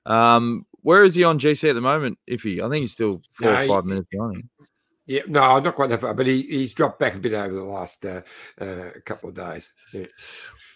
Um, 0.06 0.64
where 0.82 1.04
is 1.04 1.14
he 1.14 1.22
on 1.24 1.38
GC 1.38 1.68
at 1.68 1.74
the 1.74 1.80
moment, 1.80 2.18
Iffy? 2.30 2.60
I 2.64 2.68
think 2.70 2.80
he's 2.82 2.92
still 2.92 3.20
four 3.30 3.50
No, 3.50 3.56
or 3.56 3.62
he- 3.62 3.68
five 3.68 3.84
minutes 3.84 4.08
behind. 4.10 4.36
him. 4.36 4.50
Yeah, 5.08 5.22
no, 5.28 5.60
not 5.60 5.76
quite 5.76 5.90
that 5.90 6.00
far, 6.00 6.14
but 6.14 6.26
he, 6.26 6.42
he's 6.42 6.74
dropped 6.74 6.98
back 6.98 7.14
a 7.14 7.18
bit 7.18 7.32
over 7.32 7.54
the 7.54 7.62
last 7.62 8.04
uh, 8.04 8.22
uh, 8.60 8.88
couple 9.04 9.28
of 9.28 9.36
days. 9.36 9.72
Yeah. 9.94 10.06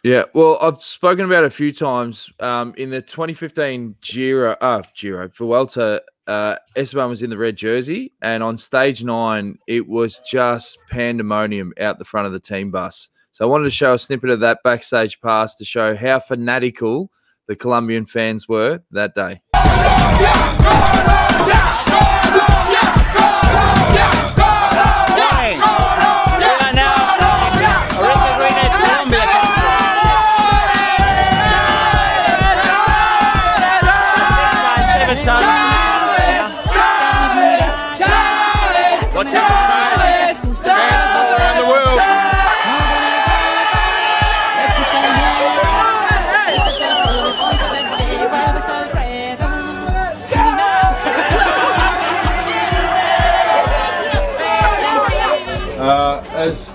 Yeah, 0.02 0.24
well, 0.32 0.56
I've 0.62 0.78
spoken 0.78 1.26
about 1.26 1.44
a 1.44 1.50
few 1.50 1.72
times. 1.72 2.30
Um, 2.40 2.72
in 2.78 2.88
the 2.88 3.02
2015 3.02 3.96
Giro, 4.00 4.52
uh, 4.52 4.82
Giro 4.94 5.28
Vuelta, 5.28 6.02
uh, 6.26 6.56
Esteban 6.74 7.10
was 7.10 7.22
in 7.22 7.28
the 7.28 7.36
red 7.36 7.56
jersey, 7.56 8.14
and 8.22 8.42
on 8.42 8.56
stage 8.56 9.04
nine, 9.04 9.58
it 9.66 9.86
was 9.86 10.20
just 10.20 10.78
pandemonium 10.90 11.74
out 11.78 11.98
the 11.98 12.06
front 12.06 12.26
of 12.26 12.32
the 12.32 12.40
team 12.40 12.70
bus. 12.70 13.10
So 13.32 13.44
I 13.44 13.48
wanted 13.48 13.64
to 13.64 13.70
show 13.70 13.92
a 13.94 13.98
snippet 13.98 14.30
of 14.30 14.40
that 14.40 14.60
backstage 14.64 15.20
pass 15.20 15.56
to 15.56 15.66
show 15.66 15.94
how 15.94 16.18
fanatical 16.18 17.10
the 17.46 17.56
Colombian 17.56 18.06
fans 18.06 18.48
were 18.48 18.80
that 18.92 19.14
day. 19.14 19.42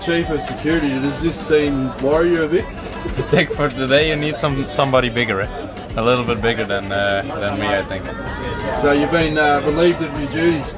Chief 0.06 0.30
of 0.30 0.40
security, 0.40 0.88
does 0.88 1.20
this 1.20 1.36
scene 1.36 1.88
worry 2.00 2.30
you 2.30 2.44
a 2.44 2.48
bit? 2.48 2.64
I 3.20 3.22
think 3.32 3.50
for 3.50 3.68
today 3.68 4.08
you 4.08 4.14
need 4.14 4.38
some 4.38 4.68
somebody 4.68 5.08
bigger, 5.08 5.40
eh? 5.40 5.48
a 5.96 6.02
little 6.02 6.24
bit 6.24 6.40
bigger 6.40 6.64
than 6.64 6.92
uh, 6.92 7.22
than 7.40 7.58
me, 7.58 7.66
I 7.66 7.82
think. 7.82 8.04
So 8.80 8.92
you've 8.92 9.10
been 9.10 9.36
uh, 9.36 9.62
relieved 9.66 10.00
of 10.02 10.12
your 10.20 10.30
duties. 10.30 10.74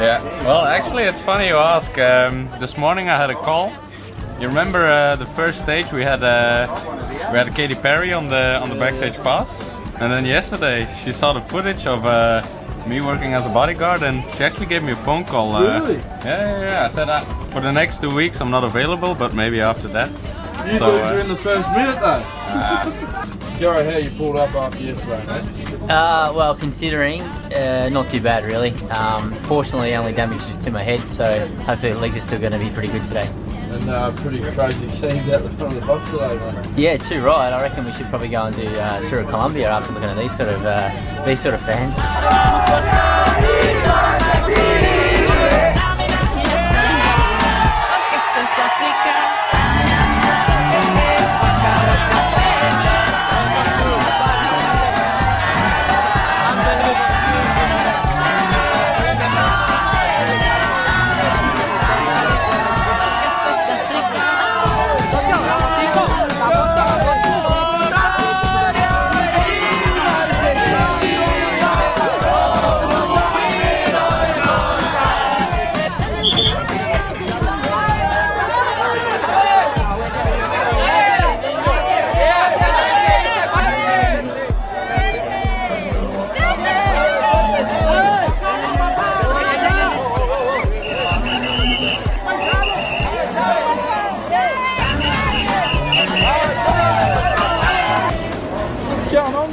Yeah. 0.00 0.20
Well, 0.44 0.64
actually, 0.64 1.04
it's 1.04 1.20
funny 1.20 1.46
you 1.48 1.56
ask. 1.56 1.96
Um, 1.98 2.48
this 2.58 2.76
morning 2.76 3.08
I 3.08 3.16
had 3.16 3.30
a 3.30 3.34
call. 3.34 3.70
You 4.40 4.48
remember 4.48 4.86
uh, 4.86 5.14
the 5.14 5.26
first 5.26 5.60
stage 5.60 5.92
we 5.92 6.02
had 6.02 6.24
uh, 6.24 6.66
we 7.30 7.38
had 7.38 7.54
Katy 7.54 7.76
Perry 7.76 8.12
on 8.12 8.28
the 8.28 8.58
on 8.60 8.68
the 8.70 8.76
backstage 8.76 9.14
pass, 9.22 9.50
and 10.00 10.10
then 10.12 10.24
yesterday 10.24 10.88
she 11.04 11.12
saw 11.12 11.32
the 11.32 11.42
footage 11.42 11.86
of 11.86 12.04
uh, 12.04 12.42
me 12.88 13.00
working 13.00 13.34
as 13.34 13.46
a 13.46 13.50
bodyguard, 13.50 14.02
and 14.02 14.24
she 14.34 14.42
actually 14.42 14.66
gave 14.66 14.82
me 14.82 14.92
a 14.92 15.02
phone 15.04 15.24
call. 15.24 15.54
Uh, 15.54 15.62
Really? 15.62 15.98
Yeah, 16.24 16.24
yeah, 16.24 16.60
yeah. 16.60 16.86
I 16.86 16.88
said 16.88 17.08
uh, 17.08 17.20
for 17.52 17.60
the 17.60 17.72
next 17.72 18.00
two 18.00 18.14
weeks 18.14 18.40
I'm 18.40 18.50
not 18.50 18.64
available, 18.64 19.14
but 19.14 19.34
maybe 19.34 19.60
after 19.60 19.88
that. 19.88 20.10
You 20.66 20.78
So, 20.78 20.78
thought 20.78 20.96
you 20.96 21.02
uh, 21.02 21.12
were 21.14 21.20
in 21.20 21.28
the 21.28 21.36
first 21.36 21.70
minute 21.72 21.98
though. 22.00 22.22
Gary, 23.58 23.84
how 23.92 23.98
you 23.98 24.10
pulled 24.12 24.36
up 24.36 24.54
after 24.54 24.82
yesterday, 24.82 25.24
mate? 25.26 25.90
Uh, 25.90 26.32
well, 26.34 26.54
considering, 26.54 27.22
uh, 27.22 27.88
not 27.90 28.08
too 28.08 28.20
bad 28.20 28.44
really. 28.44 28.70
Um, 28.90 29.32
fortunately, 29.32 29.94
only 29.94 30.12
damages 30.12 30.56
to 30.58 30.70
my 30.70 30.82
head, 30.82 31.10
so 31.10 31.46
hopefully 31.64 31.92
the 31.92 31.98
legs 31.98 32.16
are 32.16 32.20
still 32.20 32.38
going 32.38 32.52
to 32.52 32.58
be 32.58 32.70
pretty 32.70 32.88
good 32.88 33.04
today. 33.04 33.28
And 33.70 33.88
uh, 33.88 34.12
pretty 34.16 34.40
crazy 34.52 34.86
scenes 34.98 35.28
out 35.30 35.42
the 35.42 35.50
front 35.50 35.74
of 35.74 35.80
the 35.80 35.86
bus 35.86 36.08
today, 36.10 36.36
mate. 36.36 36.78
Yeah, 36.78 36.96
too 36.98 37.22
right. 37.22 37.52
I 37.52 37.60
reckon 37.62 37.84
we 37.84 37.92
should 37.92 38.06
probably 38.06 38.28
go 38.28 38.44
and 38.44 38.54
do 38.54 38.68
uh, 38.68 39.00
tour 39.08 39.20
of 39.20 39.28
Colombia 39.28 39.70
after 39.70 39.92
looking 39.92 40.10
at 40.10 40.16
these 40.18 40.36
sort 40.36 40.50
of 40.50 40.64
uh, 40.64 41.24
these 41.24 41.40
sort 41.40 41.54
of 41.54 41.62
fans. 41.62 41.96
What's 48.34 49.01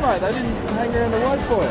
going 0.10 0.24
on, 0.24 0.32
mate? 0.32 0.32
They 0.32 0.32
didn't 0.34 0.55
hang 0.68 0.95
around 0.95 1.12
to 1.12 1.18
wait 1.30 1.41
for 1.47 1.64
you. 1.64 1.70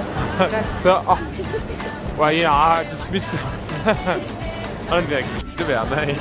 But, 0.82 1.04
oh, 1.08 2.16
well, 2.18 2.32
you 2.32 2.42
know, 2.42 2.52
I 2.52 2.84
just 2.84 3.10
missed 3.12 3.34
it. 3.34 3.40
I 3.86 4.90
don't 4.90 5.06
think 5.06 5.26
they 5.26 5.54
can 5.56 5.70
about 5.70 5.90
me. 5.90 6.14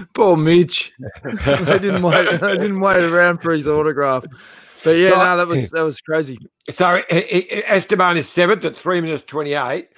Poor 0.14 0.36
Mitch. 0.36 0.92
I 1.24 1.78
didn't 1.78 2.02
wait. 2.02 2.40
They 2.40 2.56
didn't 2.56 2.80
wait 2.80 2.98
around 2.98 3.38
for 3.38 3.52
his 3.52 3.68
autograph. 3.68 4.24
But 4.84 4.90
yeah, 4.92 5.10
So- 5.10 5.16
no, 5.18 5.36
that 5.36 5.46
was 5.46 5.70
that 5.70 5.82
was 5.82 6.00
crazy. 6.00 6.38
So 6.70 7.02
Esteban 7.10 8.16
is 8.16 8.28
seventh 8.28 8.64
at 8.64 8.74
three 8.74 9.00
minutes 9.00 9.24
twenty-eight, 9.24 9.88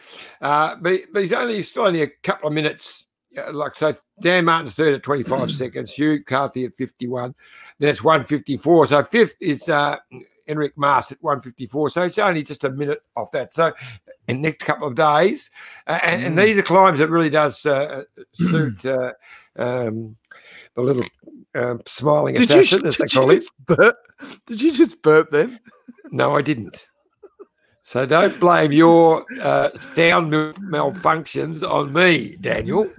uh, 0.43 0.77
but 0.81 1.01
but 1.13 1.23
he's 1.23 1.33
only 1.33 1.63
still 1.63 1.87
only 1.87 2.03
a 2.03 2.09
couple 2.23 2.49
of 2.49 2.55
minutes. 2.55 3.05
Uh, 3.39 3.53
Like 3.53 3.77
so, 3.77 3.95
Dan 4.21 4.45
Martin's 4.45 4.75
third 4.75 4.95
at 4.95 5.03
twenty-five 5.03 5.51
seconds. 5.51 5.93
Hugh 5.93 6.23
Carthy 6.25 6.65
at 6.65 6.75
fifty-one. 6.77 7.35
Then 7.79 7.89
it's 7.89 8.03
one 8.05 8.23
fifty-four. 8.25 8.87
So 8.87 9.03
fifth 9.03 9.37
is 9.41 9.69
uh, 9.69 9.97
Enric 10.49 10.73
Mas 10.77 11.13
at 11.13 11.19
one 11.23 11.41
fifty-four. 11.41 11.91
So 11.91 12.03
it's 12.03 12.19
only 12.19 12.43
just 12.43 12.65
a 12.65 12.71
minute 12.71 13.03
off 13.17 13.31
that. 13.33 13.53
So 13.53 13.73
in 14.29 14.43
the 14.43 14.49
next 14.49 14.65
couple 14.65 14.89
of 14.89 14.95
days, 14.95 15.51
uh, 15.87 15.99
and, 16.03 16.25
and 16.25 16.37
Mm. 16.39 16.45
these 16.45 16.59
are 16.59 16.63
climbs 16.63 16.99
that 16.99 17.09
really 17.11 17.31
does 17.31 17.65
uh, 17.67 18.03
suit 18.33 18.85
uh, 18.87 19.13
um, 19.57 20.17
the 20.75 20.81
little 20.83 21.05
um, 21.55 21.81
smiling 21.87 22.35
Did 22.35 22.51
you, 22.51 22.61
assassin, 22.61 22.87
as 22.87 22.97
they 22.97 23.05
you 23.05 23.09
call 23.21 23.31
it. 23.31 23.45
burp? 23.67 23.97
did 24.47 24.61
you 24.61 24.71
just 24.73 25.03
burp 25.03 25.31
then? 25.31 25.59
No, 26.13 26.37
I 26.37 26.43
didn't. 26.43 26.87
So 27.83 28.07
don't 28.07 28.39
blame 28.39 28.73
your 28.73 29.25
uh, 29.41 29.71
sound 29.79 30.33
malfunctions 30.33 31.69
on 31.69 31.93
me, 31.93 32.37
Daniel. 32.41 32.85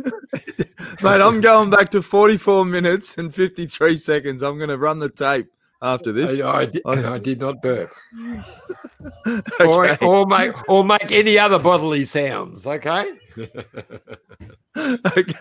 Mate, 1.02 1.22
I'm 1.22 1.40
going 1.40 1.70
back 1.70 1.92
to 1.92 2.02
44 2.02 2.66
minutes 2.66 3.18
and 3.18 3.34
53 3.34 3.96
seconds. 3.96 4.44
I'm 4.44 4.58
going 4.58 4.70
to 4.70 4.78
run 4.78 5.00
the 5.00 5.10
tape 5.10 5.48
after 5.82 6.12
this. 6.12 6.40
I, 6.42 6.62
I, 6.62 6.66
did, 6.66 6.86
I 6.86 7.18
did 7.18 7.40
not 7.40 7.62
burp. 7.62 7.94
Okay. 9.60 9.66
Or, 9.66 10.04
or 10.04 10.28
make 10.28 10.70
or 10.70 10.86
make 10.86 11.12
any 11.12 11.40
other 11.40 11.58
bodily 11.58 12.06
sounds. 12.06 12.68
Okay. 12.68 13.06
Okay. 14.78 15.34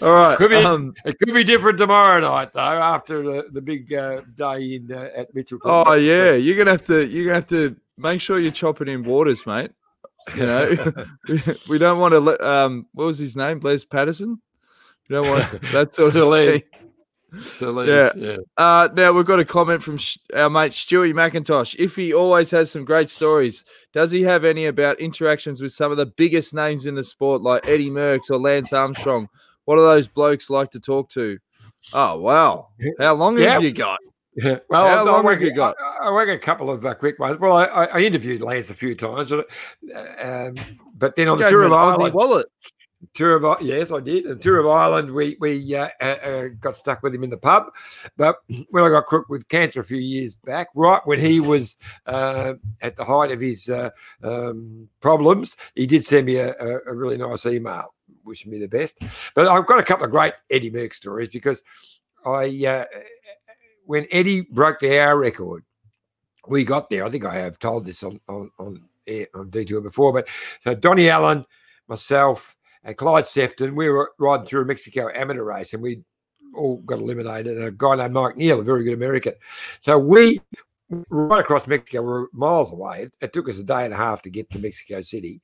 All 0.00 0.12
right. 0.12 0.36
Could 0.38 0.50
be, 0.50 0.56
um, 0.56 0.94
it 1.04 1.18
could 1.18 1.34
be 1.34 1.42
different 1.42 1.78
tomorrow 1.78 2.20
night, 2.20 2.52
though, 2.52 2.60
after 2.60 3.22
the, 3.22 3.46
the 3.52 3.60
big 3.60 3.92
uh, 3.92 4.20
day 4.36 4.76
in 4.76 4.92
uh, 4.92 5.08
at 5.16 5.34
Mitchell. 5.34 5.58
oh 5.64 5.94
yeah, 5.94 6.32
you're 6.34 6.56
gonna 6.56 6.70
have 6.70 6.84
to. 6.86 7.04
You're 7.06 7.24
gonna 7.24 7.34
have 7.34 7.48
to 7.48 7.76
make 7.98 8.20
sure 8.20 8.38
you're 8.38 8.52
chopping 8.52 8.88
in 8.88 9.02
waters, 9.02 9.44
mate. 9.46 9.72
You 10.36 10.46
know, 10.46 10.92
we 11.68 11.78
don't 11.78 11.98
want 11.98 12.12
to 12.12 12.20
let. 12.20 12.40
Um, 12.40 12.86
what 12.92 13.06
was 13.06 13.18
his 13.18 13.36
name? 13.36 13.58
Les 13.60 13.84
Patterson. 13.84 14.40
You 15.08 15.16
don't 15.16 15.28
want 15.28 15.50
that 15.72 15.94
sort 15.94 16.14
of 16.14 16.22
Celine. 16.22 16.62
Celine, 17.40 17.88
Yeah. 17.88 18.10
yeah. 18.16 18.36
Uh, 18.56 18.88
now 18.94 19.12
we've 19.12 19.26
got 19.26 19.40
a 19.40 19.44
comment 19.44 19.82
from 19.82 19.98
Sh- 19.98 20.18
our 20.34 20.48
mate 20.48 20.72
Stewie 20.72 21.12
McIntosh. 21.12 21.74
If 21.78 21.96
he 21.96 22.14
always 22.14 22.50
has 22.52 22.70
some 22.70 22.84
great 22.84 23.10
stories, 23.10 23.64
does 23.92 24.10
he 24.12 24.22
have 24.22 24.44
any 24.44 24.66
about 24.66 25.00
interactions 25.00 25.60
with 25.60 25.72
some 25.72 25.90
of 25.90 25.96
the 25.96 26.06
biggest 26.06 26.54
names 26.54 26.86
in 26.86 26.94
the 26.94 27.04
sport, 27.04 27.42
like 27.42 27.68
Eddie 27.68 27.90
Merckx 27.90 28.30
or 28.30 28.38
Lance 28.38 28.72
Armstrong? 28.72 29.28
What 29.66 29.76
do 29.76 29.82
those 29.82 30.08
blokes 30.08 30.48
like 30.48 30.70
to 30.70 30.80
talk 30.80 31.10
to? 31.10 31.38
Oh 31.92 32.18
wow! 32.18 32.68
How 32.98 33.14
long 33.14 33.38
Yeah. 33.38 33.50
have 33.50 33.62
you 33.62 33.72
got? 33.72 34.00
Yeah. 34.36 34.58
Well, 34.68 34.86
How 34.86 34.96
I, 34.96 35.00
I, 35.00 35.02
long 35.02 35.24
work, 35.24 35.40
have 35.40 35.42
you 35.48 35.54
got? 35.54 35.76
I, 35.80 36.08
I 36.08 36.10
work 36.12 36.28
a 36.28 36.38
couple 36.38 36.70
of 36.70 36.84
uh, 36.84 36.94
quick 36.94 37.18
ones. 37.18 37.38
Well, 37.38 37.52
I, 37.52 37.64
I 37.66 37.84
I 37.86 38.00
interviewed 38.00 38.40
Lance 38.42 38.70
a 38.70 38.74
few 38.74 38.94
times, 38.94 39.30
but, 39.30 39.46
uh, 39.94 40.48
um, 40.48 40.54
but 40.94 41.16
then 41.16 41.28
on 41.28 41.38
the 41.38 41.48
tour 41.48 41.64
of 41.64 41.72
Ireland, 41.72 42.14
wallet. 42.14 42.46
tour 43.14 43.36
of 43.36 43.62
yes, 43.62 43.90
I 43.90 44.00
did. 44.00 44.28
The 44.28 44.36
tour 44.36 44.58
of 44.58 44.66
Ireland, 44.66 45.10
we 45.12 45.36
we 45.40 45.74
uh, 45.74 45.88
uh, 46.00 46.04
uh, 46.04 46.48
got 46.60 46.76
stuck 46.76 47.02
with 47.02 47.14
him 47.14 47.24
in 47.24 47.30
the 47.30 47.38
pub. 47.38 47.72
But 48.16 48.36
when 48.70 48.84
I 48.84 48.88
got 48.90 49.06
crook 49.06 49.28
with 49.28 49.48
cancer 49.48 49.80
a 49.80 49.84
few 49.84 49.98
years 49.98 50.34
back, 50.34 50.68
right 50.76 51.00
when 51.06 51.18
he 51.18 51.40
was 51.40 51.76
uh, 52.06 52.54
at 52.82 52.96
the 52.96 53.04
height 53.04 53.32
of 53.32 53.40
his 53.40 53.68
uh, 53.68 53.90
um, 54.22 54.88
problems, 55.00 55.56
he 55.74 55.86
did 55.86 56.04
send 56.04 56.26
me 56.26 56.36
a, 56.36 56.52
a, 56.54 56.78
a 56.86 56.94
really 56.94 57.16
nice 57.16 57.46
email 57.46 57.94
wishing 58.26 58.50
me 58.50 58.58
the 58.58 58.68
best. 58.68 58.98
But 59.34 59.48
I've 59.48 59.66
got 59.66 59.78
a 59.78 59.84
couple 59.84 60.04
of 60.04 60.10
great 60.10 60.34
Eddie 60.50 60.70
Merckx 60.70 60.94
stories 60.94 61.28
because 61.28 61.62
I 62.24 62.66
uh, 62.66 62.84
when 63.84 64.06
Eddie 64.10 64.42
broke 64.42 64.80
the 64.80 65.00
hour 65.00 65.16
record, 65.16 65.64
we 66.48 66.64
got 66.64 66.90
there. 66.90 67.04
I 67.04 67.10
think 67.10 67.24
I 67.24 67.36
have 67.36 67.58
told 67.58 67.84
this 67.84 68.02
on 68.02 68.20
on 68.28 68.50
on, 68.58 68.82
on 69.34 69.50
detour 69.50 69.80
before, 69.80 70.12
but 70.12 70.26
so 70.64 70.74
Donnie 70.74 71.08
Allen, 71.08 71.46
myself, 71.88 72.56
and 72.84 72.96
Clyde 72.96 73.26
Sefton, 73.26 73.74
we 73.74 73.88
were 73.88 74.12
riding 74.18 74.46
through 74.46 74.62
a 74.62 74.66
Mexico 74.66 75.08
amateur 75.14 75.44
race, 75.44 75.72
and 75.72 75.82
we 75.82 76.02
all 76.54 76.78
got 76.78 77.00
eliminated. 77.00 77.56
And 77.58 77.66
a 77.66 77.70
guy 77.70 77.96
named 77.96 78.14
Mike 78.14 78.36
Neel, 78.36 78.60
a 78.60 78.64
very 78.64 78.84
good 78.84 78.94
American. 78.94 79.34
So 79.80 79.98
we 79.98 80.40
right 81.10 81.40
across 81.40 81.66
Mexico, 81.66 82.02
we 82.02 82.08
were 82.08 82.28
miles 82.32 82.72
away. 82.72 83.08
It 83.20 83.32
took 83.32 83.48
us 83.48 83.58
a 83.58 83.64
day 83.64 83.84
and 83.84 83.94
a 83.94 83.96
half 83.96 84.22
to 84.22 84.30
get 84.30 84.50
to 84.50 84.58
Mexico 84.58 85.00
City. 85.00 85.40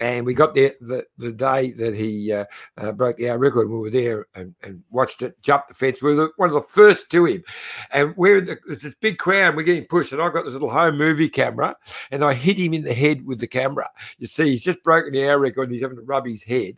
And 0.00 0.26
we 0.26 0.34
got 0.34 0.54
there 0.54 0.72
the, 0.80 1.04
the 1.18 1.32
day 1.32 1.70
that 1.72 1.94
he 1.94 2.32
uh, 2.32 2.46
uh, 2.76 2.92
broke 2.92 3.16
the 3.16 3.30
hour 3.30 3.38
record. 3.38 3.70
We 3.70 3.78
were 3.78 3.90
there 3.90 4.26
and, 4.34 4.54
and 4.62 4.82
watched 4.90 5.22
it 5.22 5.40
jump 5.40 5.68
the 5.68 5.74
fence. 5.74 6.02
We 6.02 6.14
were 6.14 6.32
one 6.36 6.48
of 6.48 6.54
the 6.54 6.62
first 6.62 7.10
to 7.10 7.24
him. 7.24 7.44
And 7.92 8.16
we're 8.16 8.38
in 8.38 8.46
the, 8.46 8.58
this 8.66 8.94
big 9.00 9.18
crowd. 9.18 9.54
We're 9.54 9.62
getting 9.62 9.86
pushed. 9.86 10.12
And 10.12 10.20
I 10.20 10.30
got 10.30 10.44
this 10.44 10.52
little 10.52 10.70
home 10.70 10.98
movie 10.98 11.28
camera 11.28 11.76
and 12.10 12.24
I 12.24 12.34
hit 12.34 12.58
him 12.58 12.74
in 12.74 12.82
the 12.82 12.94
head 12.94 13.24
with 13.24 13.38
the 13.38 13.46
camera. 13.46 13.88
You 14.18 14.26
see, 14.26 14.50
he's 14.50 14.64
just 14.64 14.82
broken 14.82 15.12
the 15.12 15.28
hour 15.28 15.38
record 15.38 15.70
he's 15.70 15.82
having 15.82 15.98
to 15.98 16.02
rub 16.02 16.26
his 16.26 16.42
head. 16.42 16.76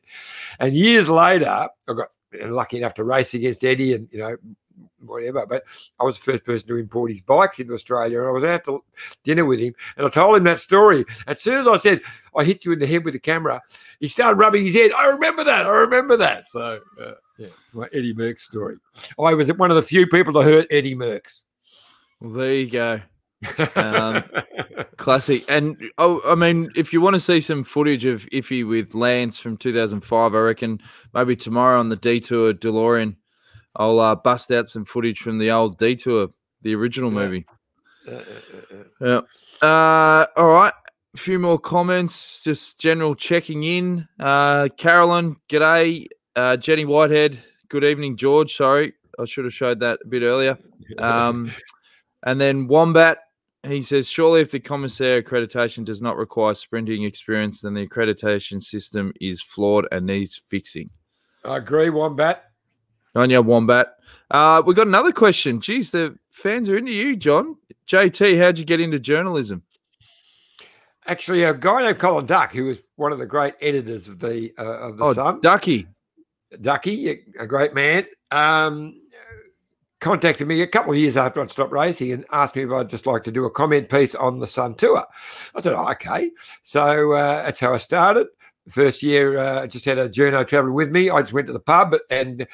And 0.59 0.75
years 0.75 1.09
later, 1.09 1.49
I 1.49 1.69
got 1.87 2.09
lucky 2.45 2.79
enough 2.79 2.95
to 2.95 3.05
race 3.05 3.33
against 3.35 3.65
Eddie 3.65 3.95
and, 3.95 4.09
you 4.13 4.19
know, 4.19 4.37
whatever. 5.01 5.47
But 5.47 5.65
I 6.01 6.05
was 6.05 6.17
the 6.17 6.33
first 6.33 6.45
person 6.45 6.69
to 6.69 6.77
import 6.77 7.11
his 7.11 7.21
bikes 7.21 7.59
into 7.59 7.75
Australia, 7.75 8.21
and 8.21 8.29
I 8.29 8.31
was 8.31 8.45
out 8.45 8.65
to 8.65 8.83
dinner 9.25 9.45
with 9.45 9.61
him, 9.61 9.75
and 9.97 10.07
I 10.07 10.11
told 10.11 10.37
him 10.37 10.45
that 10.45 10.61
story. 10.61 11.05
As 11.27 11.41
soon 11.43 11.59
as 11.59 11.67
I 11.67 11.77
said 11.77 12.01
I 12.37 12.45
hit 12.45 12.65
you 12.65 12.73
in 12.73 12.79
the 12.79 12.87
head 12.87 13.05
with 13.05 13.15
the 13.15 13.21
camera, 13.21 13.63
he 14.01 14.09
started 14.09 14.39
rubbing 14.39 14.65
his 14.65 14.75
head. 14.75 14.93
I 14.93 15.09
remember 15.09 15.45
that. 15.45 15.67
I 15.67 15.71
remember 15.71 16.17
that. 16.17 16.49
So 16.49 16.81
uh, 17.01 17.13
yeah, 17.39 17.49
my 17.73 17.89
Eddie 17.93 18.15
Merckx 18.15 18.41
story. 18.41 18.77
I 19.19 19.35
was 19.35 19.53
one 19.55 19.71
of 19.71 19.77
the 19.77 19.83
few 19.83 20.07
people 20.07 20.33
to 20.35 20.43
hurt 20.43 20.67
Eddie 20.71 20.95
Merckx. 20.95 21.45
Well, 22.21 22.33
there 22.33 22.55
you 22.55 22.71
go. 22.71 23.01
Um, 23.75 24.25
classic. 24.97 25.45
And 25.49 25.77
oh, 25.99 26.21
I 26.27 26.35
mean, 26.35 26.71
if 26.77 26.93
you 26.93 27.01
want 27.01 27.15
to 27.15 27.21
see 27.21 27.41
some 27.41 27.65
footage 27.65 28.05
of 28.05 28.27
Iffy 28.33 28.67
with 28.67 28.95
Lance 28.95 29.39
from 29.39 29.57
2005, 29.57 30.35
I 30.35 30.39
reckon 30.39 30.81
maybe 31.15 31.37
tomorrow 31.37 31.79
on 31.79 31.89
the 31.89 31.97
Detour 31.97 32.55
DeLorean, 32.55 33.17
I'll 33.77 34.01
uh, 34.01 34.15
bust 34.15 34.51
out 34.51 34.69
some 34.69 34.85
footage 34.85 35.19
from 35.21 35.39
the 35.39 35.51
old 35.51 35.79
Detour, 35.79 36.29
the 36.63 36.75
original 36.75 37.11
Yeah. 37.13 37.19
movie. 37.19 37.47
Uh, 38.09 38.13
uh, 38.13 38.17
uh, 38.21 38.77
uh. 39.07 39.21
Yeah. 39.63 39.69
Uh, 39.69 40.27
all 40.37 40.53
right. 40.53 40.73
A 41.15 41.19
few 41.19 41.39
more 41.39 41.59
comments, 41.59 42.43
just 42.45 42.79
general 42.79 43.15
checking 43.15 43.65
in. 43.65 44.07
Uh, 44.21 44.69
Carolyn, 44.77 45.37
g'day. 45.49 46.07
Uh, 46.35 46.57
Jenny 46.59 46.85
Whitehead, 46.85 47.39
good 47.71 47.85
evening, 47.85 48.17
George. 48.17 48.55
Sorry, 48.55 48.93
I 49.19 49.25
should 49.25 49.45
have 49.45 49.55
showed 49.55 49.81
that 49.81 49.99
a 50.05 50.09
bit 50.09 50.23
earlier. 50.23 50.59
Um, 50.99 51.51
and 52.23 52.41
then 52.41 52.69
Wombat, 52.69 53.19
he 53.65 53.83
says, 53.83 54.09
surely 54.09 54.41
if 54.41 54.53
the 54.53 54.61
commissaire 54.61 55.21
accreditation 55.21 55.85
does 55.85 56.01
not 56.01 56.17
require 56.17 56.55
sprinting 56.55 57.03
experience, 57.03 57.61
then 57.61 57.75
the 57.75 57.85
accreditation 57.89 58.63
system 58.63 59.13
is 59.21 59.43
flawed 59.43 59.89
and 59.91 60.07
needs 60.07 60.37
fixing. 60.37 60.89
I 61.45 61.57
agree, 61.57 61.91
Wombat. 61.91 62.45
On 63.17 63.31
your 63.31 63.43
Wombat. 63.43 63.97
Uh, 64.31 64.63
we 64.65 64.75
got 64.75 64.87
another 64.87 65.13
question. 65.13 65.61
Geez, 65.61 65.91
the 65.91 66.19
fans 66.29 66.69
are 66.69 66.77
into 66.77 66.93
you, 66.93 67.17
John. 67.17 67.57
JT, 67.89 68.39
how'd 68.39 68.59
you 68.59 68.65
get 68.65 68.81
into 68.81 68.99
journalism? 68.99 69.63
Actually, 71.07 71.45
a 71.45 71.55
guy 71.55 71.83
named 71.83 71.99
Colin 71.99 72.27
Duck, 72.27 72.53
who 72.53 72.65
was 72.65 72.83
one 72.97 73.13
of 73.13 73.19
the 73.19 73.27
great 73.27 73.55
editors 73.61 74.09
of 74.09 74.19
the 74.19 74.53
uh, 74.59 74.89
of 74.89 74.99
the 74.99 75.05
Oh, 75.05 75.13
Sun, 75.13 75.41
Ducky. 75.41 75.87
Ducky, 76.61 77.11
a, 77.41 77.47
great 77.47 77.75
man, 77.75 78.07
um, 78.31 79.01
contacted 80.01 80.47
me 80.47 80.63
a 80.63 80.67
couple 80.67 80.93
of 80.93 80.99
years 80.99 81.17
after 81.17 81.41
I'd 81.41 81.51
stopped 81.51 81.73
racing 81.73 82.13
and 82.13 82.25
asked 82.33 82.57
me 82.57 82.63
if 82.63 82.71
I'd 82.71 82.89
just 82.89 83.07
like 83.07 83.25
to 83.25 83.33
do 83.33 83.45
a 83.45 83.51
comment 83.51 83.89
piece 83.89 84.15
on 84.15 84.39
the 84.39 84.47
Sun 84.47 84.75
Tour. 84.77 85.05
I 85.55 85.61
said, 85.61 85.75
oh, 85.75 85.89
okay. 85.91 86.31
So 86.63 87.13
uh, 87.13 87.45
that's 87.45 87.61
how 87.61 87.75
I 87.75 87.79
started. 87.79 88.29
First 88.69 89.03
year, 89.03 89.39
uh, 89.39 89.63
I 89.63 89.67
just 89.67 89.85
had 89.85 89.99
a 89.99 90.09
journo 90.09 90.47
traveling 90.47 90.75
with 90.75 90.91
me. 90.91 91.11
I 91.11 91.21
just 91.21 91.33
went 91.33 91.47
to 91.47 91.53
the 91.53 91.61
pub 91.61 91.95
and 92.11 92.47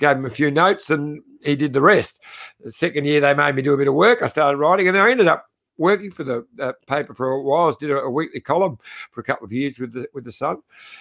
gave 0.00 0.16
him 0.16 0.24
a 0.24 0.30
few 0.30 0.50
notes 0.50 0.90
and 0.90 1.22
he 1.42 1.54
did 1.54 1.72
the 1.72 1.80
rest. 1.80 2.20
The 2.60 2.72
second 2.72 3.06
year, 3.06 3.20
they 3.20 3.34
made 3.34 3.54
me 3.54 3.62
do 3.62 3.74
a 3.74 3.76
bit 3.76 3.88
of 3.88 3.94
work. 3.94 4.22
I 4.22 4.26
started 4.26 4.58
writing 4.58 4.88
and 4.88 4.96
then 4.96 5.06
I 5.06 5.10
ended 5.10 5.28
up 5.28 5.46
working 5.80 6.10
for 6.10 6.24
the 6.24 6.46
uh, 6.60 6.72
paper 6.86 7.14
for 7.14 7.30
a 7.30 7.42
while. 7.42 7.68
I 7.68 7.74
did 7.80 7.90
a, 7.90 8.00
a 8.00 8.10
weekly 8.10 8.40
column 8.40 8.78
for 9.10 9.20
a 9.20 9.24
couple 9.24 9.46
of 9.46 9.52
years 9.52 9.78
with 9.78 9.92
the 9.92 10.06
with 10.12 10.24
the 10.24 10.32
Sun, 10.32 10.58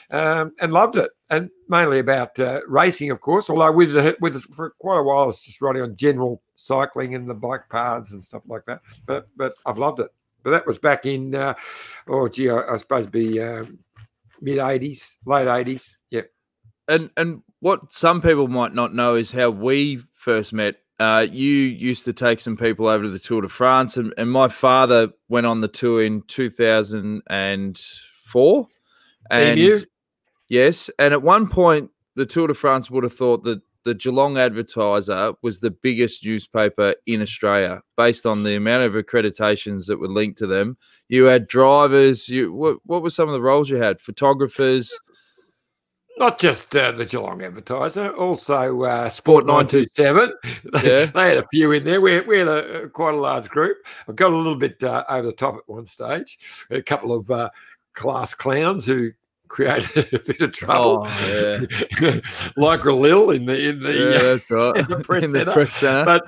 um, 0.10 0.54
and 0.60 0.72
loved 0.72 0.96
it. 0.96 1.12
And 1.30 1.50
mainly 1.68 2.00
about 2.00 2.40
uh, 2.40 2.62
racing, 2.68 3.12
of 3.12 3.22
course. 3.22 3.50
Although 3.50 3.74
with 3.74 3.92
the, 3.92 4.18
with 4.22 4.34
the, 4.34 4.40
for 4.40 4.72
quite 4.80 5.00
a 5.00 5.04
while, 5.04 5.24
I 5.24 5.26
was 5.28 5.42
just 5.42 5.62
writing 5.62 5.84
on 5.84 5.96
general 5.96 6.42
cycling 6.56 7.14
and 7.14 7.30
the 7.30 7.36
bike 7.36 7.70
paths 7.70 8.14
and 8.14 8.24
stuff 8.24 8.44
like 8.48 8.66
that. 8.66 8.82
But 9.06 9.28
but 9.36 9.54
I've 9.66 9.78
loved 9.78 10.00
it. 10.00 10.10
But 10.42 10.52
that 10.52 10.66
was 10.66 10.78
back 10.78 11.06
in 11.06 11.36
uh, 11.36 11.54
oh 12.08 12.28
gee, 12.28 12.50
I, 12.50 12.74
I 12.74 12.78
suppose 12.78 13.06
be 13.06 13.40
um, 13.42 13.80
mid 14.42 14.58
'80s, 14.58 15.18
late 15.26 15.48
'80s. 15.48 15.98
Yeah. 16.10 16.22
And 16.90 17.10
and 17.16 17.42
what 17.60 17.94
some 17.94 18.22
people 18.22 18.48
might 18.48 18.74
not 18.74 18.94
know 18.94 19.16
is 19.16 19.32
how 19.32 19.50
we 19.50 20.02
first 20.14 20.54
met. 20.54 20.76
Uh, 21.00 21.26
you 21.32 21.54
used 21.54 22.06
to 22.06 22.12
take 22.12 22.42
some 22.42 22.58
people 22.58 22.88
over 22.88 23.04
to 23.04 23.10
the 23.10 23.20
Tour 23.20 23.42
de 23.42 23.48
France, 23.48 23.96
and, 23.96 24.14
and 24.18 24.30
my 24.30 24.50
father 24.50 25.08
went 25.30 25.46
on 25.46 25.62
the 25.62 25.70
tour 25.70 26.04
in 26.04 26.22
2004. 26.24 28.68
And 29.32 29.60
Emu? 29.60 29.80
yes, 30.50 30.90
and 31.00 31.14
at 31.14 31.22
one 31.22 31.48
point, 31.48 31.90
the 32.16 32.26
Tour 32.26 32.48
de 32.48 32.54
France 32.54 32.92
would 32.92 33.06
have 33.06 33.14
thought 33.14 33.46
that 33.46 33.62
the 33.84 33.94
Geelong 33.94 34.38
Advertiser 34.38 35.32
was 35.42 35.62
the 35.62 35.72
biggest 35.72 36.26
newspaper 36.26 36.96
in 37.06 37.22
Australia, 37.22 37.82
based 37.96 38.26
on 38.26 38.44
the 38.44 38.56
amount 38.56 38.84
of 38.84 38.92
accreditations 38.94 39.86
that 39.88 40.00
were 40.00 40.10
linked 40.10 40.38
to 40.40 40.48
them. 40.48 40.76
You 41.08 41.24
had 41.26 41.48
drivers. 41.48 42.28
You 42.28 42.52
what? 42.54 42.80
What 42.86 43.04
were 43.04 43.10
some 43.10 43.30
of 43.30 43.34
the 43.34 43.42
roles 43.42 43.70
you 43.70 43.78
had? 43.78 44.02
Photographers. 44.02 45.00
Not 46.20 46.38
just 46.38 46.76
uh, 46.76 46.92
the 46.92 47.06
Geelong 47.06 47.42
Advertiser, 47.42 48.10
also 48.14 48.82
uh, 48.82 49.08
Sport 49.10 49.46
Sport 49.46 49.46
927. 49.48 50.34
They 50.84 51.06
had 51.30 51.38
a 51.38 51.48
few 51.52 51.72
in 51.72 51.86
there. 51.86 52.02
We, 52.02 52.20
we 52.20 52.40
had 52.40 52.48
a, 52.50 52.84
a- 52.84 52.90
quite 52.90 53.14
a 53.14 53.18
large 53.18 53.48
group. 53.50 53.78
I 54.08 54.12
got 54.12 54.34
a 54.34 54.36
little 54.36 54.56
bit 54.58 54.84
uh, 54.84 55.06
over 55.10 55.28
the 55.28 55.34
top 55.34 55.56
at 55.56 55.62
one 55.68 55.86
stage. 55.86 56.38
A 56.72 56.82
couple 56.82 57.14
of 57.14 57.32
uh, 57.32 57.50
class 57.94 58.34
clowns 58.34 58.86
who 58.86 59.12
created 59.48 60.10
a 60.14 60.20
bit 60.20 60.42
of 60.42 60.52
trouble. 60.52 61.08
Oh, 61.08 61.60
yeah. 62.02 62.20
like 62.58 62.84
Lil 62.84 63.32
in 63.32 63.46
the 63.46 63.70
in 63.70 63.80
the, 63.80 63.94
Yeah, 63.94 64.58
uh, 64.58 64.74
that's 64.74 64.90
right. 64.90 64.92
in 64.92 64.98
the 64.98 65.04
press 65.04 65.24
In 65.24 65.32
the 65.32 65.40
center. 65.40 65.54
press 65.54 65.74
center. 65.74 66.06
But 66.06 66.24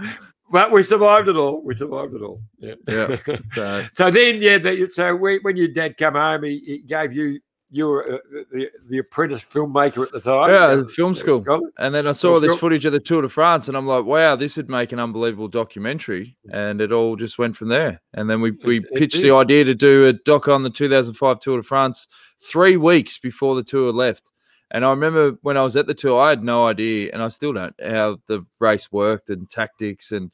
but 0.52 0.72
we 0.72 0.84
survived 0.84 1.28
it 1.28 1.36
all. 1.36 1.62
We 1.64 1.76
survived 1.76 2.14
it 2.14 2.22
all. 2.22 2.42
Yeah. 2.60 2.76
Yeah. 2.88 3.18
So, 3.54 3.84
So 3.94 4.12
then, 4.12 4.42
yeah. 4.42 4.58
The, 4.58 4.90
so 4.94 5.16
when, 5.16 5.40
when 5.44 5.56
your 5.58 5.68
dad 5.70 5.98
came 5.98 6.14
home, 6.14 6.44
he, 6.44 6.60
he 6.60 6.78
gave 6.80 7.14
you 7.14 7.40
you 7.74 7.88
were 7.88 8.04
uh, 8.16 8.18
the, 8.52 8.70
the 8.90 8.98
apprentice 8.98 9.46
filmmaker 9.46 10.04
at 10.06 10.12
the 10.12 10.20
time. 10.20 10.50
yeah, 10.52 10.84
film 10.94 11.16
school. 11.16 11.44
And 11.80 11.96
then 11.96 12.06
I 12.06 12.12
saw 12.12 12.34
Film 12.34 12.42
this 12.42 12.52
school. 12.52 12.60
footage 12.60 12.84
of 12.86 12.92
the 12.92 13.00
Tour 13.00 13.22
de 13.22 13.30
France, 13.30 13.70
and 13.70 13.78
I'm 13.78 13.88
like, 13.88 14.04
wow, 14.04 14.36
this 14.36 14.58
would 14.58 14.70
make 14.70 14.92
an 14.92 15.00
unbelievable 15.00 15.48
documentary. 15.48 16.36
And 16.52 16.82
it 16.82 16.92
all 16.92 17.16
just 17.16 17.38
went 17.40 17.56
from 17.56 17.70
there. 17.70 18.02
And 18.14 18.30
then 18.30 18.42
we, 18.42 18.52
we 18.52 18.78
It- 18.80 18.84
it 18.92 18.94
pitched 18.98 19.16
did. 19.16 19.24
the 19.24 19.34
idea 19.36 19.64
to 19.64 19.74
do 19.76 20.08
a 20.08 20.14
doc 20.14 20.48
on 20.50 20.64
the 20.64 20.70
2005 20.70 21.40
Tour 21.40 21.58
de 21.58 21.64
France 21.64 22.08
three 22.40 22.76
weeks 22.78 23.18
before 23.18 23.56
the 23.56 23.64
tour 23.64 23.94
left. 23.94 24.32
And 24.74 24.86
I 24.86 24.90
remember 24.92 25.38
when 25.42 25.58
I 25.58 25.64
was 25.64 25.76
at 25.76 25.88
the 25.88 25.94
tour, 25.94 26.18
I 26.20 26.30
had 26.30 26.44
no 26.44 26.66
idea, 26.68 27.10
and 27.14 27.22
I 27.22 27.28
still 27.30 27.52
don't, 27.54 27.76
how 27.86 28.20
the 28.28 28.46
race 28.60 28.90
worked 28.92 29.30
and 29.30 29.50
tactics. 29.50 30.12
And 30.14 30.32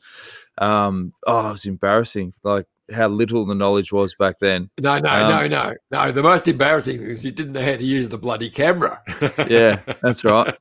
um, 0.57 1.13
oh, 1.25 1.49
it 1.49 1.51
was 1.53 1.65
embarrassing, 1.65 2.33
like 2.43 2.65
how 2.93 3.07
little 3.07 3.45
the 3.45 3.55
knowledge 3.55 3.91
was 3.91 4.15
back 4.15 4.35
then. 4.39 4.69
No, 4.79 4.97
no, 4.99 5.09
Um, 5.09 5.29
no, 5.29 5.47
no, 5.47 5.73
no. 5.91 6.11
The 6.11 6.23
most 6.23 6.47
embarrassing 6.47 6.99
thing 6.99 7.07
is 7.07 7.25
you 7.25 7.31
didn't 7.31 7.53
know 7.53 7.61
how 7.63 7.75
to 7.75 7.83
use 7.83 8.09
the 8.09 8.17
bloody 8.17 8.49
camera. 8.49 9.01
Yeah, 9.49 9.79
that's 10.01 10.23
right. 10.23 10.55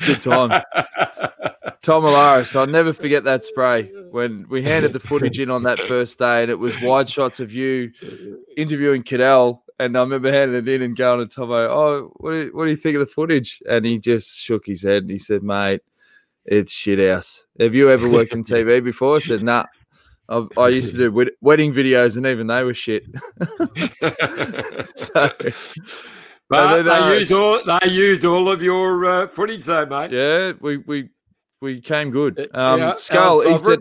Good 0.00 0.20
time. 0.20 0.62
Tom 1.82 2.02
Alaris, 2.02 2.56
I'll 2.56 2.66
never 2.66 2.92
forget 2.92 3.24
that 3.24 3.44
spray 3.44 3.90
when 4.10 4.46
we 4.48 4.62
handed 4.62 4.92
the 4.92 5.00
footage 5.00 5.38
in 5.38 5.50
on 5.50 5.62
that 5.64 5.78
first 5.88 6.18
day, 6.18 6.42
and 6.42 6.50
it 6.50 6.58
was 6.58 6.80
wide 6.80 7.08
shots 7.08 7.38
of 7.40 7.52
you 7.52 7.92
interviewing 8.56 9.02
Cadel. 9.02 9.60
And 9.78 9.96
I 9.96 10.00
remember 10.00 10.32
handing 10.32 10.56
it 10.56 10.68
in 10.68 10.82
and 10.82 10.96
going 10.96 11.20
to 11.20 11.32
Tomo, 11.32 11.68
"Oh, 11.68 12.12
what 12.16 12.30
do 12.30 12.36
you, 12.38 12.50
what 12.52 12.64
do 12.64 12.70
you 12.70 12.76
think 12.76 12.96
of 12.96 13.00
the 13.00 13.06
footage?" 13.06 13.62
And 13.68 13.84
he 13.84 13.98
just 13.98 14.40
shook 14.40 14.64
his 14.66 14.82
head 14.82 15.02
and 15.02 15.10
he 15.10 15.18
said, 15.18 15.42
"Mate, 15.42 15.82
it's 16.46 16.72
shit 16.72 16.98
house. 16.98 17.46
Have 17.60 17.74
you 17.74 17.90
ever 17.90 18.08
worked 18.08 18.32
in 18.32 18.42
TV 18.42 18.82
before?" 18.82 19.16
I 19.16 19.18
said, 19.20 19.42
"Nah." 19.42 19.64
I've, 20.28 20.48
I 20.58 20.68
used 20.68 20.92
to 20.92 20.98
do 20.98 21.12
wed- 21.12 21.30
wedding 21.40 21.72
videos, 21.72 22.16
and 22.16 22.26
even 22.26 22.46
they 22.46 22.62
were 22.64 22.74
shit. 22.74 23.04
so, 24.96 25.30
But 26.48 26.78
And 26.78 26.86
then, 26.86 26.96
uh, 27.02 27.08
they 27.10 27.18
used 27.20 27.32
all 27.32 27.60
they 27.80 27.88
used 27.90 28.24
all 28.24 28.48
of 28.48 28.62
your 28.62 29.04
uh, 29.04 29.26
footage 29.26 29.64
though, 29.64 29.84
mate. 29.86 30.12
Yeah, 30.12 30.52
we 30.60 30.76
we 30.76 31.08
we 31.60 31.80
came 31.80 32.10
good. 32.12 32.38
Uh, 32.54 32.58
Um, 32.58 32.80
yeah, 32.80 32.94
Skull, 32.98 33.42
Al 33.42 33.48
he 33.48 33.58
said 33.58 33.58
Sovereign. 33.64 33.80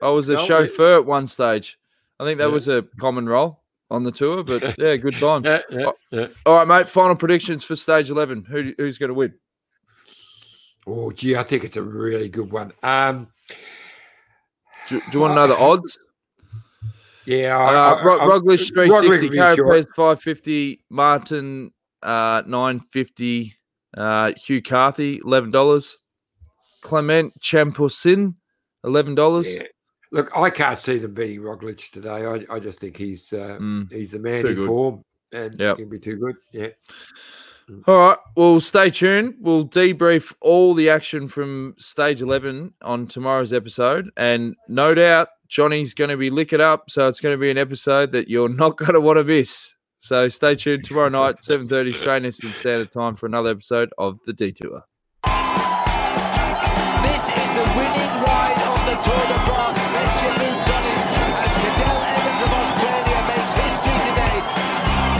I 0.00 0.10
was 0.10 0.28
a 0.28 0.34
Skull, 0.36 0.60
yeah. 0.60 0.66
chauffeur 0.68 0.96
at 0.98 1.06
one 1.06 1.26
stage. 1.26 1.78
I 2.20 2.24
think 2.24 2.38
that 2.38 2.46
Yeah. 2.46 2.52
was 2.52 2.68
a 2.68 2.82
common 3.00 3.28
role 3.28 3.62
on 3.90 4.04
the 4.04 4.12
tour, 4.12 4.44
but 4.44 4.78
yeah, 4.78 4.94
good 4.96 5.14
times. 5.16 5.46
Yeah, 5.46 5.62
yeah, 5.70 5.90
yeah. 6.12 6.26
All 6.44 6.54
right, 6.58 6.68
mate. 6.68 6.88
Final 6.88 7.16
predictions 7.16 7.64
for 7.64 7.74
stage 7.74 8.08
eleven. 8.08 8.44
Who 8.44 8.72
who's 8.78 8.98
going 8.98 9.08
to 9.08 9.14
win? 9.14 9.34
Oh, 10.86 11.10
gee, 11.10 11.34
I 11.34 11.42
think 11.42 11.64
it's 11.64 11.76
a 11.76 11.82
really 11.82 12.28
good 12.28 12.52
one. 12.52 12.72
Um, 12.84 13.26
Do, 14.88 15.00
do 15.00 15.04
you 15.12 15.20
want 15.20 15.32
to 15.32 15.34
know 15.34 15.46
the 15.48 15.56
odds? 15.58 15.98
yeah, 17.24 17.58
Uh, 17.58 18.02
Ro- 18.04 18.20
Roglic 18.20 18.72
three 18.72 18.90
sixty. 18.90 19.28
Carapaz 19.30 19.86
five 19.96 20.20
fifty, 20.22 20.80
Martin 20.90 21.72
uh, 22.02 22.42
nine 22.46 22.80
fifty, 22.92 23.54
uh, 23.96 24.32
Hugh 24.36 24.62
Carthy 24.62 25.20
eleven 25.24 25.50
dollars, 25.50 25.98
Clement 26.82 27.32
Champoussin 27.40 28.34
eleven 28.84 29.14
dollars. 29.14 29.54
Yeah. 29.54 29.62
Look, 30.12 30.30
I 30.36 30.50
can't 30.50 30.78
see 30.78 30.98
them 30.98 31.14
beating 31.14 31.40
Roglic 31.40 31.90
today. 31.90 32.24
I, 32.24 32.54
I 32.54 32.60
just 32.60 32.78
think 32.78 32.96
he's 32.96 33.32
uh, 33.32 33.58
Mm, 33.60 33.90
he's 33.92 34.12
the 34.12 34.20
man 34.20 34.46
in 34.46 34.64
form, 34.64 35.02
and 35.32 35.58
Yep. 35.58 35.78
he'll 35.78 35.88
be 35.88 35.98
too 35.98 36.16
good. 36.16 36.36
Yeah. 36.52 36.68
All 37.86 37.98
right. 37.98 38.18
Well, 38.36 38.60
stay 38.60 38.90
tuned. 38.90 39.34
We'll 39.40 39.66
debrief 39.66 40.32
all 40.40 40.74
the 40.74 40.88
action 40.88 41.28
from 41.28 41.74
stage 41.78 42.22
11 42.22 42.72
on 42.82 43.06
tomorrow's 43.06 43.52
episode. 43.52 44.10
And 44.16 44.54
no 44.68 44.94
doubt 44.94 45.28
Johnny's 45.48 45.94
going 45.94 46.10
to 46.10 46.16
be 46.16 46.30
lick 46.30 46.52
it 46.52 46.60
up. 46.60 46.90
So 46.90 47.08
it's 47.08 47.20
going 47.20 47.34
to 47.34 47.40
be 47.40 47.50
an 47.50 47.58
episode 47.58 48.12
that 48.12 48.28
you're 48.28 48.48
not 48.48 48.76
going 48.76 48.94
to 48.94 49.00
want 49.00 49.18
to 49.18 49.24
miss. 49.24 49.74
So 49.98 50.28
stay 50.28 50.54
tuned 50.54 50.84
tomorrow 50.84 51.08
night, 51.08 51.36
7.30 51.40 51.94
Australian 51.94 52.26
Eastern 52.26 52.54
Standard 52.54 52.92
Time 52.92 53.16
for 53.16 53.26
another 53.26 53.50
episode 53.50 53.90
of 53.98 54.18
The 54.26 54.32
Detour. 54.32 54.82